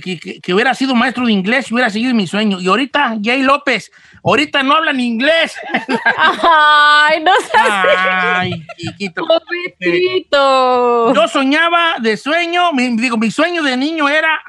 que- 0.00 0.18
que- 0.20 0.40
que 0.40 0.54
hubiera 0.54 0.74
sido 0.74 0.94
maestro 0.94 1.26
de 1.26 1.32
inglés 1.32 1.70
y 1.70 1.74
hubiera 1.74 1.90
seguido 1.90 2.14
mi 2.14 2.26
sueño. 2.26 2.60
Y 2.60 2.68
ahorita, 2.68 3.18
Jay 3.22 3.42
López, 3.42 3.90
ahorita 4.24 4.62
no 4.62 4.74
hablan 4.76 4.98
inglés. 5.00 5.54
Ay, 6.16 7.22
no 7.22 7.32
seas 7.50 7.86
Ay, 8.38 8.52
chiquito. 8.78 9.22
pobrecito. 9.26 11.14
Yo 11.14 11.28
soñaba 11.28 11.96
de 12.00 12.16
sueño, 12.16 12.72
mi- 12.72 12.96
digo, 12.96 13.16
mi 13.16 13.30
sueño 13.30 13.62
de 13.62 13.76
niño 13.76 14.08
era 14.08 14.40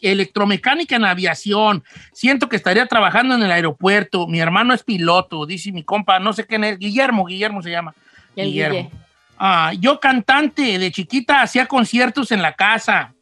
electromecánica 0.00 0.96
en 0.96 1.04
aviación. 1.04 1.82
Siento 2.12 2.48
que 2.48 2.56
estaría 2.56 2.86
trabajando 2.86 3.34
en 3.34 3.42
el 3.42 3.50
aeropuerto. 3.50 4.26
Mi 4.26 4.40
hermano 4.40 4.74
es 4.74 4.82
piloto, 4.82 5.46
dice 5.46 5.72
mi 5.72 5.82
compa, 5.82 6.18
no 6.18 6.32
sé 6.32 6.46
quién 6.46 6.64
es, 6.64 6.78
Guillermo, 6.78 7.24
Guillermo 7.24 7.62
se 7.62 7.70
llama. 7.70 7.94
Guillermo. 8.36 8.76
Guille. 8.78 8.90
Ah, 9.38 9.72
yo 9.80 9.98
cantante, 9.98 10.78
de 10.78 10.92
chiquita 10.92 11.42
hacía 11.42 11.66
conciertos 11.66 12.30
en 12.30 12.40
la 12.40 12.52
casa. 12.52 13.13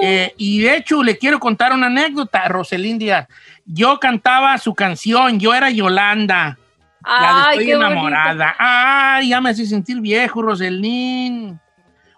Eh, 0.00 0.34
y 0.38 0.60
de 0.60 0.76
hecho 0.76 1.02
le 1.02 1.18
quiero 1.18 1.38
contar 1.38 1.72
una 1.72 1.86
anécdota, 1.86 2.46
Roselindia. 2.48 3.28
Yo 3.66 3.98
cantaba 4.00 4.56
su 4.58 4.74
canción, 4.74 5.38
yo 5.38 5.54
era 5.54 5.70
Yolanda. 5.70 6.58
La 7.04 7.18
de 7.18 7.26
Ay, 7.26 7.50
Estoy 7.52 7.66
qué 7.66 7.74
bonito. 7.76 7.90
enamorada. 7.92 8.54
Ay, 8.58 9.28
ya 9.30 9.40
me 9.40 9.50
hace 9.50 9.66
sentir 9.66 10.00
viejo, 10.00 10.40
Roselín. 10.42 11.58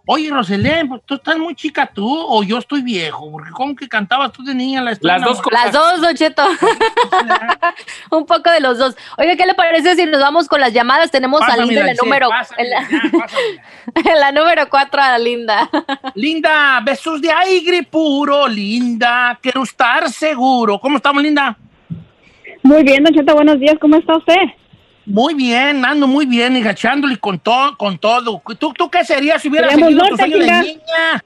Oye, 0.07 0.28
Roselén, 0.28 0.86
pues, 0.86 1.00
tú 1.07 1.14
estás 1.14 1.38
muy 1.38 1.55
chica 1.55 1.86
tú 1.86 2.07
o 2.07 2.42
yo 2.42 2.59
estoy 2.59 2.82
viejo, 2.82 3.30
porque 3.32 3.50
como 3.50 3.74
que 3.74 3.88
cantabas 3.88 4.32
tú 4.32 4.44
de 4.44 4.55
niña 4.55 4.82
la 4.82 4.90
Estoy 4.90 5.09
Las 5.11 5.22
dos 5.22 5.38
enamorada? 5.38 5.64
Las 5.64 5.72
dos, 5.72 6.00
Don 6.02 6.14
Cheto. 6.14 6.42
Un 8.11 8.26
poco 8.26 8.50
de 8.50 8.61
los 8.61 8.76
dos. 8.76 8.94
Oiga, 9.16 9.34
¿qué 9.34 9.46
le 9.46 9.55
parece 9.55 9.96
si 9.96 10.05
nos 10.05 10.20
vamos 10.20 10.46
con 10.46 10.61
las 10.61 10.74
llamadas? 10.74 11.11
Tenemos 11.11 11.40
a 11.40 11.57
Linda 11.57 11.80
en 11.80 11.86
la 11.86 11.94
número, 11.94 12.28
pásamela, 12.28 12.80
en 12.80 12.92
la, 12.92 13.02
ya, 13.02 13.18
pásamela. 13.18 13.62
en 13.94 14.20
la 14.20 14.32
número 14.32 14.68
cuatro 14.68 15.00
a 15.00 15.16
Linda. 15.16 15.70
Linda, 16.14 16.80
besos 16.84 17.22
de 17.22 17.32
aire 17.32 17.82
puro, 17.84 18.46
Linda, 18.46 19.38
quiero 19.40 19.62
estar 19.62 20.11
seguro. 20.11 20.78
¿Cómo 20.78 20.98
estamos, 20.98 21.22
Linda? 21.22 21.57
Muy 22.62 22.82
bien, 22.82 23.05
Don 23.05 23.14
Cheto, 23.14 23.34
buenos 23.34 23.59
días, 23.59 23.76
¿cómo 23.80 23.96
está 23.96 24.18
usted? 24.18 24.34
Muy 25.07 25.34
bien, 25.34 25.84
ando 25.84 26.07
muy 26.07 26.24
bien, 26.26 26.57
higachándole 26.57 27.18
con 27.18 27.38
todo, 27.38 27.76
con 27.76 27.98
todo. 27.98 28.40
¿Tú, 28.59 28.72
¿Tú 28.72 28.88
qué 28.88 29.05
serías 29.05 29.42
si 29.42 29.48
hubieras 29.48 29.70
Queremos 29.70 29.88
seguido 29.90 30.05
tu 30.07 30.16
norte, 30.16 30.30
sueño 30.32 30.46
de 30.46 30.62
niña? 30.62 31.24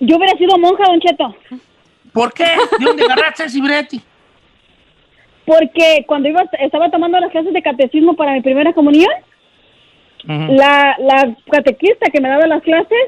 Yo 0.00 0.16
hubiera 0.16 0.36
sido 0.36 0.58
monja, 0.58 0.82
Don 0.84 1.00
Cheto, 1.00 1.36
¿Por 2.12 2.32
qué? 2.32 2.44
¿De 2.78 2.84
dónde 2.84 3.04
agarraste 3.04 3.44
ese 3.44 3.60
porque 5.44 6.04
cuando 6.06 6.28
iba, 6.28 6.42
estaba 6.60 6.90
tomando 6.90 7.18
las 7.18 7.30
clases 7.30 7.52
de 7.52 7.62
catecismo 7.62 8.14
para 8.14 8.32
mi 8.32 8.42
primera 8.42 8.72
comunión, 8.72 9.10
la, 10.24 10.96
la 11.00 11.34
catequista 11.50 12.10
que 12.12 12.20
me 12.20 12.28
daba 12.28 12.46
las 12.46 12.62
clases 12.62 12.98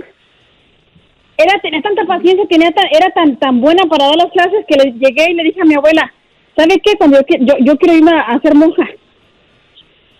era 1.37 1.61
tenía 1.61 1.81
tanta 1.81 2.05
paciencia, 2.07 2.45
tenía 2.49 2.73
tan- 2.73 2.89
era 2.91 3.09
tan 3.11 3.37
tan 3.37 3.61
buena 3.61 3.85
para 3.85 4.07
dar 4.07 4.17
las 4.17 4.33
clases 4.33 4.65
que 4.67 4.77
le 4.77 4.93
llegué 4.93 5.31
y 5.31 5.35
le 5.35 5.45
dije 5.45 5.61
a 5.61 5.65
mi 5.65 5.75
abuela, 5.75 6.13
¿sabe 6.57 6.81
qué? 6.85 6.97
Cuando 6.99 7.19
yo, 7.21 7.37
yo, 7.41 7.55
yo 7.61 7.77
quiero 7.77 7.95
irme 7.97 8.13
a, 8.13 8.23
a 8.23 8.41
ser 8.41 8.55
monja. 8.55 8.85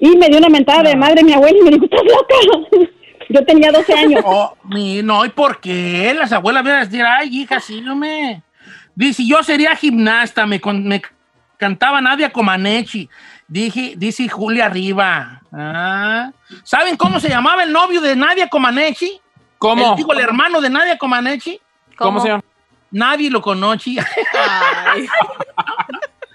Y 0.01 0.17
me 0.17 0.29
dio 0.29 0.39
una 0.39 0.49
mentada 0.49 0.83
de 0.83 0.97
madre 0.97 1.23
mi 1.25 1.33
abuela 1.33 1.57
y 1.59 1.63
me 1.63 1.71
dijo, 1.71 1.85
¿estás 1.85 2.03
loca? 2.05 2.35
yo 3.31 3.45
tenía 3.45 3.71
12 3.73 3.95
años. 3.95 4.23
Oh, 4.25 4.55
mi- 4.65 5.03
no, 5.03 5.25
¿y 5.25 5.31
por 5.31 5.61
qué? 5.61 6.13
Las 6.19 6.33
abuelas 6.33 6.63
van 6.65 6.73
a 6.75 6.85
decir, 6.85 7.03
ay, 7.03 7.29
hija, 7.41 7.61
sí, 7.61 7.81
no 7.81 7.97
me... 7.97 8.43
Dice, 8.95 9.25
yo 9.27 9.43
sería 9.43 9.75
gimnasta, 9.77 10.47
me, 10.47 10.61
con- 10.61 10.85
me 10.85 11.01
cantaba 11.57 12.01
Nadia 12.01 12.31
Comaneci. 12.31 13.09
Dije, 13.49 13.95
dice 13.97 14.29
Julia 14.29 14.69
Riva. 14.69 15.43
Ah. 15.53 16.31
¿Saben 16.63 16.97
cómo 16.97 17.19
se 17.21 17.29
llamaba 17.29 17.63
el 17.63 17.73
novio 17.73 18.01
de 18.01 18.15
Nadia 18.17 18.49
Comaneci? 18.49 19.21
¿Cómo? 19.59 19.91
El, 19.93 19.97
digo, 19.97 20.13
el 20.13 20.21
hermano 20.21 20.61
de 20.61 20.71
Nadia 20.71 20.97
Comaneci. 20.99 21.61
¿Cómo 21.97 22.21
se 22.21 22.29
llama? 22.29 22.43
Nadie 22.91 23.31
lo 23.31 23.41
conoce. 23.43 23.97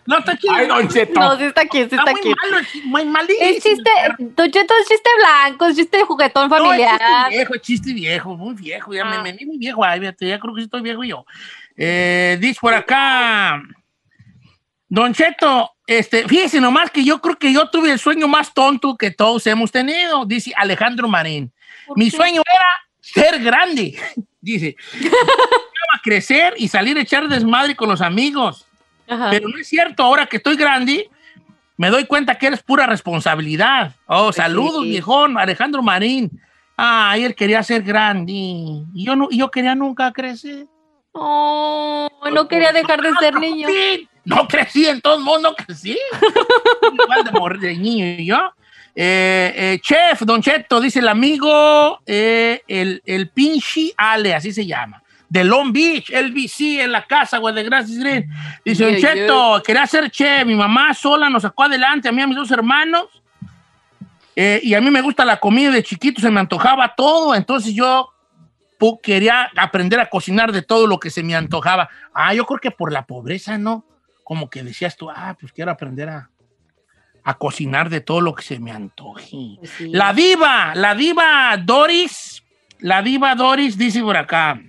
No 0.10 0.18
está 0.18 0.36
chido. 0.38 0.54
Ay, 0.56 0.66
Don 0.68 0.88
Cheto. 0.90 1.20
No, 1.20 1.38
sí 1.38 1.44
está 1.44 1.62
aquí, 1.62 1.78
sí 1.78 1.84
está 1.84 2.02
muy 2.04 2.20
aquí. 2.20 2.34
malo, 2.52 2.66
muy 2.86 3.06
malísimo. 3.06 3.46
Es 3.48 3.64
chiste, 3.64 3.92
Don 4.18 4.50
Cheto, 4.52 4.74
es 4.82 4.88
chiste 4.88 5.10
blanco, 5.20 5.68
es 5.68 5.76
chiste 5.76 5.98
de 5.98 6.04
juguetón 6.04 6.50
No, 6.50 6.56
es 6.56 6.62
familiar. 6.64 7.00
chiste 7.00 7.30
viejo, 7.38 7.54
es 7.56 7.62
chiste 7.62 7.94
viejo, 7.94 8.36
muy 8.36 8.56
viejo. 8.56 8.92
Ya 8.94 9.06
me, 9.06 9.18
Ah. 9.18 9.22
me 9.22 9.34
vi 9.34 9.46
muy 9.46 9.58
viejo. 9.60 9.84
Ay, 9.84 10.00
fíjate, 10.00 10.28
ya 10.28 10.40
creo 10.40 10.56
que 10.56 10.62
estoy 10.64 10.82
viejo 10.82 11.04
yo. 11.04 11.26
Eh, 11.78 12.38
dice 12.42 12.58
por 12.60 12.74
acá. 12.74 13.62
Don 14.88 15.14
Cheto, 15.14 15.72
este, 15.86 16.28
fíjese 16.28 16.60
nomás 16.60 16.90
que 16.90 17.04
yo 17.04 17.22
creo 17.22 17.38
que 17.38 17.54
yo 17.54 17.70
tuve 17.70 17.92
el 17.92 18.00
sueño 18.00 18.28
más 18.28 18.52
tonto 18.56 18.98
que 18.98 19.12
todos 19.12 19.46
hemos 19.46 19.72
tenido, 19.72 20.26
dice 20.26 20.52
Alejandro 20.58 21.08
Marín. 21.08 21.52
Mi 21.96 22.10
sueño 22.10 22.42
era 22.44 22.66
ser 23.00 23.40
grande, 23.44 23.96
dice. 24.42 24.76
Crecer 26.04 26.54
y 26.58 26.68
salir 26.68 26.98
a 26.98 27.02
echar 27.02 27.28
desmadre 27.28 27.76
con 27.76 27.90
los 27.90 28.02
amigos. 28.02 28.66
Ajá. 29.10 29.30
Pero 29.32 29.50
no 29.50 29.58
es 29.58 29.68
cierto, 29.68 30.04
ahora 30.04 30.26
que 30.26 30.38
estoy 30.38 30.56
grande, 30.56 31.10
me 31.78 31.90
doy 31.90 32.06
cuenta 32.06 32.36
que 32.36 32.48
eres 32.48 32.62
pura 32.62 32.86
responsabilidad. 32.86 33.96
Oh, 34.06 34.32
saludos, 34.32 34.84
sí. 34.84 34.90
viejón, 34.90 35.38
Alejandro 35.38 35.82
Marín. 35.82 36.30
Ah, 36.78 37.16
él 37.18 37.36
quería 37.36 37.64
ser 37.64 37.84
grande. 37.84 38.32
Y 38.32 39.06
yo, 39.06 39.16
no, 39.16 39.30
yo 39.32 39.50
quería 39.50 39.76
nunca 39.76 40.12
crecer. 40.14 40.68
Oh, 41.12 42.10
no 42.32 42.48
quería 42.48 42.72
dejar 42.72 43.02
de 43.02 43.14
ser 43.16 43.36
niño. 43.36 43.68
No 44.26 44.48
crecí, 44.48 44.88
en 44.88 45.02
todo 45.02 45.18
el 45.18 45.24
mundo 45.24 45.56
crecí. 45.56 45.98
Igual 47.04 47.24
de 47.24 47.32
morir 47.32 47.60
de 47.60 47.76
niño 47.76 48.06
y 48.06 48.26
yo. 48.26 48.54
Eh, 48.96 49.54
eh, 49.56 49.80
chef, 49.82 50.22
Don 50.22 50.42
Cheto, 50.42 50.82
dice 50.82 51.00
el 51.00 51.08
amigo, 51.08 52.00
eh, 52.06 52.62
el, 52.68 53.02
el 53.06 53.30
pinche 53.30 53.94
Ale, 53.96 54.36
así 54.36 54.52
se 54.52 54.66
llama. 54.66 55.02
De 55.30 55.44
Long 55.44 55.72
Beach, 55.72 56.10
LBC, 56.10 56.82
en 56.82 56.92
la 56.92 57.06
casa, 57.06 57.38
güey, 57.38 57.54
de 57.54 57.64
Gracias 57.64 57.98
Green. 58.00 58.28
Dice, 58.66 58.84
Don 58.84 58.96
Yeah, 58.96 59.14
Cheto, 59.14 59.64
quería 59.64 59.86
ser 59.86 60.10
chef. 60.10 60.46
Mi 60.46 60.56
mamá 60.56 60.94
sola 60.94 61.30
nos 61.30 61.44
sacó 61.44 61.64
adelante, 61.64 62.10
a 62.10 62.12
mí 62.12 62.20
y 62.20 62.24
a 62.24 62.28
mis 62.28 62.36
dos 62.36 62.52
hermanos. 62.52 63.06
Eh, 64.36 64.60
y 64.64 64.74
a 64.74 64.82
mí 64.82 64.90
me 64.90 65.02
gusta 65.02 65.26
la 65.26 65.38
comida 65.38 65.70
de 65.70 65.84
chiquito, 65.84 66.22
se 66.22 66.32
me 66.32 66.40
antojaba 66.40 66.96
todo. 66.96 67.36
Entonces 67.36 67.74
yo 67.74 68.10
quería 69.04 69.52
aprender 69.56 70.00
a 70.00 70.10
cocinar 70.10 70.52
de 70.52 70.62
todo 70.62 70.88
lo 70.88 71.00
que 71.00 71.10
se 71.10 71.24
me 71.24 71.36
antojaba. 71.36 71.90
Ah, 72.14 72.34
yo 72.34 72.46
creo 72.46 72.60
que 72.60 72.72
por 72.72 72.92
la 72.92 73.06
pobreza, 73.06 73.58
¿no? 73.58 73.86
Como 74.24 74.50
que 74.50 74.64
decías 74.64 74.96
tú, 74.96 75.10
ah, 75.10 75.36
pues 75.40 75.52
quiero 75.52 75.72
aprender 75.72 76.10
a, 76.10 76.30
a 77.24 77.34
cocinar 77.36 77.90
de 77.90 78.02
todo 78.02 78.22
lo 78.22 78.34
que 78.34 78.44
se 78.44 78.60
me 78.60 78.72
antoje. 78.72 79.60
La 79.82 80.14
diva, 80.14 80.74
la 80.76 80.96
diva 80.96 81.58
Doris, 81.58 82.44
la 82.80 83.02
diva 83.02 83.36
Doris 83.36 83.78
dice 83.78 84.02
por 84.02 84.18
acá. 84.18 84.60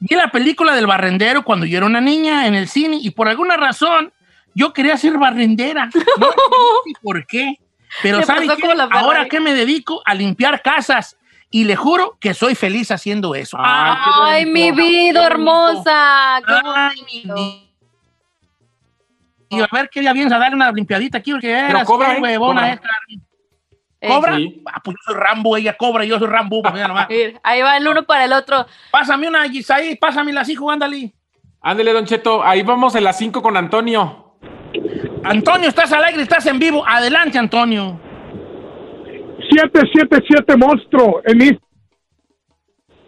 Vi 0.00 0.16
la 0.16 0.30
película 0.30 0.74
del 0.74 0.86
barrendero 0.86 1.44
cuando 1.44 1.66
yo 1.66 1.76
era 1.76 1.86
una 1.86 2.00
niña 2.00 2.46
en 2.46 2.54
el 2.54 2.68
cine 2.68 2.98
y 3.00 3.10
por 3.10 3.28
alguna 3.28 3.56
razón 3.56 4.12
yo 4.54 4.72
quería 4.72 4.96
ser 4.96 5.18
barrendera. 5.18 5.90
No 6.18 6.26
sé 6.84 6.92
por 7.02 7.26
qué. 7.26 7.56
Pero 8.02 8.18
Le 8.18 8.24
¿sabe 8.24 8.46
pasó 8.46 8.58
qué? 8.60 8.72
Ahora 8.90 9.28
que 9.28 9.40
me 9.40 9.52
dedico 9.52 10.02
a 10.04 10.14
limpiar 10.14 10.62
casas 10.62 11.16
y 11.50 11.64
le 11.64 11.76
juro 11.76 12.16
que 12.20 12.32
soy 12.34 12.54
feliz 12.54 12.90
haciendo 12.90 13.34
eso. 13.34 13.56
Ah, 13.60 14.28
Ay, 14.30 14.46
mi 14.46 14.70
vida 14.72 15.26
hermosa. 15.26 16.40
Qué 16.46 16.54
Ay, 16.64 17.02
mi 17.26 17.70
Y 19.50 19.60
a 19.60 19.68
ver 19.72 19.90
qué 19.90 20.00
día 20.00 20.12
vienes 20.12 20.32
a 20.32 20.38
darle 20.38 20.54
una 20.56 20.70
limpiadita 20.70 21.18
aquí 21.18 21.32
porque 21.32 21.50
eras 21.50 21.84
cobra, 21.84 22.16
¿eh? 22.16 22.20
huevona 22.20 22.60
Cobra. 22.60 22.72
esta. 22.72 22.88
¿Cobra? 24.06 24.36
Sí. 24.36 24.62
Ah, 24.66 24.80
pues 24.82 24.96
yo 24.96 25.12
soy 25.12 25.20
Rambo, 25.22 25.56
ella 25.56 25.76
cobra, 25.76 26.04
yo 26.04 26.18
soy 26.18 26.28
Rambo. 26.28 26.62
pues 26.62 26.72
mira 26.74 26.88
nomás. 26.88 27.08
Ahí 27.42 27.60
va 27.62 27.76
el 27.76 27.86
uno 27.86 28.02
para 28.04 28.24
el 28.24 28.32
otro. 28.32 28.66
Pásame 28.90 29.28
una 29.28 29.48
Gisaí, 29.48 29.96
pásame 29.96 30.32
las 30.32 30.48
hijos, 30.48 30.72
ándale. 30.72 31.12
Ándele, 31.62 31.92
Don 31.92 32.06
Cheto, 32.06 32.42
ahí 32.42 32.62
vamos 32.62 32.94
en 32.94 33.04
las 33.04 33.18
5 33.18 33.42
con 33.42 33.54
Antonio. 33.54 34.32
Antonio, 35.24 35.68
estás 35.68 35.92
al 35.92 36.02
aire, 36.04 36.22
estás 36.22 36.46
en 36.46 36.58
vivo. 36.58 36.82
Adelante, 36.86 37.38
Antonio. 37.38 38.00
777 39.50 40.56
monstruo 40.56 41.20
en 41.26 41.40
Instagram. 41.42 41.60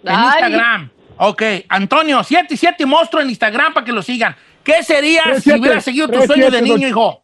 En. 0.05 0.25
Instagram. 0.25 0.91
Ok, 1.17 1.43
Antonio, 1.69 2.23
7 2.23 2.53
y 2.53 2.57
7 2.57 2.85
monstruo 2.85 3.23
en 3.23 3.31
Instagram 3.31 3.73
para 3.73 3.87
que 3.87 3.93
lo 3.93 4.03
sigan. 4.03 4.35
¿Qué 4.65 4.83
sería 4.83 5.23
Tres, 5.25 5.37
si 5.37 5.43
siete. 5.45 5.61
hubieras 5.61 5.85
seguido 5.85 6.07
tu 6.09 6.13
Tres, 6.15 6.27
sueño 6.27 6.45
de 6.51 6.59
siete, 6.59 6.65
niño, 6.65 6.79
don- 6.81 6.89
hijo? 6.89 7.23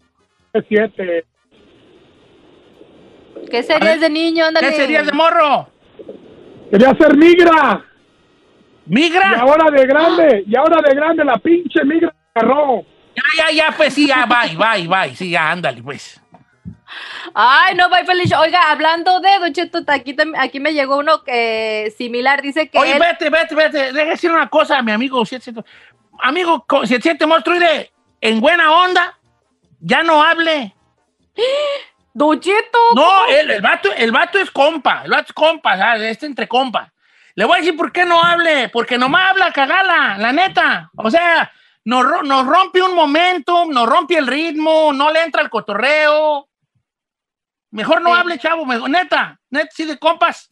7. 0.69 1.25
¿Qué 3.51 3.63
serías 3.63 4.01
de 4.01 4.11
niño? 4.11 4.47
Ándale. 4.47 4.69
¿Qué 4.71 4.77
serías 4.77 5.07
de 5.07 5.13
morro? 5.13 5.69
Quería 6.71 6.95
ser 6.95 7.17
migra. 7.17 7.85
Y 8.87 8.95
¿Migra? 8.95 9.41
ahora 9.41 9.71
de 9.71 9.87
grande, 9.87 10.45
y 10.47 10.57
ahora 10.57 10.81
de 10.87 10.95
grande 10.95 11.25
la 11.25 11.37
pinche 11.39 11.85
migra 11.85 12.15
agarró. 12.35 12.83
Ya, 13.15 13.23
ya, 13.49 13.53
ya, 13.53 13.75
pues 13.77 13.95
sí, 13.95 14.07
ya, 14.07 14.27
bye, 14.27 14.57
bye, 14.57 14.87
bye. 14.89 15.15
Sí, 15.15 15.31
ya, 15.31 15.51
ándale, 15.51 15.83
pues. 15.83 16.21
Ay, 17.35 17.75
no, 17.75 17.91
bye 17.91 18.05
feliz. 18.07 18.33
Oiga, 18.33 18.71
hablando 18.71 19.21
de 19.21 19.29
Don 19.41 19.53
Cheto, 19.53 19.83
aquí, 19.89 20.17
aquí 20.39 20.59
me 20.61 20.73
llegó 20.73 20.97
uno 20.97 21.23
que 21.23 21.93
similar. 21.99 22.41
Dice 22.41 22.69
que 22.71 22.79
Oye, 22.79 22.93
él- 22.93 22.99
vete, 23.01 23.29
vete, 23.29 23.55
vete. 23.55 23.93
Deja 23.93 24.11
decir 24.11 24.31
una 24.31 24.49
cosa 24.49 24.79
a 24.79 24.83
mi 24.83 24.93
amigo 24.93 25.25
77. 25.27 25.69
Amigo 26.21 26.65
co- 26.67 26.87
77 26.87 27.27
monstruo, 27.27 27.57
mire, 27.57 27.93
en 28.21 28.41
buena 28.41 28.73
onda, 28.73 29.19
ya 29.81 30.03
no 30.03 30.23
hable. 30.23 30.75
Don 32.19 32.41
Cheto. 32.41 32.79
No, 32.97 33.27
el, 33.27 33.51
el, 33.53 33.63
vato, 33.63 33.93
el 33.97 34.11
vato 34.11 34.39
es 34.39 34.51
compa, 34.51 35.03
el 35.05 35.11
vato 35.13 35.27
es 35.29 35.33
compa, 35.33 35.79
¿sabes? 35.79 36.03
Este 36.11 36.27
entre 36.27 36.49
compa. 36.49 36.93
Le 37.37 37.45
voy 37.45 37.57
a 37.57 37.61
decir 37.61 37.77
por 37.77 37.93
qué 37.93 38.05
no 38.05 38.21
hable, 38.23 38.69
porque 38.71 38.99
nomás 38.99 39.31
habla 39.31 39.53
cagala, 39.53 40.19
la 40.19 40.33
neta. 40.33 40.91
O 40.97 41.09
sea, 41.11 41.51
nos, 41.85 42.05
nos 42.25 42.45
rompe 42.45 42.83
un 42.83 42.95
momento, 42.97 43.65
nos 43.67 43.89
rompe 43.89 44.19
el 44.19 44.27
ritmo, 44.27 44.93
no 44.93 45.13
le 45.13 45.23
entra 45.23 45.43
el 45.43 45.49
cotorreo. 45.49 46.49
Mejor 47.71 48.03
no 48.03 48.13
Sí. 48.13 48.21
hable, 48.21 48.39
chavo, 48.39 48.67
mejor, 48.67 48.91
neta, 48.91 49.39
neta, 49.51 49.69
sí, 49.73 49.85
de 49.85 49.97
compas. 49.99 50.49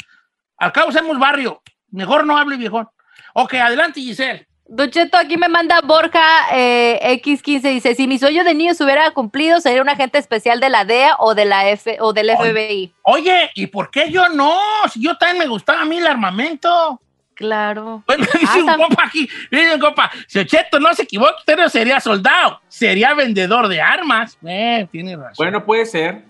Al 0.58 0.70
cabo 0.72 0.92
somos 0.92 1.18
barrio. 1.18 1.62
Mejor 1.90 2.24
no 2.24 2.38
hable, 2.38 2.56
viejón. 2.56 2.88
Ok, 3.34 3.54
adelante, 3.54 4.00
Giselle. 4.00 4.46
Don 4.68 4.90
Cheto, 4.90 5.16
aquí 5.16 5.36
me 5.36 5.48
manda 5.48 5.80
Borja 5.80 6.20
eh, 6.52 7.20
X15. 7.22 7.60
Dice: 7.62 7.94
Si 7.94 8.08
mi 8.08 8.18
sueño 8.18 8.42
de 8.42 8.52
niño 8.54 8.74
se 8.74 8.82
hubiera 8.82 9.10
cumplido, 9.12 9.60
sería 9.60 9.80
un 9.80 9.88
agente 9.88 10.18
especial 10.18 10.58
de 10.58 10.68
la 10.70 10.84
DEA 10.84 11.14
o, 11.20 11.34
de 11.36 11.44
la 11.44 11.68
F, 11.68 11.96
o 12.00 12.12
del 12.12 12.30
FBI. 12.36 12.92
Oye, 13.02 13.50
¿y 13.54 13.68
por 13.68 13.90
qué 13.90 14.10
yo 14.10 14.28
no? 14.28 14.58
Si 14.92 15.00
yo 15.00 15.16
también 15.16 15.38
me 15.38 15.46
gustaba 15.46 15.82
a 15.82 15.84
mí 15.84 15.98
el 15.98 16.06
armamento. 16.06 17.00
Claro. 17.34 18.02
Bueno, 18.06 18.26
dice 18.40 18.60
un 18.62 18.66
tam- 18.66 18.76
compa 18.78 19.04
aquí, 19.06 19.28
dice 19.52 19.74
un 19.74 19.80
compa, 19.80 20.10
si 20.26 20.40
no 20.80 20.94
se 20.94 21.02
equivoca, 21.02 21.36
usted 21.38 21.56
no 21.56 21.68
sería 21.68 22.00
soldado, 22.00 22.60
sería 22.66 23.14
vendedor 23.14 23.68
de 23.68 23.80
armas. 23.80 24.36
Eh, 24.44 24.88
tiene 24.90 25.14
razón. 25.16 25.34
Bueno, 25.36 25.64
puede 25.64 25.86
ser. 25.86 26.24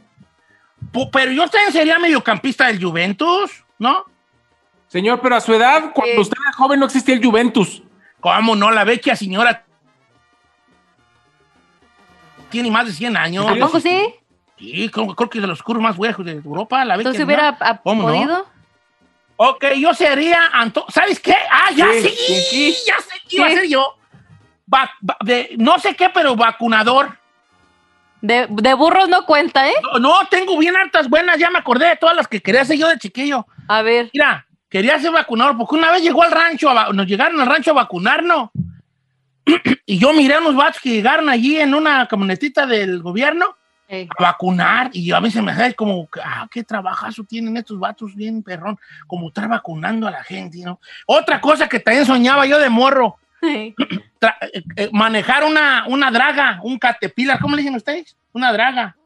Pero 1.12 1.30
yo 1.32 1.48
también 1.48 1.72
sería 1.72 1.98
mediocampista 1.98 2.66
del 2.66 2.82
Juventus, 2.82 3.64
¿no? 3.78 4.04
Señor, 4.88 5.20
pero 5.22 5.36
a 5.36 5.40
su 5.40 5.54
edad, 5.54 5.92
cuando 5.94 6.14
Sí. 6.16 6.20
usted 6.20 6.36
era 6.42 6.52
joven, 6.52 6.80
no 6.80 6.86
existía 6.86 7.14
el 7.14 7.24
Juventus. 7.24 7.82
¿Cómo 8.20 8.56
no? 8.56 8.70
La 8.70 8.84
vecchia 8.84 9.14
señora 9.16 9.64
tiene 12.50 12.70
más 12.70 12.86
de 12.86 12.92
100 12.92 13.16
años. 13.16 13.46
¿A 13.48 13.54
poco 13.56 13.80
sí? 13.80 14.14
Sí, 14.58 14.88
creo, 14.90 15.06
creo 15.14 15.28
que 15.30 15.38
es 15.38 15.42
de 15.42 15.48
los 15.48 15.62
cursos 15.62 15.82
más 15.82 15.98
viejos 15.98 16.24
de 16.24 16.32
Europa, 16.32 16.84
la 16.84 16.96
vecchia 16.96 17.10
Entonces 17.10 17.24
hubiera 17.26 17.52
señora. 17.52 17.70
ah, 17.72 17.80
¿Cómo 17.82 18.08
no? 18.08 18.14
podido. 18.14 18.46
Ok, 19.36 19.64
yo 19.78 19.92
sería 19.92 20.46
Anto- 20.54 20.86
¿Sabes 20.88 21.20
qué? 21.20 21.34
Ah, 21.50 21.70
ya 21.74 21.86
Sí, 21.92 22.08
sí, 22.08 22.34
sí. 22.50 22.76
ya 22.86 22.98
sé 23.00 23.20
qué 23.28 23.36
iba 23.36 23.46
a 23.46 23.50
ser 23.50 23.68
yo. 23.68 23.94
Va- 24.72 24.90
va- 25.08 25.18
de- 25.20 25.54
no 25.58 25.78
sé 25.78 25.94
qué, 25.94 26.08
pero 26.08 26.34
vacunador. 26.36 27.18
De, 28.22 28.46
de 28.48 28.74
burros 28.74 29.10
no 29.10 29.26
cuenta, 29.26 29.68
¿eh? 29.68 29.74
No, 29.92 29.98
no, 29.98 30.26
tengo 30.30 30.56
bien 30.58 30.74
hartas 30.74 31.08
buenas, 31.10 31.38
ya 31.38 31.50
me 31.50 31.58
acordé 31.58 31.86
de 31.88 31.96
todas 31.96 32.16
las 32.16 32.26
que 32.26 32.40
quería 32.40 32.62
hacer 32.62 32.78
yo 32.78 32.88
de 32.88 32.98
chiquillo. 32.98 33.46
A 33.68 33.82
ver. 33.82 34.08
Mira, 34.14 34.46
quería 34.68 34.98
ser 34.98 35.12
vacunador 35.12 35.56
porque 35.56 35.76
una 35.76 35.92
vez 35.92 36.02
llegó 36.02 36.22
al 36.22 36.32
rancho, 36.32 36.70
a 36.70 36.92
nos 36.92 37.06
llegaron 37.06 37.40
al 37.40 37.46
rancho 37.46 37.70
a 37.70 37.74
vacunarnos. 37.74 38.50
y 39.86 39.98
yo 39.98 40.12
miré 40.12 40.34
a 40.34 40.40
unos 40.40 40.56
vatos 40.56 40.80
que 40.80 40.90
llegaron 40.90 41.28
allí 41.28 41.58
en 41.58 41.74
una 41.74 42.06
camionetita 42.06 42.66
del 42.66 43.00
gobierno 43.02 43.56
a 43.88 44.22
vacunar 44.22 44.90
y 44.92 45.12
a 45.12 45.20
mí 45.20 45.30
se 45.30 45.40
me 45.40 45.52
hace 45.52 45.74
como, 45.74 46.08
ah, 46.22 46.48
qué 46.50 46.64
trabajazo 46.64 47.22
tienen 47.24 47.56
estos 47.56 47.78
vatos 47.78 48.14
bien 48.14 48.42
perrón, 48.42 48.78
como 49.06 49.28
estar 49.28 49.48
vacunando 49.48 50.08
a 50.08 50.10
la 50.10 50.24
gente, 50.24 50.58
¿no? 50.64 50.80
Otra 51.06 51.40
cosa 51.40 51.68
que 51.68 51.78
también 51.78 52.04
soñaba 52.04 52.46
yo 52.46 52.58
de 52.58 52.68
morro, 52.68 53.16
eh, 53.42 53.74
eh, 54.76 54.90
manejar 54.92 55.44
una, 55.44 55.84
una 55.86 56.10
draga, 56.10 56.58
un 56.62 56.78
caterpillar, 56.78 57.38
¿cómo 57.38 57.54
le 57.54 57.62
dicen 57.62 57.76
ustedes? 57.76 58.16
Una 58.32 58.52
draga. 58.52 58.96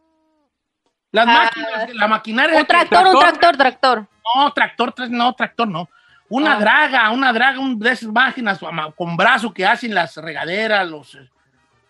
Las 1.12 1.26
Ah, 1.28 1.32
máquinas, 1.32 1.94
la 1.94 2.08
maquinaria. 2.08 2.58
Un 2.58 2.66
tractor, 2.66 3.06
un 3.08 3.18
tractor, 3.18 3.56
tractor. 3.56 4.06
No, 4.34 4.52
tractor, 4.52 4.92
tres- 4.92 5.10
no, 5.10 5.32
tractor 5.34 5.68
no. 5.68 5.88
Una 6.28 6.54
Ah. 6.54 6.60
draga, 6.60 7.10
una 7.10 7.32
draga, 7.32 7.58
un 7.58 7.78
de 7.78 7.90
esas 7.90 8.08
máquinas 8.10 8.60
con 8.96 9.16
brazo 9.16 9.52
que 9.52 9.66
hacen 9.66 9.92
las 9.94 10.16
regaderas, 10.16 10.88
los, 10.88 11.14
eh, 11.16 11.28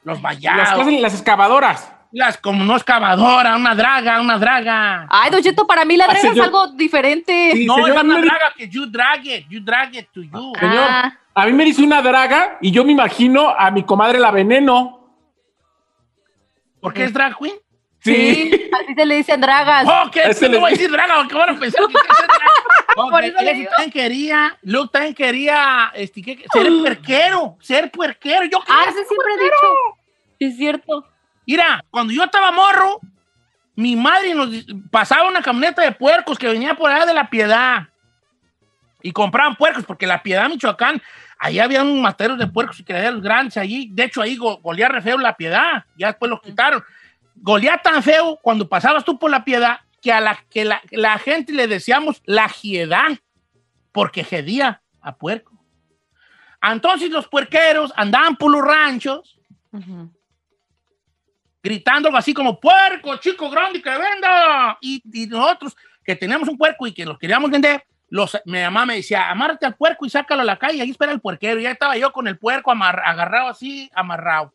los 0.05 0.17
Las, 0.17 0.23
vallados. 0.23 0.75
que 0.75 0.81
hacen 0.81 1.03
las 1.03 1.13
excavadoras. 1.15 1.93
Las 2.13 2.39
como 2.39 2.65
no 2.65 2.75
excavadora, 2.75 3.55
una 3.57 3.75
draga, 3.75 4.21
una 4.21 4.37
draga. 4.39 5.07
Ay, 5.11 5.31
Don 5.31 5.41
Cheto, 5.43 5.65
para 5.67 5.85
mí 5.85 5.97
la 5.97 6.05
Ah, 6.05 6.09
draga 6.09 6.21
es 6.23 6.29
señor. 6.31 6.47
algo 6.47 6.67
diferente. 6.69 7.53
Sí, 7.53 7.67
no, 7.67 7.75
señor, 7.77 7.91
es 7.91 8.03
una 8.03 8.15
me 8.17 8.23
draga 8.23 8.53
que 8.57 8.69
you 8.69 8.87
drag 8.87 9.25
it, 9.27 9.47
you 9.49 9.61
drag 9.63 9.95
it 9.95 10.09
to 10.13 10.23
you. 10.23 10.53
Señor, 10.59 10.87
Ah. 10.89 11.13
a 11.35 11.47
mí 11.47 11.53
me 11.53 11.65
dice 11.65 11.83
una 11.85 12.03
draga 12.03 12.57
y 12.61 12.73
yo 12.73 12.85
me 12.85 12.93
imagino 12.93 13.51
a 13.51 13.71
mi 13.71 13.85
comadre 13.85 14.19
la 14.19 14.31
veneno. 14.33 14.97
¿Por 16.81 16.95
qué 16.95 17.05
es 17.05 17.13
drag 17.13 17.37
queen? 17.37 17.55
Sí. 18.03 18.71
Así 18.73 18.95
se 18.95 19.07
le 19.07 19.17
dicen 19.17 19.41
dragas. 19.41 19.87
Oh, 19.87 20.11
que 20.11 20.23
Ese 20.23 20.47
no 20.47 20.53
le- 20.55 20.59
voy 20.61 20.69
a 20.69 20.73
decir 20.73 20.91
draga, 20.91 21.17
porque 21.17 21.35
van 21.35 21.51
a 21.51 21.59
pensar 21.59 21.87
que 21.87 21.93
es 21.93 22.03
draga. 22.27 23.69
Él 23.85 23.93
quería, 23.93 24.59
Luke 24.63 24.91
también 24.93 25.15
quería 25.15 25.93
este, 25.95 26.23
¿qué- 26.23 26.45
ser 26.53 26.67
puerquero, 26.81 27.57
ser 27.61 27.91
puerquero. 27.91 28.45
Yo 28.45 28.61
quería 28.61 28.75
Ah, 28.81 28.85
eso 28.89 28.99
siempre 29.07 29.35
he 29.39 29.45
dicho. 29.45 29.67
Es 30.39 30.57
cierto. 30.57 31.07
Mira, 31.47 31.85
cuando 31.91 32.13
yo 32.13 32.25
estaba 32.25 32.51
morro, 32.53 33.01
mi 33.77 33.97
madre 33.97 34.35
nos 34.35 34.49
pasaba 34.91 35.29
una 35.29 35.43
camioneta 35.43 35.83
de 35.83 35.93
puercos 35.93 36.39
que 36.39 36.49
venía 36.49 36.75
por 36.75 36.91
allá 36.91 37.07
de 37.07 37.15
La 37.15 37.29
Piedad. 37.29 37.89
Y 39.03 39.13
compraban 39.13 39.57
puercos, 39.57 39.85
porque 39.85 40.07
La 40.07 40.23
Piedad, 40.23 40.49
Michoacán, 40.49 41.01
ahí 41.39 41.59
había 41.59 41.83
un 41.83 42.01
materos 42.03 42.39
de 42.39 42.47
puercos 42.47 42.79
y 42.81 42.85
criaderos 42.85 43.23
grandes 43.23 43.57
allí. 43.57 43.89
De 43.93 44.05
hecho, 44.05 44.21
ahí 44.21 44.37
go- 44.37 44.59
golía 44.59 44.89
re 44.89 45.01
feo 45.01 45.17
La 45.19 45.37
Piedad. 45.37 45.85
Ya 45.97 46.09
después 46.09 46.31
los 46.31 46.41
quitaron. 46.43 46.85
Golía 47.43 47.79
tan 47.83 48.03
feo 48.03 48.39
cuando 48.43 48.69
pasabas 48.69 49.05
tú 49.05 49.19
por 49.19 49.31
La 49.31 49.45
Piedad 49.45 49.81
que 50.03 50.13
a 50.13 50.21
la, 50.21 50.39
que 50.51 50.65
la, 50.65 50.81
la 50.91 51.19
gente 51.19 51.53
le 51.53 51.67
decíamos 51.67 52.23
la 52.25 52.49
jiedad, 52.49 53.09
porque 53.93 54.25
jedía 54.25 54.83
a 55.01 55.17
puerco. 55.17 55.53
Entonces 56.63 57.11
los 57.11 57.27
puerqueros 57.29 57.93
andaban 57.97 58.37
por 58.37 58.51
los 58.51 58.63
ranchos 58.63 59.39
gritando 61.63 62.09
algo 62.09 62.19
así 62.19 62.33
como 62.35 62.59
puerco, 62.61 63.17
chico 63.17 63.49
grande 63.51 63.83
que 63.83 63.91
venda. 63.91 64.79
Y, 64.81 65.03
y 65.13 65.27
nosotros 65.27 65.77
que 66.05 66.17
teníamos 66.17 66.49
un 66.49 66.57
puerco 66.59 66.87
y 66.87 66.93
que 66.93 67.05
los 67.05 67.19
queríamos 67.19 67.51
vender, 67.51 67.85
los, 68.09 68.39
mi 68.47 68.61
mamá 68.61 68.87
me 68.87 68.97
decía, 68.97 69.31
amárrate 69.31 69.67
al 69.67 69.77
puerco 69.77 70.05
y 70.07 70.11
sácalo 70.11 70.43
a 70.43 70.45
la 70.45 70.59
calle, 70.59 70.81
ahí 70.83 70.91
espera 70.91 71.13
el 71.13 71.21
puerquero. 71.21 71.61
Y 71.61 71.65
ya 71.65 71.71
estaba 71.71 71.97
yo 71.97 72.13
con 72.13 72.27
el 72.29 72.39
puerco 72.39 72.71
amar- 72.73 73.03
agarrado 73.05 73.49
así, 73.49 73.91
amarrado. 73.95 74.55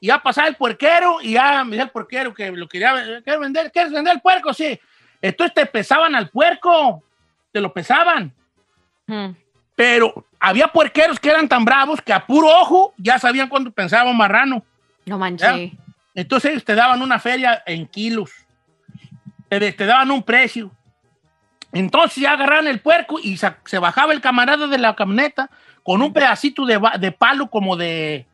Y 0.00 0.06
ya 0.08 0.22
pasaba 0.22 0.48
el 0.48 0.56
puerquero 0.56 1.20
y 1.20 1.32
ya 1.34 1.62
me 1.62 1.72
decía 1.72 1.84
el 1.84 1.90
puerquero 1.90 2.32
que 2.32 2.50
lo 2.50 2.66
quería 2.68 2.94
¿quieres 3.22 3.40
vender. 3.40 3.70
¿Quieres 3.70 3.92
vender 3.92 4.14
el 4.14 4.20
puerco? 4.20 4.54
Sí. 4.54 4.80
Entonces 5.20 5.52
te 5.54 5.66
pesaban 5.66 6.14
al 6.14 6.30
puerco, 6.30 7.02
te 7.52 7.60
lo 7.60 7.72
pesaban. 7.72 8.32
Pero 9.74 10.26
había 10.38 10.68
puerqueros 10.68 11.18
que 11.18 11.30
eran 11.30 11.48
tan 11.48 11.64
bravos 11.64 12.00
que 12.00 12.12
a 12.12 12.26
puro 12.26 12.48
ojo 12.48 12.94
ya 12.96 13.18
sabían 13.18 13.48
cuánto 13.48 13.70
pensaba 13.70 14.10
un 14.10 14.16
marrano. 14.16 14.64
No 15.06 15.18
manches. 15.18 15.72
Entonces 16.14 16.50
ellos 16.52 16.64
te 16.64 16.74
daban 16.74 17.02
una 17.02 17.18
feria 17.18 17.62
en 17.66 17.86
kilos. 17.86 18.30
Te, 19.48 19.72
te 19.72 19.86
daban 19.86 20.10
un 20.10 20.22
precio. 20.22 20.70
Entonces 21.72 22.22
ya 22.22 22.32
agarraban 22.32 22.66
el 22.68 22.80
puerco 22.80 23.18
y 23.22 23.36
sa- 23.36 23.58
se 23.64 23.78
bajaba 23.78 24.12
el 24.12 24.20
camarada 24.20 24.66
de 24.66 24.78
la 24.78 24.94
camioneta 24.96 25.50
con 25.82 26.02
un 26.02 26.12
pedacito 26.12 26.64
de, 26.66 26.80
de 26.98 27.12
palo 27.12 27.48
como 27.48 27.76
de 27.76 28.26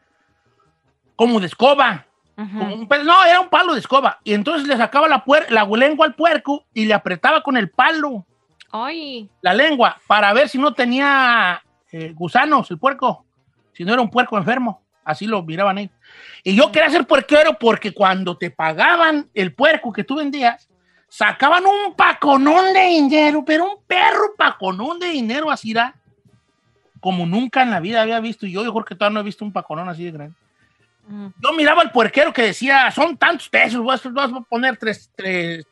como 1.16 1.40
de 1.40 1.46
escoba. 1.46 2.06
Como 2.36 2.74
un 2.74 2.86
pe- 2.86 3.02
no, 3.02 3.24
era 3.24 3.40
un 3.40 3.48
palo 3.48 3.72
de 3.72 3.80
escoba. 3.80 4.18
Y 4.22 4.34
entonces 4.34 4.68
le 4.68 4.76
sacaba 4.76 5.08
la, 5.08 5.24
puer- 5.24 5.48
la 5.48 5.64
lengua 5.64 6.04
al 6.04 6.14
puerco 6.14 6.64
y 6.74 6.84
le 6.84 6.92
apretaba 6.92 7.42
con 7.42 7.56
el 7.56 7.70
palo 7.70 8.26
Ay. 8.70 9.30
la 9.40 9.54
lengua 9.54 9.96
para 10.06 10.32
ver 10.34 10.48
si 10.50 10.58
no 10.58 10.74
tenía 10.74 11.62
eh, 11.92 12.12
gusanos 12.14 12.70
el 12.70 12.78
puerco, 12.78 13.24
si 13.72 13.84
no 13.84 13.92
era 13.94 14.02
un 14.02 14.10
puerco 14.10 14.36
enfermo. 14.36 14.82
Así 15.02 15.26
lo 15.26 15.42
miraban 15.42 15.78
ellos. 15.78 15.94
Y 16.44 16.54
yo 16.54 16.70
quería 16.72 16.90
ser 16.90 17.06
puerquero 17.06 17.56
porque 17.58 17.92
cuando 17.94 18.36
te 18.36 18.50
pagaban 18.50 19.30
el 19.32 19.54
puerco 19.54 19.90
que 19.92 20.04
tú 20.04 20.16
vendías, 20.16 20.68
sacaban 21.08 21.64
un 21.64 21.94
paconón 21.94 22.74
de 22.74 22.82
dinero, 22.88 23.44
pero 23.46 23.64
un 23.64 23.76
perro 23.86 24.34
paconón 24.36 24.98
de 24.98 25.06
dinero 25.08 25.50
así 25.50 25.70
era, 25.70 25.94
como 27.00 27.24
nunca 27.24 27.62
en 27.62 27.70
la 27.70 27.80
vida 27.80 28.02
había 28.02 28.20
visto. 28.20 28.46
Y 28.46 28.52
yo, 28.52 28.62
yo 28.64 28.72
creo 28.74 28.84
que 28.84 28.94
todavía 28.94 29.14
no 29.14 29.20
he 29.20 29.24
visto 29.24 29.44
un 29.44 29.52
paconón 29.52 29.88
así 29.88 30.04
de 30.04 30.10
grande. 30.10 30.34
Yo 31.40 31.52
miraba 31.56 31.82
al 31.82 31.92
puerquero 31.92 32.32
que 32.32 32.42
decía, 32.42 32.90
son 32.90 33.16
tantos 33.16 33.48
pesos, 33.48 33.84
vas, 33.84 34.02
vas 34.12 34.32
a 34.32 34.40
poner 34.40 34.76
tres, 34.76 35.10
tres, 35.14 35.66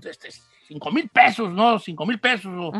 tres- 0.00 0.18
tres- 0.18 0.42
cinco 0.68 0.90
mil 0.90 1.08
pesos, 1.08 1.50
¿no? 1.52 1.78
Cinco 1.78 2.06
mil 2.06 2.18
pesos. 2.18 2.52
o- 2.56 2.72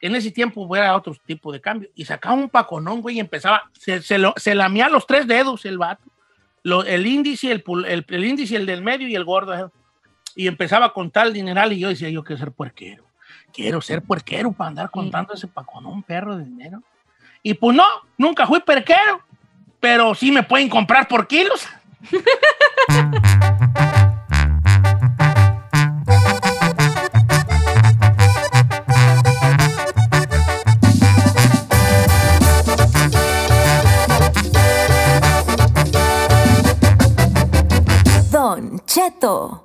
En 0.00 0.14
ese 0.14 0.30
tiempo 0.30 0.74
era 0.76 0.94
otro 0.94 1.14
tipo 1.24 1.50
de 1.52 1.60
cambio. 1.60 1.88
Y 1.94 2.04
sacaba 2.04 2.34
un 2.34 2.50
paconón, 2.50 3.00
güey, 3.00 3.16
y 3.16 3.20
empezaba, 3.20 3.62
se, 3.72 4.02
se, 4.02 4.18
lo- 4.18 4.34
se 4.36 4.54
lamía 4.54 4.88
los 4.88 5.06
tres 5.06 5.26
dedos 5.26 5.64
el 5.64 5.78
vato. 5.78 6.02
Lo- 6.62 6.84
el 6.84 7.06
índice, 7.06 7.50
el, 7.52 7.64
el, 7.86 8.04
el 8.08 8.24
índice, 8.24 8.56
el 8.56 8.66
del 8.66 8.82
medio 8.82 9.08
y 9.08 9.14
el 9.14 9.24
gordo. 9.24 9.72
Y 10.34 10.48
empezaba 10.48 10.86
a 10.86 10.92
contar 10.92 11.28
el 11.28 11.32
dineral 11.32 11.72
y 11.72 11.78
yo 11.78 11.88
decía, 11.88 12.10
yo 12.10 12.22
quiero 12.24 12.38
ser 12.40 12.52
puerquero. 12.52 13.04
Quiero 13.54 13.80
ser 13.80 14.02
puerquero 14.02 14.52
para 14.52 14.68
andar 14.68 14.90
contando 14.90 15.32
ese 15.32 15.46
paconón, 15.46 16.02
perro 16.02 16.36
de 16.36 16.44
dinero. 16.44 16.82
Y 17.42 17.54
pues 17.54 17.74
no, 17.76 17.84
nunca 18.18 18.46
fui 18.46 18.60
puerquero, 18.60 19.22
pero 19.80 20.14
sí 20.14 20.30
me 20.30 20.42
pueden 20.42 20.68
comprar 20.68 21.08
por 21.08 21.26
kilos. 21.26 21.66
Don 38.30 38.80
Cheto. 38.86 39.62